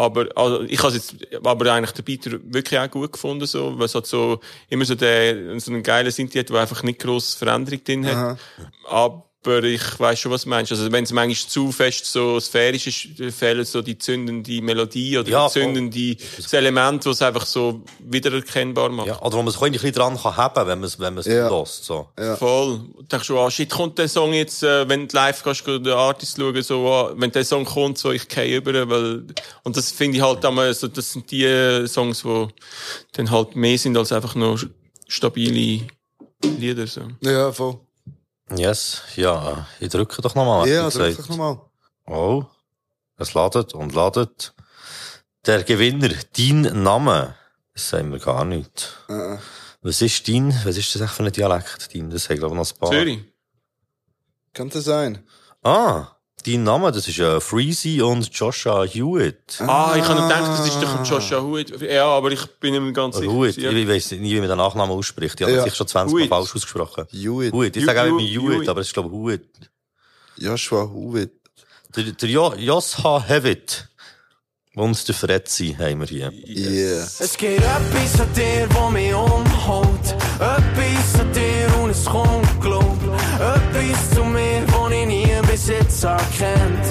[0.00, 2.24] aber also ich habe jetzt aber eigentlich den Beat
[2.54, 4.40] wirklich auch gut gefunden, so, weil es hat so
[4.70, 8.14] immer so, der, so einen geilen Synthi hat, der einfach nicht grosse Veränderung drin hat.
[8.14, 8.38] Aha.
[8.88, 10.70] Aber ich weiß schon, was du meinst.
[10.70, 15.28] Also wenn es manchmal zu fest so sphärisch ist, fehlen so die zündende Melodie oder
[15.30, 19.06] Ja, die zündende das Element, das es einfach so wiedererkennbar macht.
[19.08, 21.14] Ja, oder wo man sich auch ein bisschen dran kann haben, wenn man es, wenn
[21.14, 21.48] man es Ja.
[21.48, 22.08] lässt, so.
[22.38, 22.80] Voll.
[22.98, 25.88] Du denkst schon, ah, shit, kommt der Song jetzt, äh, wenn du live kannst, den
[25.88, 29.24] Artist schauen, so, ah, wenn der Song kommt, so, ich gehe über, weil,
[29.62, 32.46] und das finde ich halt einmal, so, das sind die Songs, die
[33.12, 34.60] dann halt mehr sind als einfach nur
[35.08, 35.80] stabile
[36.58, 37.02] Lieder, so.
[37.22, 37.78] Ja, voll.
[38.54, 40.68] Yes, ja, ich drücke doch nochmal.
[40.68, 41.28] Ja, hat drück gesagt.
[41.30, 41.60] doch nochmal.
[42.06, 42.44] Oh,
[43.16, 44.54] es ladet und ladet.
[45.46, 47.34] Der Gewinner, dein Name,
[47.74, 48.96] das sagen wir gar nicht.
[49.08, 49.38] Äh,
[49.82, 52.10] Was ist dein, was ist das echt für ein Dialekt, dein?
[52.10, 52.90] Das haben, glaube ich, noch ein paar.
[52.90, 53.20] Zürich.
[54.52, 55.24] Könnte sein.
[55.62, 56.08] Ah,
[56.46, 59.60] dein Name, das ist äh, Freezy und Joshua Hewitt.
[59.60, 61.80] Ah, ich habe noch gedacht, das ist doch Joshua Huet.
[61.80, 63.32] Ja, aber ich bin nicht ganz sicher.
[63.32, 63.70] Hewitt, Ja.
[63.70, 65.40] ich weiss nicht, wie man den Nachnamen ausspricht.
[65.40, 65.62] Ich habe Ja.
[65.64, 66.28] sicher schon 20 Mal Hewitt.
[66.30, 67.06] falsch ausgesprochen.
[67.10, 67.52] Hewitt.
[67.54, 68.68] Hewitt, ich sage auch immer Hewitt, Hewitt.
[68.68, 69.70] aber es ist, glaube ich, Hewitt.
[70.36, 71.32] Joshua Hewitt.
[71.96, 73.88] Der, der jo Josha Hewitt
[74.76, 76.32] und der Fretzi haben wir hier.
[76.46, 77.02] Yeah.
[77.18, 80.14] Es geht etwas an dir, wo mich umhaut.
[80.38, 82.96] Etwas an dir und es kommt, glaub.
[83.40, 84.62] Etwas zu mir,
[85.68, 86.84] jetzt erkennt.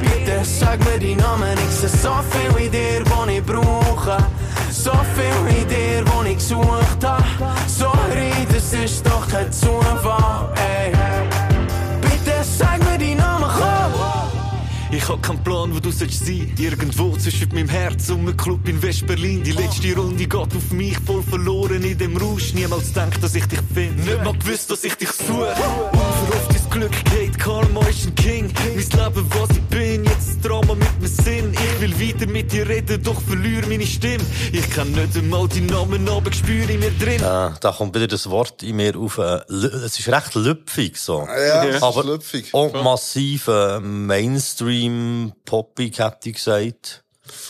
[0.00, 4.18] Bitte sag mir die Namen, ich seh so viel in dir, wo ich brauche.
[4.70, 7.24] So viel in dir, wo ich gesucht hab.
[7.66, 10.92] Sorry, das ist doch kein Zufall, ey.
[12.00, 13.88] Bitte sag mir die Namen, komm!
[14.90, 16.52] Ich hab keinen Plan, wo du sollst sein.
[16.58, 19.42] Irgendwo zwischen meinem Herz und einem Club in West-Berlin.
[19.42, 22.54] Die letzte Runde geht auf mich voll verloren in dem Rausch.
[22.54, 24.02] Niemals denkt, dass ich dich finde.
[24.02, 25.54] Nicht mal gewusst, dass ich dich suche.
[26.70, 28.52] Glück geht, Karma ist ein King.
[28.54, 31.52] Mein Leben, was ich bin, jetzt ein Drama mit mir Sinn.
[31.52, 34.24] Ich will weiter mit dir reden, doch verliere meine Stimme.
[34.52, 37.16] Ich kann nicht einmal die Namen, aber spüre in mir drin.
[37.16, 39.18] Äh, da kommt wieder das Wort in mir auf.
[39.18, 41.26] Äh, es ist recht lüpfig so.
[41.26, 42.52] Ja, ist aber lüpfig.
[42.52, 47.02] Und massiv äh, Mainstream poppig hätte ich gesagt.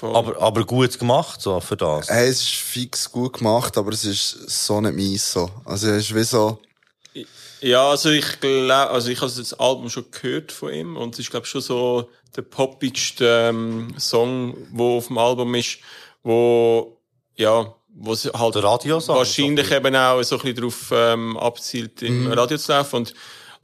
[0.02, 2.08] Aber, aber gut gemacht so für das.
[2.08, 5.50] Hey, es ist fix gut gemacht, aber es ist so nicht meins so.
[5.64, 6.58] Also, es ist wie so,
[7.60, 11.20] Ja, also ich glaube, also ich habe das Album schon gehört von ihm und es
[11.20, 15.78] ist glaube schon so der poppigste ähm, Song, wo auf dem Album ist,
[16.22, 16.98] wo
[17.36, 22.32] ja, wo es halt wahrscheinlich eben auch so ein bisschen darauf ähm, abzielt im Mhm.
[22.32, 23.14] Radio zu laufen und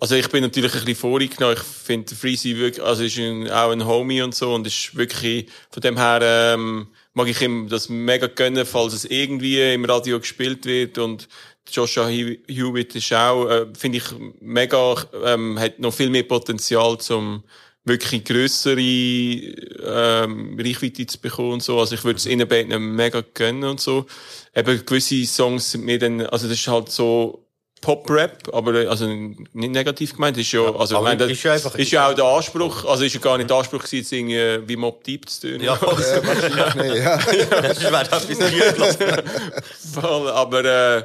[0.01, 1.57] also ich bin natürlich ein bisschen vorgenommen.
[1.57, 5.49] Ich finde Freezy wirklich, also ist ein, auch ein Homie und so und ist wirklich
[5.71, 10.19] von dem her ähm, mag ich ihm das mega gönnen, falls es irgendwie im Radio
[10.19, 11.29] gespielt wird und
[11.71, 14.05] Joshua Hew- Hewitt ist auch, äh, finde ich
[14.41, 17.43] mega, ähm, hat noch viel mehr Potenzial zum
[17.87, 21.79] wirklich grössere ähm, Reichweite zu bekommen und so.
[21.79, 24.07] Also ich würde es ihnen beiden mega gönnen und so.
[24.55, 27.41] Eben gewisse Songs sind mir dann, also das ist halt so
[27.83, 31.75] Pop-Rap, aber also nicht negativ gemeint, ist ja, also ich meine, das ist ja einfach-
[31.75, 34.69] ist ja auch der Anspruch, also ist ja gar nicht der Anspruch gewesen, jetzt irgendwie
[34.69, 35.61] wie Mob Deep zu tun.
[35.61, 37.19] Ja, wahrscheinlich nicht, ja.
[37.61, 38.97] Das wäre etwas.
[39.95, 41.05] Voll, aber äh,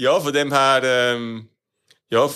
[0.00, 1.48] ja, von dem her, ähm,
[2.08, 2.28] ja,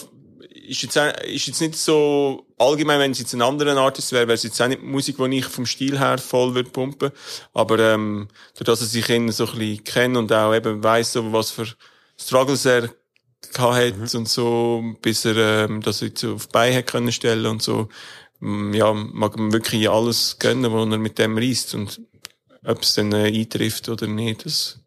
[0.68, 4.34] ist jetzt, ist jetzt nicht so allgemein, wenn es jetzt ein anderer Artist wäre, wäre
[4.34, 7.10] es jetzt auch nicht Musik, die ich vom Stil her voll würde pumpen.
[7.54, 11.32] Aber ähm, dadurch, dass ich ihn so ein bisschen kenne und auch eben weiss, so,
[11.32, 11.66] was für
[12.18, 12.90] Struggles er
[13.52, 17.62] gehabt hat und so, bis er ähm, das jetzt auf die Beine können stellen und
[17.62, 17.88] so,
[18.40, 22.00] mm, ja, mag ihm wirklich alles gönnen, was er mit dem reist und
[22.62, 24.83] ob es dann äh, eintrifft oder nicht, das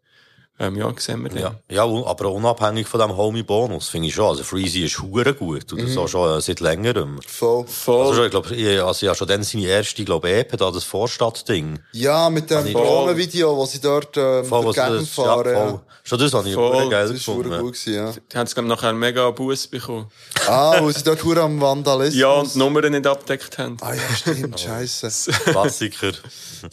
[0.60, 1.38] ähm, ja, sehen wir dann.
[1.38, 4.26] Ja, ja, aber unabhängig von dem Homie-Bonus, finde ich schon.
[4.26, 5.72] Also Freezy ist hure gut.
[5.72, 5.98] Und das Mhm.
[5.98, 7.20] auch schon äh, seit längerem.
[7.26, 7.66] Voll.
[7.66, 8.00] Voll.
[8.00, 10.84] Also, schon, ich glaube, ich, also, ja, schon dann seine erste, glaube EP, da, das
[10.84, 11.78] Vorstadtding.
[11.92, 15.52] ja, mit dem Also ich- Drohnenvideo, wo sie dort, ähm, Voll, was dagegen das- fahren.
[15.52, 15.80] ja, voll.
[16.04, 16.72] Schon das habe ich Voll.
[16.74, 17.42] hure geil Das ist gefunden.
[17.42, 18.12] verdammt gut gewesen, ja.
[18.32, 20.06] Die haben es, glaube ich, nachher mega Buß bekommen.
[20.46, 22.18] Ah, wo sie dort hure am Vandalismus.
[22.20, 23.76] Ja, und die Nummern nicht abdeckt haben.
[23.82, 25.30] Ah ja, stimmt, scheiße.
[25.52, 26.12] Klassiker.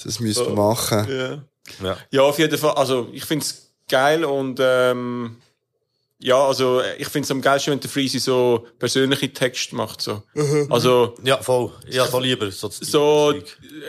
[0.03, 1.05] Das müssen wir machen.
[1.09, 1.43] Ja.
[1.85, 1.97] Ja.
[2.11, 2.75] Ja, auf jeden Fall.
[2.75, 5.37] Also, ich finde es geil und ähm,
[6.17, 10.01] ja, also ich finde es am geilsten, wenn der Freezy so persönliche Texte macht.
[10.01, 10.23] So.
[10.69, 11.71] Also Ja, voll.
[11.89, 12.49] Ja, voll lieber.
[12.51, 13.33] So, so,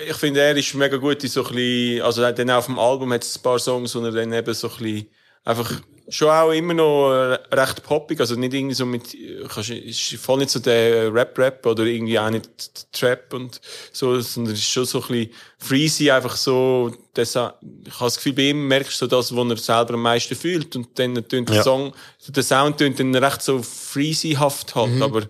[0.08, 3.12] ich finde, er ist mega gut in so ein bisschen, also dann auf dem Album
[3.12, 5.08] hat es ein paar Songs, wo er dann eben so ein bisschen
[5.44, 9.16] einfach schon auch immer noch äh, recht poppig, also nicht irgendwie so mit,
[9.48, 12.48] kannst, ist voll nicht so der Rap-Rap oder irgendwie auch nicht
[12.92, 13.60] Trap und
[13.92, 17.54] so, sondern es ist schon so ein bisschen freezy, einfach so, das, ich habe
[17.98, 20.98] das Gefühl, bei ihm merkst du so das, was er selber am meisten fühlt und
[20.98, 21.62] dann tönt der Ja.
[21.62, 21.92] Song,
[22.28, 25.22] der Sound tönt dann recht so freezy-haft halt, aber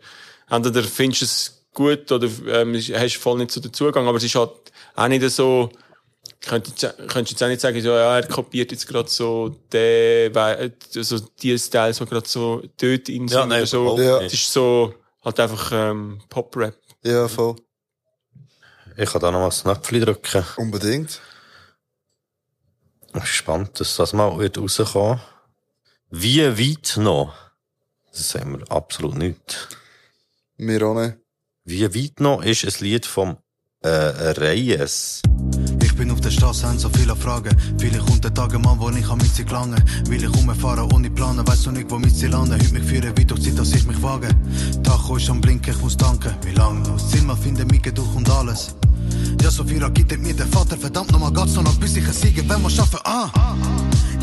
[0.51, 4.25] entweder findest du es gut oder ähm, hast voll nicht so den Zugang, aber es
[4.25, 4.51] ist halt
[4.95, 5.71] auch nicht so,
[6.47, 11.59] könntest jetzt auch nicht sagen, so, ja, er kopiert jetzt gerade so den, also die
[11.59, 13.99] Styles, die gerade so dort in sind Ja, nein, so.
[14.01, 14.21] Ja.
[14.23, 14.95] Es ist so,
[15.25, 16.77] halt einfach, ähm, Pop-Rap.
[17.03, 17.57] Ja, voll.
[18.97, 20.45] Ich kann da noch mal das Knöpfchen drücken.
[20.57, 21.21] Unbedingt.
[23.07, 25.21] Ich bin gespannt, dass das mal wird rauskommen.
[26.11, 27.35] Wie weit noch?
[28.11, 29.69] Das sagen wir absolut nicht.
[30.57, 31.19] Wir auch nicht.
[31.65, 33.37] Wie weit noch ist ein Lied vom
[33.81, 35.21] äh, Reyes?
[35.97, 37.57] Bin auf der Straße, haben so viele Fragen.
[37.79, 39.83] Vielleicht kommt der Tag, Mann, wo ich an mein Ziel gelangen.
[40.09, 42.53] Will ich umfahren ohne Planen, weiss noch nicht, wo mein Ziel landen.
[42.53, 44.29] Heute mich führen, wie durch Zeit, dass ich mich wage.
[44.83, 46.35] Tacho ist am Blinken, ich muss danken.
[46.43, 46.93] Wie lange noch?
[46.97, 48.75] Das Ziel finden, mich durch und alles.
[49.43, 52.47] Ja, so viel gibt mir der Vater, verdammt nochmal geht's noch, bis ich es siege,
[52.49, 53.31] wenn wir schaffen, ah.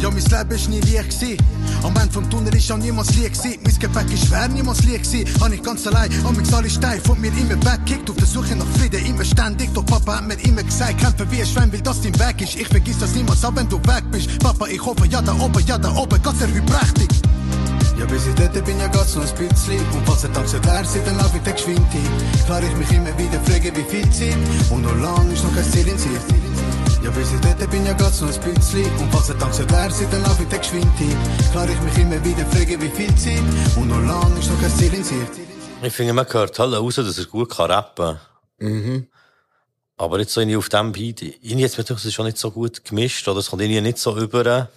[0.03, 1.37] Ja, mein Leben ist nie leicht gewesen.
[1.81, 3.59] Am Ende vom Tunnel ist auch niemals leicht gewesen.
[3.63, 5.41] Mein Gepäck ist schwer, niemals leicht gewesen.
[5.41, 8.09] Han ich ganz allein, an mich alle steif und mir immer wegkickt.
[8.09, 9.73] Auf der Suche nach Frieden, immer ständig.
[9.73, 12.59] Doch Papa hat mir immer gesagt, kämpfe wie ein Schwein, weil das dein Weg ist.
[12.59, 14.39] Ich vergiss das niemals, auch wenn du weg bist.
[14.39, 17.09] Papa, ich hoffe, ja, da oben, ja, da oben, Gott sei prächtig.
[17.97, 19.79] Ja, bis ich dort bin, ja, geht's noch ein bisschen.
[19.93, 22.45] Und falls er tanzt, leer sind, dann lauf ich der Geschwindigkeit.
[22.45, 24.35] Klar, ich mich immer wieder frage, wie viel Zeit.
[24.69, 26.43] Und noch lang ist noch kein Ziel in Sicht.
[27.03, 28.85] Ja, bis ich dort bin, ja, geht's noch ein bisschen.
[28.97, 31.17] Und falls er tanzt, leer sind, dann lauf ich der Geschwindigkeit.
[31.51, 33.43] Klar, ich mich immer wieder frage, wie viel Zeit.
[33.75, 35.31] Und noch lang ist noch kein Ziel in Sicht.
[35.81, 38.19] Ich finde, man hört halt raus, dass er gut kann rappen
[38.59, 39.07] Mhm.
[39.97, 42.51] Aber jetzt so irgendwie auf dem Beat, irgendwie jetzt gedacht, es ist schon nicht so
[42.51, 44.69] gut gemischt, oder es kommt irgendwie nicht so über.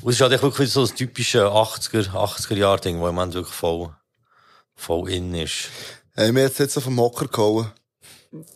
[0.00, 3.34] Und es ist halt wirklich so das typische 80er, 80er Jahr Ding, wo im Moment
[3.34, 3.90] wirklich voll,
[4.74, 5.68] voll in ist.
[6.16, 7.70] Haben wir jetzt jetzt auf den Hocker gehauen?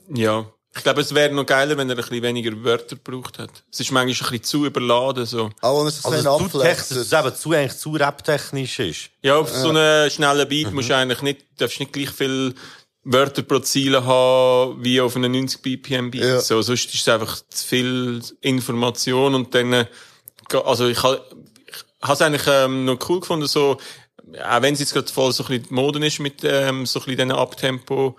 [0.09, 0.47] Ja.
[0.77, 3.51] Ich glaube, es wäre noch geiler, wenn er ein bisschen weniger Wörter gebraucht hat.
[3.73, 5.51] Es ist manchmal ein bisschen zu überladen, so.
[5.63, 8.79] Auch wenn es so Also, ein zu technisch, dass es eben zu, eigentlich zu rap-technisch
[8.81, 9.11] ist.
[9.23, 10.75] Ja, auf so einem schnellen Beat Mhm.
[10.75, 12.55] musst du eigentlich nicht, darfst nicht gleich viel
[13.05, 16.23] Wörter pro Ziele haben, wie auf einem 90 BPM Beat.
[16.25, 16.41] Ja.
[16.41, 19.87] So, sonst ist es einfach zu viel Information und dann, äh,
[20.65, 21.23] also ich habe
[22.07, 23.79] es eigentlich ähm, noch cool gefunden, so,
[24.45, 26.99] auch wenn es jetzt gerade voll so ein bisschen die Mode ist mit ähm, so
[27.01, 28.17] ein bisschen diesen Abtempo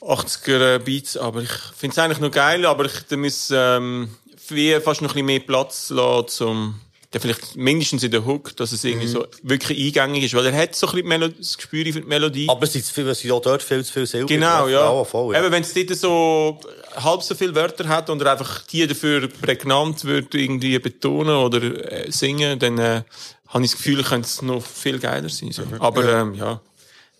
[0.00, 5.02] 80er Beats, aber ich finde es eigentlich noch geil, aber ich, da muss ähm, fast
[5.02, 6.74] noch ein bisschen mehr Platz lassen,
[7.12, 9.10] der vielleicht mindestens in der Hook, dass es irgendwie Mhm.
[9.12, 12.48] so wirklich eingängig ist, weil er hat so ein bisschen das Gespür für die Melodie.
[12.48, 14.26] Aber es sind viel, es auch dort viel zu viel Silber.
[14.28, 14.70] Genau, drauf.
[14.70, 15.04] ja.
[15.04, 15.42] voll, ja.
[15.42, 16.60] Eben, wenn es dort so
[16.96, 21.62] halb so viele Wörter hat und er einfach die dafür prägnant wird irgendwie betonen oder
[21.92, 23.02] äh, singen, dann äh,
[23.48, 25.50] habe ich das Gefühl, könnte es noch viel geiler sein.
[25.50, 25.62] So.
[25.80, 26.20] Aber Ja.
[26.22, 26.60] ähm, ja,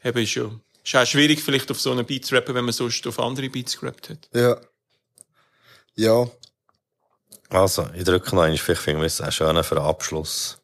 [0.05, 0.61] eben schon
[0.95, 3.49] ist auch schwierig vielleicht auf so einen Beat zu rappen, wenn man sonst auf andere
[3.49, 4.29] Beats gerappt hat.
[4.35, 4.57] Ja.
[5.95, 6.29] Ja.
[7.49, 10.59] Also, ich drücke noch einmal, vielleicht finden wir es auch schön für den Abschluss.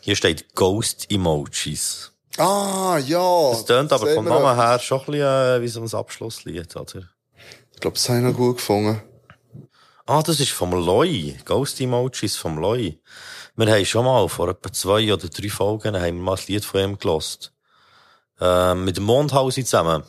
[0.00, 2.12] Hier steht Ghost-Emojis.
[2.38, 3.50] Ah, ja.
[3.50, 7.02] Das tönt aber vom Namen her schon ein bisschen äh, wie so ein Abschlusslied, oder?
[7.72, 9.02] Ich glaube, das habe ich noch gut gefunden.
[10.06, 11.36] Ah, das ist vom Loi.
[11.44, 12.98] Ghost-Emojis vom Loi.
[13.56, 16.64] Wir haben schon mal vor etwa zwei oder drei Folgen haben wir mal ein Lied
[16.64, 17.52] von ihm gelost.
[18.40, 20.02] Ähm, mit dem Mondhausi zusammen.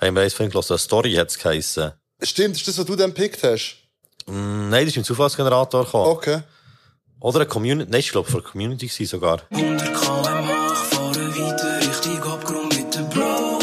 [0.00, 0.70] Haben wir eins von ihm gelost.
[0.70, 1.92] Eine Story hat's geheissen.
[2.22, 3.76] Stimmt, ist das, was du dann gepickt hast?
[4.26, 6.06] Mm, nein, das ist im Zufallsgenerator gekommen.
[6.06, 6.42] Okay.
[7.20, 9.42] Oder eine Community, nein, ich glaube, von der Community gewesen sogar.
[9.50, 13.58] 100 km/h, fahren weiter, richtig Abgrund mit dem Bro.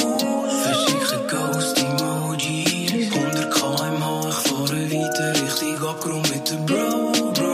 [0.63, 3.11] Verschicke Ghost-Emojis.
[3.13, 7.46] 100 km/h, ich fahre weiter, richtig Abgrund mit dem Bro, Bro,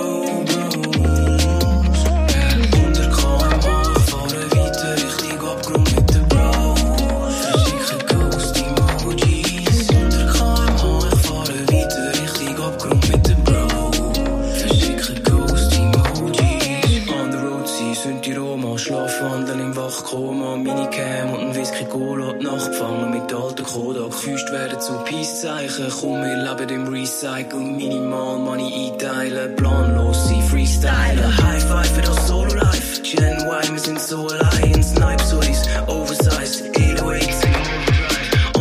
[23.73, 24.13] Kodak.
[24.13, 31.37] Füßt werden zu Peace-Zeichen, komm, wir leben im Recycle, minimal Money einteilen, planlos sie freestylen.
[31.43, 37.45] High Five für das Solo-Life, Gen Y, wir sind so allein, Snipe-Hoodies, Oversized, 808s,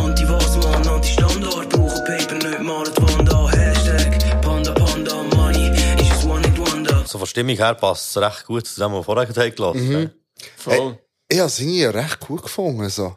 [0.03, 5.69] Anti-was, Mann, Anti-Standard, brauche Paper, nicht mal die Wand an, Hashtag, Panda, Panda, Money,
[6.01, 7.03] ist es One-Hit-Wonder.
[7.05, 9.93] So von Stimmung her passt es recht gut zu dem, was wir vorher gelassen Mhm.
[9.95, 10.11] haben.
[10.57, 10.97] Voll.
[11.29, 12.89] Ich habe es irgendwie recht gut gefunden.
[12.89, 13.15] So.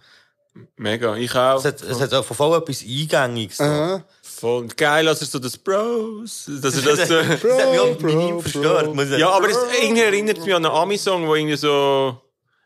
[0.76, 1.58] Mega, ich auch.
[1.58, 3.58] Es hat, es hat auch von voll etwas Eingängiges.
[3.58, 4.02] So.
[4.22, 8.40] Voll geil, dass er so das Bros, dass er das so, Das hat mich auch
[8.40, 9.20] verstört, muss ich sagen.
[9.20, 12.20] Ja, aber es irgendwie erinnert mich an einen Ami-Song, wo irgendwie so,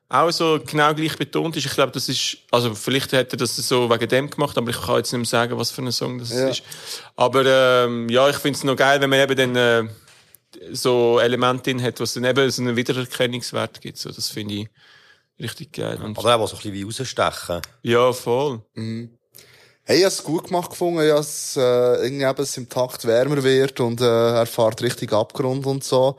[0.08, 1.66] auch so genau gleich betont ist.
[1.66, 4.80] Ich glaube, das ist, also vielleicht hat er das so wegen dem gemacht, aber ich
[4.80, 6.48] kann jetzt nicht mehr sagen, was für ein Song das Ja.
[6.48, 6.62] ist.
[7.16, 9.88] Aber ähm, ja, ich finde es noch geil, wenn man eben dann äh,
[10.72, 13.98] so Elemente drin hat, was dann eben so einen Wiedererkennungswert gibt.
[13.98, 14.68] So, das finde ich
[15.40, 15.98] richtig geil.
[16.02, 17.60] Und, Oder auch so ein bisschen wie rausstechen.
[17.82, 18.62] ja, voll.
[18.74, 19.16] Mhm.
[19.84, 21.60] Hey, ich habe es gut gemacht gefunden, ja, es, äh,
[22.04, 24.04] irgendwie eben, es im Takt wärmer wird und, äh,
[24.38, 26.16] er fährt richtig Abgrund und so.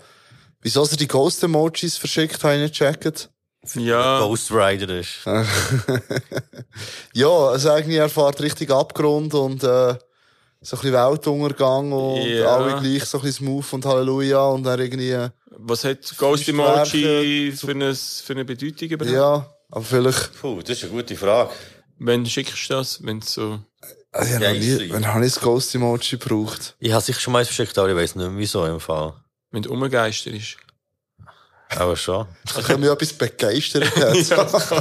[0.62, 3.30] Wieso er die Ghost-Emojis verschickt, habe ich nicht gecheckt.
[3.76, 4.20] Ja.
[4.20, 5.20] Ghost Rider ist.
[7.14, 9.94] ja, also irgendwie, er fährt richtig Abgrund und, äh,
[10.64, 12.56] so ein bisschen Weltuntergang und Ja.
[12.56, 16.48] alle gleich so ein bisschen smooth und Halleluja und dann irgendwie, äh, Was hat Ghost
[16.48, 19.14] Emoji für eine, für eine Bedeutung überhaupt?
[19.16, 21.52] ja, aber vielleicht, Puh, das ist eine gute Frage.
[22.00, 23.04] Wenn schickst du das?
[23.04, 23.60] Wenn so.
[24.12, 26.76] also ich habe noch nie, wann habe ich das Ghost-Emoji gebraucht?
[26.80, 29.14] Ich habe sicher schon mal eins verschickt, aber ich weiss nicht mehr wieso im Fall.
[29.52, 30.58] Wenn du umgeister ist.
[31.78, 32.26] Aber schon.
[32.46, 33.86] Ich habe mich etwas begeistert.
[34.14, 34.32] jetzt.
[34.32, 34.72] Das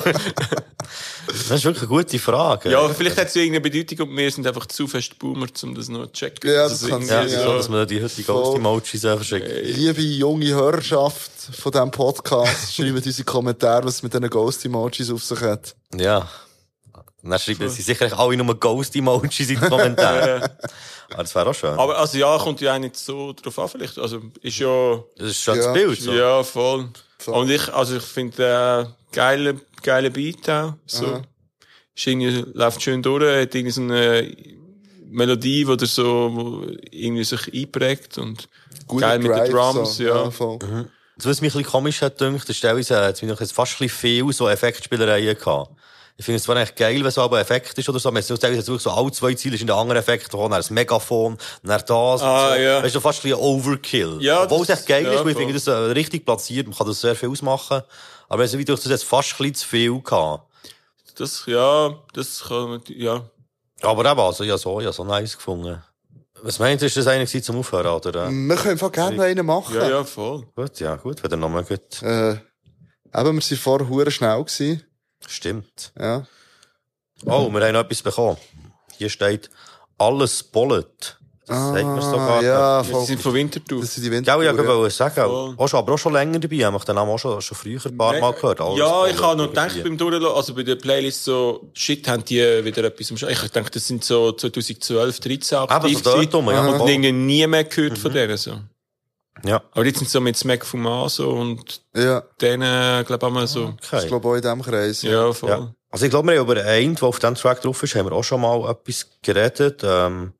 [1.50, 2.70] ist wirklich eine gute Frage.
[2.70, 5.74] Ja, aber vielleicht hat es irgendeine Bedeutung und wir sind einfach zu fest Boomer, um
[5.74, 6.50] das noch zu checken.
[6.52, 8.42] Ja, Also das kann irgendwie Ja, sein, so, dass man die heutigen Voll.
[8.42, 9.48] Ghost-Emojis auch verschickt.
[9.76, 14.28] Liebe junge Hörerschaft von diesem Podcast, schreibt uns in die Kommentare, was es mit diesen
[14.28, 15.74] Ghost-Emojis auf sich hat.
[15.94, 16.28] Ja.
[17.22, 20.56] Und dann schreiben sie sicher alle nur Ghost-Emojis in die Kommentare.
[21.10, 21.78] aber das wäre auch schön.
[21.78, 23.98] Aber also ja, kommt ja auch nicht so drauf an, vielleicht.
[23.98, 25.02] Also ist ja.
[25.16, 25.64] Das ist schon Ja.
[25.64, 26.00] das Bild.
[26.00, 26.12] So.
[26.12, 26.88] Ja, voll.
[27.18, 27.34] Voll.
[27.34, 30.74] Und ich, also ich finde, äh, geile, geile Beat auch.
[30.86, 31.06] So.
[31.06, 31.22] Aha.
[31.94, 34.34] Ist irgendwie, läuft schön durch, hat irgendwie so eine
[35.10, 38.48] Melodie, die so, wo irgendwie sich einprägt und
[38.86, 40.02] Guter geil mit den Drive, Drums, so.
[40.02, 40.30] ja.
[40.30, 40.58] voll.
[41.16, 43.52] Das, was mich ein bisschen komisch hat gedacht, ist teilweise hat es mich noch jetzt
[43.52, 45.72] fast ein bisschen viel so Effektspielereien gehabt.
[46.20, 48.38] Ich finde es zwar echt geil, wenn so aber Effekt ist oder so, es ist
[48.40, 51.80] teilweise wirklich so alle zwei Ziele ist in der anderen Effekt, dann ein Megafon, dann
[51.80, 52.20] das.
[52.20, 52.60] Ah, so.
[52.60, 52.82] ja.
[52.82, 54.18] Weißt du, fast ein bisschen Overkill.
[54.20, 56.76] Ja, Obwohl es echt geil ja, ist, weil ich finde das äh, richtig platziert, man
[56.76, 57.80] kann das sehr viel ausmachen.
[58.28, 60.44] Aber wie durch das jetzt fast ein bisschen zu viel gehabt.
[61.16, 63.24] Das, ja, das kann man, ja.
[63.80, 65.82] Aber eben, also, ja, so, ja, so nice gefunden.
[66.42, 68.30] Was meint ihr, ist das eigentlich zum Aufhören, oder?
[68.30, 69.74] Wir können einfach gerne einen machen.
[69.74, 70.46] Ja, ja, voll.
[70.54, 72.02] Gut, ja, gut, wenn ihr nochmal gut.
[72.02, 72.40] Äh, eben,
[73.12, 74.84] wir waren vorher hure schnell gewesen.
[75.26, 75.92] Stimmt.
[75.98, 76.26] Ja.
[77.26, 78.36] Oh, wir haben noch etwas bekommen.
[78.96, 79.50] Hier steht,
[79.98, 80.84] alles Bullet.
[81.46, 82.42] Das Ah, sagt man sogar.
[82.44, 83.80] ja, Die sind von Winterthur.
[83.80, 84.62] Das sind die Gell, ja, Winterthur.
[84.62, 85.20] ich wollte sagen,
[85.58, 86.54] auch schon, aber auch schon länger dabei.
[86.56, 88.60] Ich habe den Namen auch schon, schon früher ein paar Mal gehört.
[88.60, 92.06] Alles Ja, ich Bullet habe noch gedacht beim Durchlassen, also bei der Playlist so, shit,
[92.06, 96.00] haben die wieder etwas Sch Ich denke, das sind so 2012, 13 aktiv Aber so
[96.00, 96.86] dort rum, ja, Und
[97.26, 98.52] nie mehr gehört von denen, so.
[99.44, 99.62] Ja.
[99.72, 102.22] Aber jetzt sind sie so mit Smack Fumaso und Ja.
[102.40, 103.74] denen, glaube ich, auch mal so.
[103.80, 105.02] Ich glaube auch in diesem Kreis.
[105.02, 105.50] Ja, voll.
[105.50, 105.74] Ja.
[105.90, 108.12] Also ich glaube, wir haben über einen, der auf diesem Track drauf ist, haben wir
[108.12, 109.82] auch schon mal etwas geredet.
[109.84, 110.32] Ähm,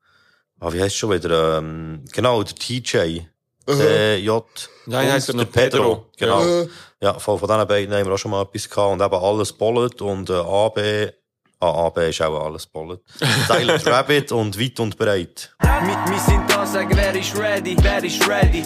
[0.59, 1.57] ah, wie heisst es schon wieder?
[1.57, 3.21] Ähm, genau, der TJ.
[3.67, 4.43] Der J.
[4.85, 6.05] Nein, er der noch Pedro.
[6.17, 6.43] Genau.
[6.43, 6.65] Ja.
[7.01, 8.91] Ja, von, von diesen beiden haben wir auch schon mal etwas gehabt.
[8.93, 11.13] Und eben alles Bullet und äh, AB.
[11.63, 12.97] Ah, AB ist auch alles Bullet.
[13.47, 15.55] Silent Rabbit und weit und breit.
[15.59, 18.63] Wir, sind da, sagen, wer ist ready, wer ist ready?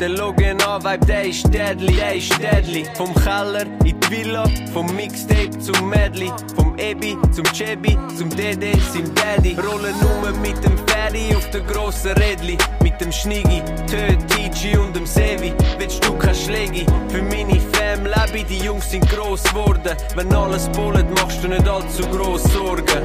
[0.00, 2.86] Der Logan an, Vibe, der ist deadly, der ist deadly.
[2.94, 6.30] Vom Keller in die Villa, vom Mixtape zum Medley.
[6.54, 9.56] Vom Ebi zum Chebi, zum Dede, zum Daddy.
[9.58, 12.56] Rollen nur mit dem Ferry auf der grossen Rädli.
[12.80, 13.60] Mit dem Schniggi,
[13.90, 15.52] Tö, TG und dem Sevi.
[15.78, 16.86] Willst du kein Schlägi?
[17.08, 19.96] Für meine Fam lebe die Jungs sind gross geworden.
[20.14, 23.02] Wenn alles bullet, machst du nicht allzu gross Sorgen.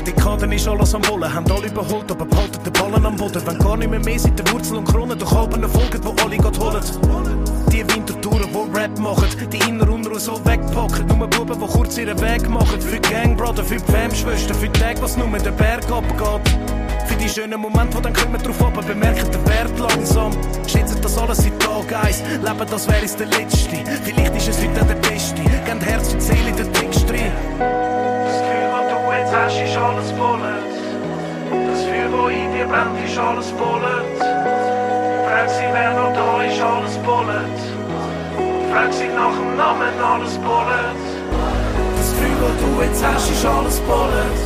[0.00, 3.42] Die Kader ist alles am Wollen, haben alle überholt, aber behalten den Ballen am Boden.
[3.46, 6.36] Wenn gar nicht mehr mehr sind, der Wurzel und Krone durch Alben folgen, wo alle
[6.36, 6.82] grad holen.
[7.70, 11.06] Die Wintertouren, die Rap machen, die inner und so wegpacken.
[11.06, 12.80] Nur Buben, die kurz ihren Weg machen.
[12.80, 16.58] Für die Gangbrother, für die Fam-Schwestern, für die Tage, was nur den Berg abgeht.
[17.06, 20.32] Für die schönen Momente, wo dann kommen drauf ab, bemerken den Wert langsam.
[20.66, 23.76] Schätzen das alles seit Tag eins, leben das wäre es der letzte.
[24.04, 25.42] Vielleicht ist es heute der beste.
[25.42, 27.91] Gehen Herz und Seele in den Text rein.
[29.32, 30.62] Gefühl, hast, ist alles Bullet.
[31.66, 34.18] Das Gefühl, wo in dir brennt, ist alles Bullet.
[35.26, 37.56] Frag sie, wer noch da ist, alles Bullet.
[38.70, 40.94] Frag sie nach dem Namen, alles Bullet.
[41.96, 44.36] Das Gefühl, was du jetzt hast, ist alles Bullet.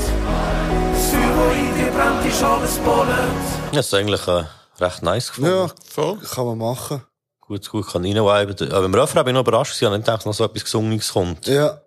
[0.94, 3.72] Das Gefühl, wo in dir brennt, ist alles Bullet.
[3.72, 4.44] Das ist eigentlich äh,
[4.78, 5.50] recht nice gefunden.
[5.50, 6.18] Ja, voll.
[6.18, 7.02] kann man machen.
[7.40, 8.72] Gut, gut, kann reinviben.
[8.72, 9.74] Aber im Refrain bin ich noch überrascht.
[9.76, 11.44] Ich habe nicht gedacht, dass noch so etwas Gesungenes kommt.
[11.48, 11.80] Ja.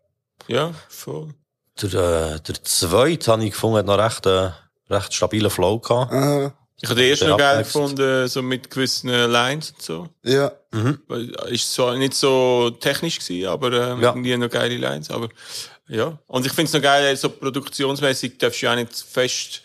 [0.48, 1.34] Ja, voll.
[1.82, 4.52] Der, äh, der zweite habe ich gefunden, hat noch recht, äh,
[4.90, 6.12] recht stabilen Flow gehabt.
[6.12, 6.52] Äh,
[6.82, 10.08] Ich habe den ersten noch geil gefunden, so mit gewissen äh, Lines und so.
[10.24, 10.52] Ja.
[10.72, 11.00] Mhm.
[11.10, 14.10] Äh, Ist zwar nicht so technisch gewesen, aber ähm, Ja.
[14.10, 15.10] irgendwie noch geile Lines.
[15.12, 15.30] Aber
[15.88, 16.18] ja.
[16.28, 19.62] Und ich finde es noch geil, so produktionsmäßig darfst du ja auch nicht fest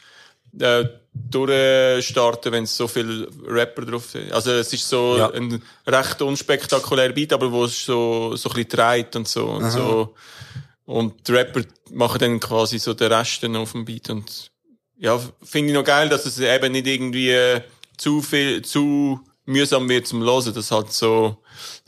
[0.58, 4.32] äh, durchstarten, wenn es so viele Rapper drauf sind.
[4.32, 5.30] Also es ist so Ja.
[5.30, 9.44] ein recht unspektakulärer Beat, aber wo es so, so ein bisschen dreht und so.
[9.46, 9.70] Und, Aha.
[9.70, 10.14] so.
[10.86, 14.10] Und die Rapper machen dann quasi so den Rest dann auf dem Beat.
[14.10, 14.50] Und
[14.98, 17.60] ja, finde ich noch geil, dass es eben nicht irgendwie äh,
[17.96, 21.36] zu viel, zu mühsam wird zum Hören, dass halt so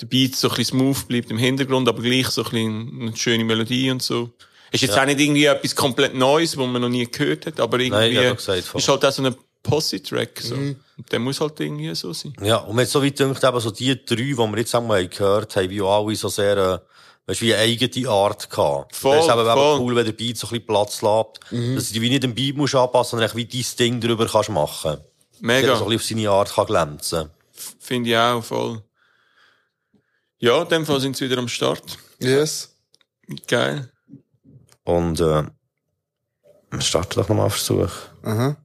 [0.01, 3.16] der Beat so ein bisschen smooth bleibt im Hintergrund, aber gleich so ein bisschen eine
[3.16, 4.31] schöne Melodie und so.
[4.73, 5.02] Ist jetzt Ja.
[5.02, 8.27] auch nicht irgendwie etwas komplett Neues, wo man noch nie gehört hat, aber Nein, irgendwie
[8.28, 10.55] doch gesagt, ist halt auch so ein Posse-Track, so.
[10.55, 10.77] Mhm.
[10.98, 12.35] Und der muss halt irgendwie so sein.
[12.43, 15.06] Ja, und mir hat so weit gedacht, eben so die drei, die wir jetzt einmal
[15.09, 16.82] gehört haben, wie auch alle so sehr,
[17.26, 18.94] weißt, wie eine eigene Art gehabt.
[18.96, 19.80] Voll, das ist eben, eben voll.
[19.80, 21.74] cool, wenn der Beat so ein bisschen Platz lässt, Mhm.
[21.74, 24.50] dass du dich wie nicht dem Beat musst anpassen, sondern wie dein Ding drüber kannst
[24.50, 24.98] machen.
[25.40, 25.68] Mega.
[25.68, 27.30] Dass er so ein bisschen auf seine Art kann glänzen.
[27.80, 28.82] Finde ich auch voll.
[30.38, 31.82] Ja, in dem Fall sind sie wieder am Start.
[32.20, 32.76] Yes.
[33.46, 33.90] Geil.
[34.84, 35.44] Und, äh,
[36.70, 37.90] wir starten doch nochmal einen Versuch.
[38.22, 38.56] Aha.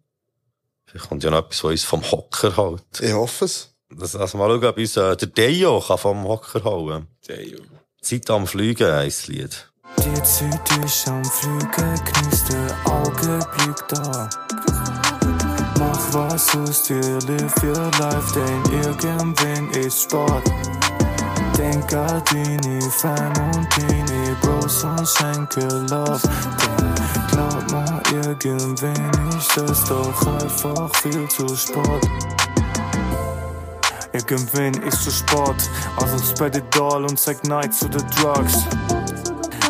[0.85, 2.99] Vielleicht kommt ja noch etwas, was uns vom Hocker hält.
[3.01, 3.69] Ich hoffe es.
[3.89, 7.07] Das, also mal schauen, ob uns, äh, der Dejo kann vom Hocker hauen.
[7.27, 7.59] Dejo.
[8.02, 9.69] Zeit am Fliegen das Lied.
[9.99, 14.30] Die Zeit ist am Fliegen, genieß den Augenblick da.
[15.78, 20.44] Mach was aus dir, live your life, denn irgendwann ist Sport.
[21.57, 26.22] Denk an deine Fam und deine Bros und schenke Love.
[26.82, 31.56] Denn glaub mal, irgendwann ist das doch einfach viel zu
[34.11, 34.31] Sport.
[34.31, 38.65] Irgendwann ist zu Sport, also das Pedal und sag Nein zu den Drugs.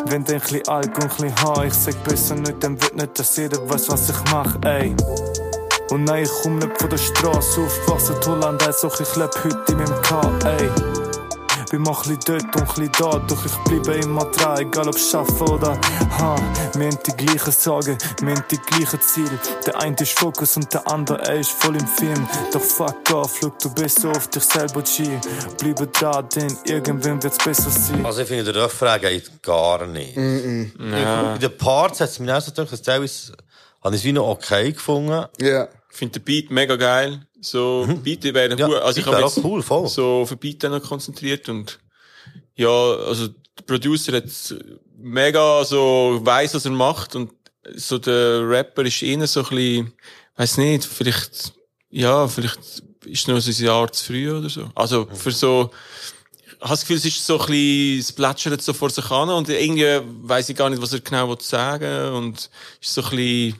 [0.06, 3.18] Wenn du ein bisschen Alk und bisschen Haar, ich sag besser nicht, dann wird nicht,
[3.18, 4.94] dass jeder weiß, was ich mach, ey.
[5.90, 9.78] Und nein, ich komm nicht von der Straße aufgewachsen, Holland, also ich leb heute in
[9.78, 11.11] meinem K, ey.
[11.72, 14.88] Bin mal ein bisschen dort und ein bisschen da, doch ich bleibe immer dran, egal
[14.88, 15.80] ob ich arbeite oder
[16.18, 16.36] ha.
[16.74, 19.40] Wir haben die gleichen Sorgen, wir haben die gleichen Ziele.
[19.66, 22.28] Der eine ist Fokus und der andere, er ist voll im Film.
[22.52, 25.18] Doch fuck off, look, du bist so auf dich selber G.
[25.58, 28.04] Bleibe da, denn irgendwann wird's besser sein.
[28.04, 30.14] Also ich finde, der Refrain geht gar nicht.
[30.14, 31.32] Mm Ja.
[31.32, 33.32] Bei den Parts hat es mir auch so gedacht, dass teilweise
[33.82, 35.24] habe ich es wie noch okay gefunden.
[35.40, 35.68] Ja.
[35.90, 37.26] Ich finde den Beat mega geil.
[37.42, 38.58] So, Beat wäre Mhm.
[38.58, 38.76] Ja, gut.
[38.76, 39.88] Also ich Beat habe mich cool, voll.
[39.88, 41.78] so auf Beat noch konzentriert und
[42.54, 44.24] ja, also der Producer hat
[44.96, 47.32] mega so weiss, was er macht und
[47.74, 49.92] so der Rapper ist eher so ein bisschen,
[50.36, 51.52] weiß nicht, vielleicht,
[51.90, 52.60] ja, vielleicht
[53.04, 54.70] ist noch so ein Jahr zu früh oder so.
[54.74, 55.16] Also Mhm.
[55.16, 55.70] für so,
[56.46, 59.30] ich habe das Gefühl, es ist so ein bisschen, es plätschert so vor sich an
[59.30, 62.48] und irgendwie weiss ich gar nicht, was er genau will sagen und
[62.80, 63.56] ist so ein bisschen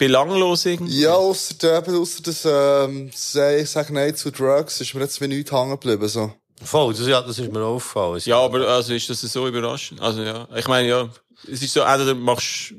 [0.00, 1.00] belanglos irgendwie.
[1.02, 1.16] Ja,
[1.62, 5.52] der- eben, ausser das, ähm, Say, Sag Nein zu Drugs, ist mir jetzt wie nichts
[5.52, 6.32] hängen geblieben, so.
[6.62, 8.20] Voll, das, ja, das ist mir aufgefallen.
[8.24, 10.00] Ja, aber also ist das so überraschend?
[10.00, 11.08] Also ja, ich meine ja,
[11.50, 12.74] es ist so, entweder machst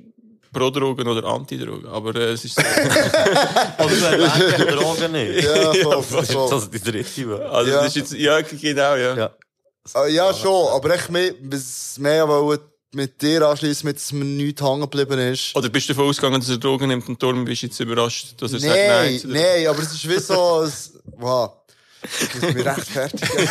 [0.53, 2.61] Pro-Drogen oder Anti-Drogen, aber äh, es ist so.
[3.83, 5.43] Oder du erwähnst Drogen nicht.
[5.45, 6.49] Ja, voll, das ist voll.
[6.49, 7.29] das die dritte.
[7.29, 7.43] Wahl.
[7.43, 7.77] Also Ja.
[7.77, 9.15] das ist jetzt, ja, genau, ja.
[9.15, 9.31] Ja.
[9.93, 14.25] Ah, ja, schon, aber ich mehr, was mehr wollte mit dir anschließen, mit dass mir
[14.25, 15.55] nichts hängen geblieben ist.
[15.55, 18.33] Oder bist du davon ausgegangen, dass er Drogen nimmt und darum bist du jetzt überrascht,
[18.41, 19.19] dass er sagt Nein, Nein?
[19.19, 21.53] zu der- nein, aber es ist wie so, es, wow.
[22.03, 23.27] Ich muss mich rechtfertigen.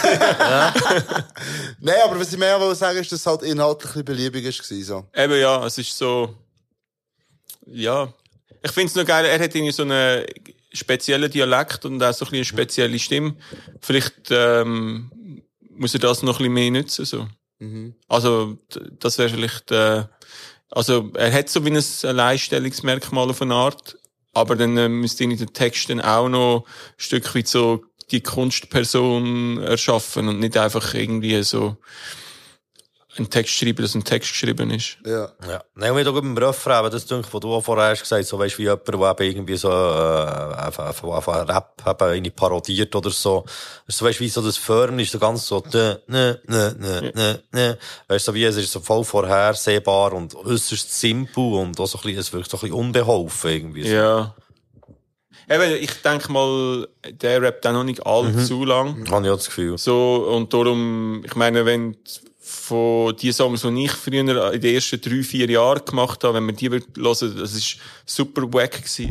[1.81, 4.45] Nein, aber was ich mehr wollte sagen, ist, dass es halt inhaltlich ein bisschen beliebig
[4.45, 5.07] war, so.
[5.17, 6.35] Eben ja, es ist so,
[7.67, 8.13] ja.
[8.63, 10.27] Ich finde es noch geil, er hat irgendwie so einen
[10.73, 13.37] speziellen Dialekt und auch so ein bisschen eine spezielle Stimme.
[13.81, 15.11] Vielleicht ähm,
[15.71, 17.27] muss er das noch ein bisschen mehr nutzen, so.
[17.61, 17.95] Mhm.
[18.09, 18.59] Also,
[18.99, 20.05] das wäre vielleicht, äh,
[20.71, 23.99] also, er hat so wie ein Alleinstellungsmerkmal auf eine Art,
[24.33, 28.23] aber dann äh, müsste ihn in den Texten auch noch ein Stück weit so die
[28.23, 31.77] Kunstperson erschaffen und nicht einfach irgendwie so
[33.21, 34.99] einen Text schreiben, dass ein Text geschrieben ist.
[35.05, 35.31] Ja.
[35.47, 35.63] Ja.
[35.75, 38.59] Nein, wir beim Refrain, eben das Ding, was du auch vorher hast gesagt, so weißt
[38.59, 43.11] wie jemand, der eben irgendwie so, äh, einfach, einfach, einfach Rap eben irgendwie parodiert oder
[43.11, 43.45] so.
[43.87, 47.43] So, weißt wie so das Föhren ist so ganz so, ne, ne, ne, ne, ne,
[47.53, 47.79] ne.
[48.09, 51.99] Weißt du, so wie es ist so voll vorhersehbar und äußerst simpel und auch so
[51.99, 53.89] ein bisschen, es wirkt so ein bisschen unbeholfen irgendwie.
[53.89, 53.95] So.
[53.95, 54.35] Ja.
[55.49, 59.11] Eben, ich denke mal, der rappt auch noch nicht allzu lang.
[59.11, 59.79] Habe ich auch das Gefühl.
[59.79, 61.97] So, und darum, ich meine, wenn
[62.71, 64.27] von die Songs, die ich früher in
[64.61, 67.77] den ersten drei, vier Jahren gemacht habe, wenn man die hören, das ist
[68.07, 69.11] super wack gewesen.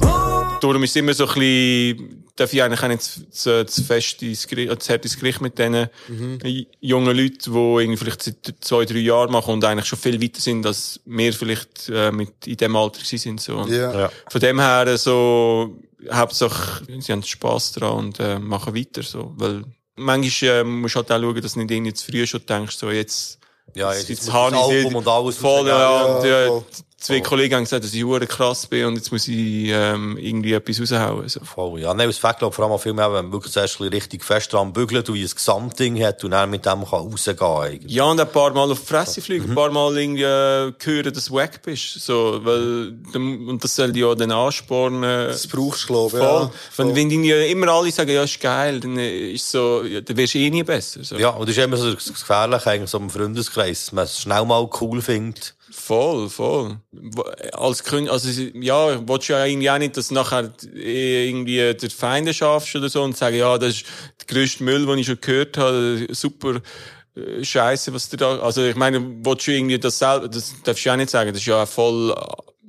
[0.62, 3.84] Darum ist es immer so ein bisschen, darf ich eigentlich auch nicht zu, zu, zu
[3.84, 6.66] fest ins Gericht, zu hart ins Gericht mit diesen Mhm.
[6.80, 10.40] jungen Leuten, die irgendwie vielleicht seit zwei, drei Jahren machen und eigentlich schon viel weiter
[10.42, 13.42] sind, als wir vielleicht äh, mit in dem Alter gewesen sind.
[13.42, 13.58] So.
[13.58, 14.10] Und Ja.
[14.30, 15.78] Von dem her so,
[16.12, 19.04] Hauptsache, sie haben Spass dran und äh, machen weiter.
[19.04, 19.34] So.
[19.38, 19.64] Weil
[19.96, 22.78] manchmal äh, musst du halt auch schauen, dass du nicht irgendwie zu früh schon denkst,
[22.78, 23.39] so jetzt,
[23.76, 25.80] Ja, jetzt, ich Album und alles voll, ja,
[26.26, 26.64] Ja, voll.
[27.00, 30.54] Zwei Kollegen haben gesagt, dass ich hure krass bin und jetzt muss ich ähm, irgendwie
[30.54, 31.28] etwas raushauen.
[31.30, 31.40] So.
[31.44, 31.94] Voll, ja.
[31.94, 34.74] Nein, es fängt, vor allem auch viel mehr, wenn man wirklich zuerst richtig fest dran
[34.74, 37.92] bügelt und wie ein Gesamtding hat und dann mit dem kann rausgehen eigentlich.
[37.94, 39.52] Ja, und ein paar Mal auf die Fresse fliegen, Mhm.
[39.52, 42.00] ein paar Mal irgendwie äh, hören, dass du wack bist.
[42.02, 45.02] So, weil, und das soll ja dann anspornen.
[45.30, 46.42] Das brauchst du, glaube ich, Voll.
[46.44, 46.52] ja.
[46.78, 50.18] Wenn, wenn die immer alle sagen, ja, ist geil, dann äh, ist so, ja, dann
[50.18, 51.04] wirst du eh nie besser.
[51.04, 51.18] So.
[51.18, 54.20] Ja, und das ist immer so das Gefährliche eigentlich so im Freundeskreis, dass man es
[54.20, 55.56] schnell mal cool findet.
[55.90, 56.78] Voll, voll.
[57.54, 61.74] Als Künstler, also, ja, willst du ja irgendwie auch nicht, dass du nachher eh irgendwie
[61.74, 63.86] der Feinde schaffst oder so und sagen, ja, das ist
[64.20, 66.62] der grösste Müll, den ich schon gehört habe, super,
[67.16, 70.86] äh, Scheiße, was du da, also, ich meine, willst du irgendwie das selber, das darfst
[70.86, 72.16] du ja auch nicht sagen, das ist ja voll,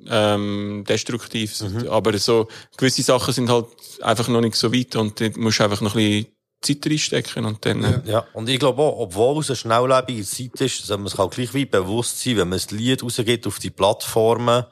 [0.09, 1.63] ähm, destruktiv.
[1.91, 2.49] Aber so,
[2.79, 3.67] gewisse Sachen sind halt
[4.01, 6.27] einfach noch nicht so weit und dort musst du einfach noch ein bisschen
[6.61, 10.61] Zeit reinstecken und dann, äh, Ja, und ich glaube auch, obwohl es eine schnelllebige Zeit
[10.61, 13.59] ist, soll man sich auch gleich wie bewusst sein, wenn man ein Lied rausgibt auf
[13.59, 14.65] die Plattformen,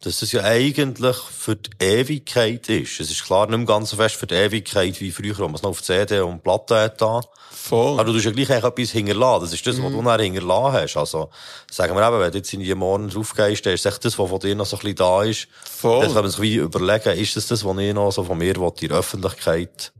[0.00, 3.00] dass es ja eigentlich für die Ewigkeit ist.
[3.00, 5.54] Es ist klar nicht mehr ganz so fest für die Ewigkeit wie früher, wo man
[5.54, 7.00] es noch auf CD und Platte hat.
[7.00, 7.20] da.
[7.50, 7.94] Voll.
[7.98, 9.44] Aber du tust ja gleich eigentlich etwas hinterlassen.
[9.44, 10.04] Das ist das, was du Mhm.
[10.04, 10.96] dann hinterlassen hast.
[10.98, 11.30] Also,
[11.70, 14.28] sagen wir eben, wenn du jetzt in die Morgen draufgehst, dann ist echt das, was
[14.28, 15.48] von dir noch so ein bisschen da ist.
[15.64, 16.00] Voll.
[16.04, 18.56] Dann kann man sich wie überlegen, ist das das, was ich noch so von mir
[18.56, 19.92] will, in der Öffentlichkeit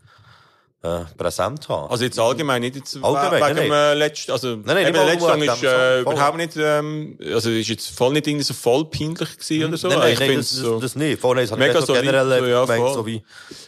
[0.85, 1.91] äh, präsent haben.
[1.91, 4.93] Also jetzt allgemein, nicht jetzt Allgemein, wegen nein, dem äh, letzten, also Nein, nein, eben
[4.93, 8.53] der letzte Song ist äh, überhaupt nicht, ähm, also ist jetzt voll nicht irgendwie so
[8.53, 9.89] voll peinlich gewesen oder so.
[9.89, 11.21] Nein, nein, ich nein, das, so das, das nicht.
[11.21, 12.95] Vorhin habe ich mega nicht so generell so, ja, gemeint, voll.
[12.95, 13.23] so wie,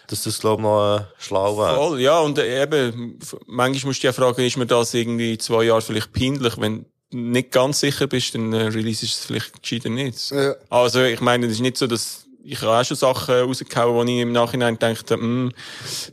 [0.09, 1.74] dass das, glaube ich, noch äh, schlau wäre.
[1.74, 5.64] Voll, ja, und äh, eben, manchmal musst du ja fragen, ist mir das irgendwie zwei
[5.64, 9.62] Jahre vielleicht peinlich, wenn du nicht ganz sicher bist, dann äh, release ich es vielleicht
[9.62, 10.30] gescheiter nicht.
[10.30, 10.55] Ja.
[10.68, 14.02] Also, ich meine, es ist nicht so, dass ich habe auch schon Sachen rausgehauen, wo
[14.05, 15.52] ich im Nachhinein habe, hm,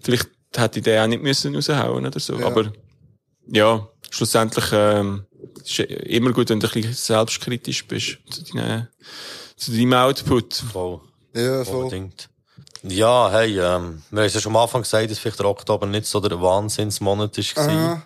[0.02, 2.40] vielleicht hätte ich den auch nicht müssen raushauen oder so.
[2.40, 2.48] Ja.
[2.48, 2.72] Aber,
[3.48, 5.26] ja, schlussendlich, ähm,
[5.64, 8.88] ist immer gut, wenn du ein bisschen selbstkritisch bist zu, deinen,
[9.56, 10.56] zu deinem Output.
[10.56, 11.02] Voll.
[11.34, 11.84] Ja, voll.
[11.84, 12.30] Unbedingt.
[12.84, 15.86] Ja, hey, ähm, wir haben es ja schon am Anfang gesagt, dass vielleicht der Oktober
[15.86, 17.68] nicht so der Wahnsinnsmonat war.
[17.68, 18.02] Aha.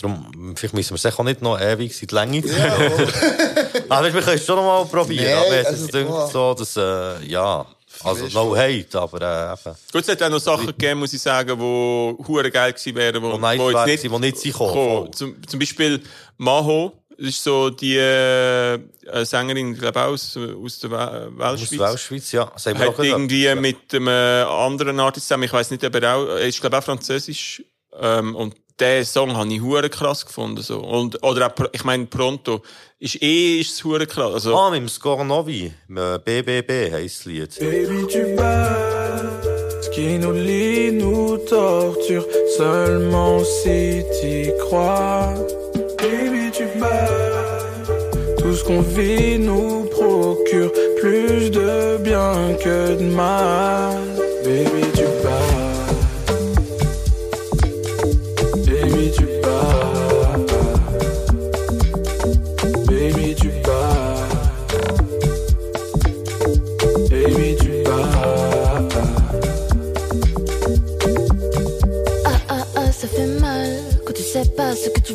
[0.00, 2.56] Darum, vielleicht müssen wir es auch nicht noch ewig in die Länge ziehen.
[2.56, 2.74] Ja,
[3.88, 5.24] Aber wir können es schon noch mal probieren.
[5.24, 7.64] Nein, aber es also, ist irgendwie so, dass, äh, ja,
[8.02, 9.70] also no hate, aber äh.
[9.92, 13.22] Gut, es hat auch noch Sachen gegeben, muss ich sagen, die hure geil gewesen wären,
[13.22, 15.12] wo, nice wo jetzt nicht sind gekommen, gekommen.
[15.12, 16.02] Zum, zum Beispiel
[16.36, 21.38] Maho, das ist so die äh, äh, Sängerin, ich glaube auch aus, aus der Aus
[21.38, 21.70] Weltschweiz.
[21.70, 22.42] der Weltschweiz, ja.
[22.44, 22.98] Auch Hat gehört.
[22.98, 26.60] irgendwie mit einem äh, anderen Artist zusammen, ich weiß nicht, ob er auch, er ist
[26.60, 27.62] glaube auch französisch,
[28.00, 30.80] ähm, und den Song habe ich hure krass gefunden, so.
[30.80, 32.62] Und, oder auch, ich meine, Pronto,
[32.98, 34.56] ist eh, ist es hure krass, also.
[34.56, 37.58] Ah, mit dem Scornovi, äh, BBB heisst das Lied.
[37.60, 38.36] Baby, tu.
[39.82, 42.26] Ce qui nous lie nous torture
[42.56, 45.34] seulement si t'y crois.
[45.98, 46.64] Baby, tu.
[48.38, 50.70] Tout ce qu'on vit nous procure
[51.00, 53.98] plus de bien que de mal.
[54.44, 55.13] Baby, tu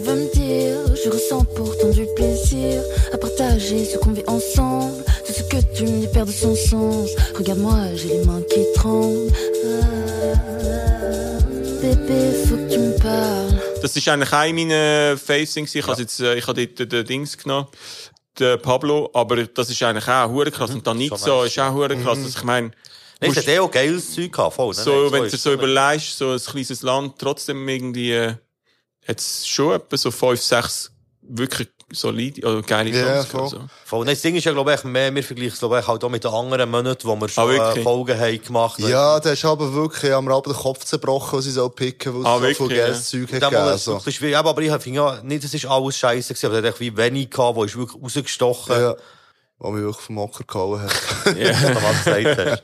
[0.10, 0.95] veux me dire.
[1.03, 2.81] Je ressens pourtant du plaisir
[3.14, 5.03] à partager ce qu'on vit ensemble.
[5.26, 7.10] Tout ce que tu me dis perd de son sens.
[7.36, 9.31] Regarde-moi, j'ai les mains qui tremblent.
[9.65, 11.40] Ah,
[11.81, 13.53] bébé, faut que tu me parles.
[13.81, 15.68] Das ist eigentlich ein meiner Facing.
[15.72, 17.68] Ich habe jetzt, äh, ich habe dort den, Dings genommen,
[18.38, 20.72] den Pablo, aber das ist eigentlich auch hure krass.
[20.72, 21.52] Und dann nicht schon so, nice.
[21.52, 22.18] ist auch hure krass.
[22.18, 22.26] Mhm.
[22.26, 22.72] Also ich meine,
[23.22, 24.73] Nein, es hat eh auch geiles Zeug gehabt, voll.
[24.73, 24.81] ne?
[24.81, 28.36] so, wenn du dir so überlegst, so ein kleines Land, trotzdem irgendwie, äh,
[29.10, 30.91] hat es schon etwa so fünf, sechs
[31.22, 33.27] wirklich solide, oder geile Ja, Songs.
[33.30, 33.41] voll.
[33.41, 33.60] Also.
[33.86, 34.06] Voll.
[34.06, 36.10] Nein, das Ding ist ja, glaube ich, mehr, wir vergleichen es, glaube ich, halt auch
[36.10, 37.84] mit den anderen Monaten, wo wir schon Ah, äh, wirklich?
[37.84, 41.52] Folgen haben gemacht Ja, der ist aber wirklich am Abend den Kopf zerbrochen, was sie
[41.52, 42.86] so picken, weil es Ah, so viel wirklich, ja.
[42.86, 43.76] geiles Zeug hat Dem Mal gegeben.
[43.76, 44.38] ist es wirklich schwierig.
[44.38, 46.95] Aber ich finde ja nicht, es ist alles scheiße gewesen, aber es hat echt wie
[46.98, 48.80] wenig gehabt, wo ist wirklich rausgestochen.
[48.80, 48.95] Ja.
[49.61, 50.91] Wo mich wirklich vom Mocker gehauen hat.
[51.38, 51.52] Ja.
[51.76, 52.64] was du gesagt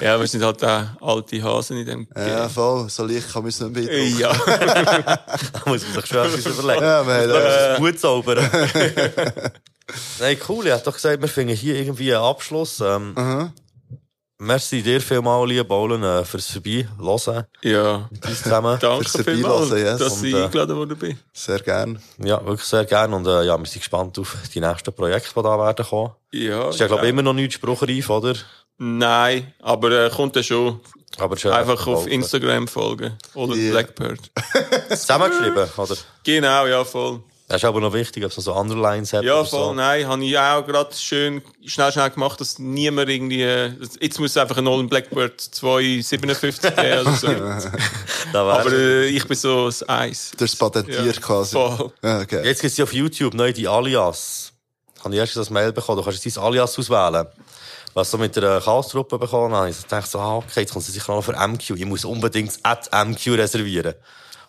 [0.00, 2.88] ja, wir sind halt auch alte Hasen in dem Ja, voll.
[2.88, 4.18] So leicht kann man es nicht beeindrucken.
[4.18, 4.32] Ja.
[4.46, 6.82] da muss man sich schon etwas überlegen.
[6.82, 7.72] Ja, das.
[7.72, 8.38] ist gut zaubern.
[10.20, 10.66] Nein, cool.
[10.66, 12.80] Ich hab doch gesagt, wir finden hier irgendwie einen Abschluss.
[12.80, 13.52] Ähm,
[14.44, 17.44] Merci dir vielmals, lieber Baulen, äh, fürs Vorbeihören.
[17.62, 18.08] Ja.
[18.10, 18.76] Mit uns zusammen.
[18.80, 19.98] Danke Fürs vielmals, yes.
[19.98, 21.16] dass Und, ich äh, eingeladen worden bin.
[21.32, 22.02] Sehr gern.
[22.18, 23.14] Ja, wirklich sehr gerne.
[23.14, 26.10] Und äh, ja, wir sind gespannt auf die nächsten Projekte, die da werden kommen.
[26.32, 26.70] Ja.
[26.70, 28.34] Ist ja, glaube ich, immer noch nicht spruchreif, oder?
[28.78, 30.80] Nein, aber äh, kommt ja schon.
[31.18, 32.08] Aber schon Einfach auf.
[32.08, 33.16] Instagram folgen.
[33.34, 33.70] Oder Ja.
[33.70, 34.18] Blackbird.
[34.88, 35.96] Zusammengeschrieben, oder?
[36.24, 37.20] Genau, ja, voll.
[37.52, 39.24] Das ist aber noch wichtig, ob es noch so Underlines hat.
[39.24, 39.74] Ja, voll, so.
[39.74, 43.42] nein, habe ich auch gerade schön, schnell, schnell gemacht, dass niemand irgendwie,
[44.00, 47.28] jetzt muss es einfach ein Nolan Blackbird 257 geben oder so.
[48.38, 50.30] Aber äh, ich bin so das Eis.
[50.34, 51.52] Du hast es patentiert Ja, quasi.
[51.52, 51.92] voll.
[52.02, 52.42] Ja, okay.
[52.42, 54.54] Jetzt gibt es ja auf YouTube neu die Alias.
[55.04, 57.26] Habe ich erst das Mail bekommen, du kannst jetzt dein Alias auswählen.
[57.92, 60.92] Was so mit der Chaos-Truppe bekommen habe, ich dachte so, ah, okay, jetzt kommt sie
[60.92, 61.72] sicher noch für MQ.
[61.76, 63.94] Ich muss unbedingt at MQ reservieren.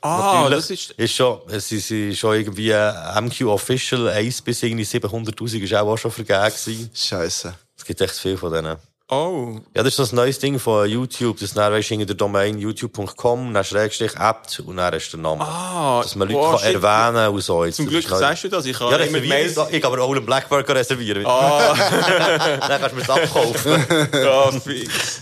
[0.06, 4.42] Ah, Natürlich das ist- ist schon, es ist ist schon irgendwie äh, MQ Official 1
[4.42, 6.90] bis irgendwie 700.000 ist auch, auch schon vergeben gewesen.
[6.94, 7.54] Scheiße.
[7.78, 8.76] Es gibt echt viel von denen.
[9.10, 9.60] Oh.
[9.76, 11.38] Ja, das ist ein neues Ding von YouTube.
[11.40, 15.20] Das dann weisst du hinter der Domain youtube.com, dann Schrägstrich Apt und dann ist der
[15.20, 15.44] Name.
[15.46, 16.84] Ah, Dass man Leute wow, kann shit.
[16.84, 17.64] erwähnen und so.
[17.66, 19.20] Jetzt, Zum das Glück sagst du das, ich habe ja, immer.
[19.20, 21.26] Mails- Ich kann aber auch einen Blackburger reservieren.
[21.26, 21.76] Ah.
[22.68, 23.86] dann kannst du mir es abkaufen.
[24.24, 25.22] Ja, fix.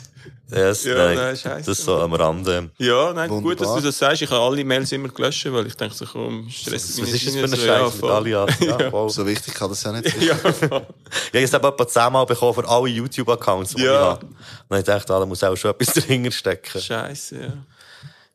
[0.53, 1.69] Yes, Ja, nein, nein, scheisse.
[1.69, 2.71] Das ist so am Rande.
[2.77, 3.77] Ja, nein, gut, dass Wunderbar.
[3.77, 4.21] du das sagst.
[4.21, 7.35] Ich habe alle Mails immer gelöscht, weil ich denke so, komm, Stress Was ist das
[7.35, 8.49] für ein Scheiß mit Alias?
[8.59, 9.09] Ja, voll.
[9.09, 10.21] So wichtig kann das ja nicht sein.
[10.21, 10.35] Ja,
[11.33, 13.91] Ja, ich habe etwa zehnmal bekommen für alle YouTube-Accounts, die Ja.
[13.93, 14.25] ich habe.
[14.67, 16.81] Und ich dachte, ah, da muss auch schon etwas dahinter stecken.
[16.81, 17.53] Scheiße, ja.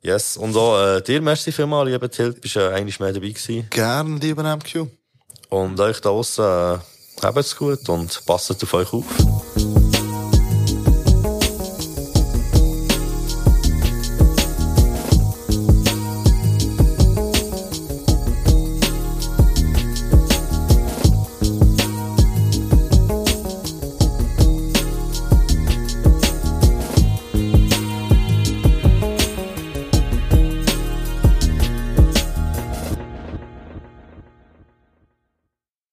[0.02, 0.36] Yes.
[0.36, 3.66] Und auch äh, dir, merci vielmals, lieber Tilt, bist äh, eigentlich mehr dabei gewesen.
[3.70, 4.86] Gern, lieber MQ.
[5.51, 6.78] Und euch da draussen, äh,
[7.22, 9.05] habt's gut und passt auf euch auf.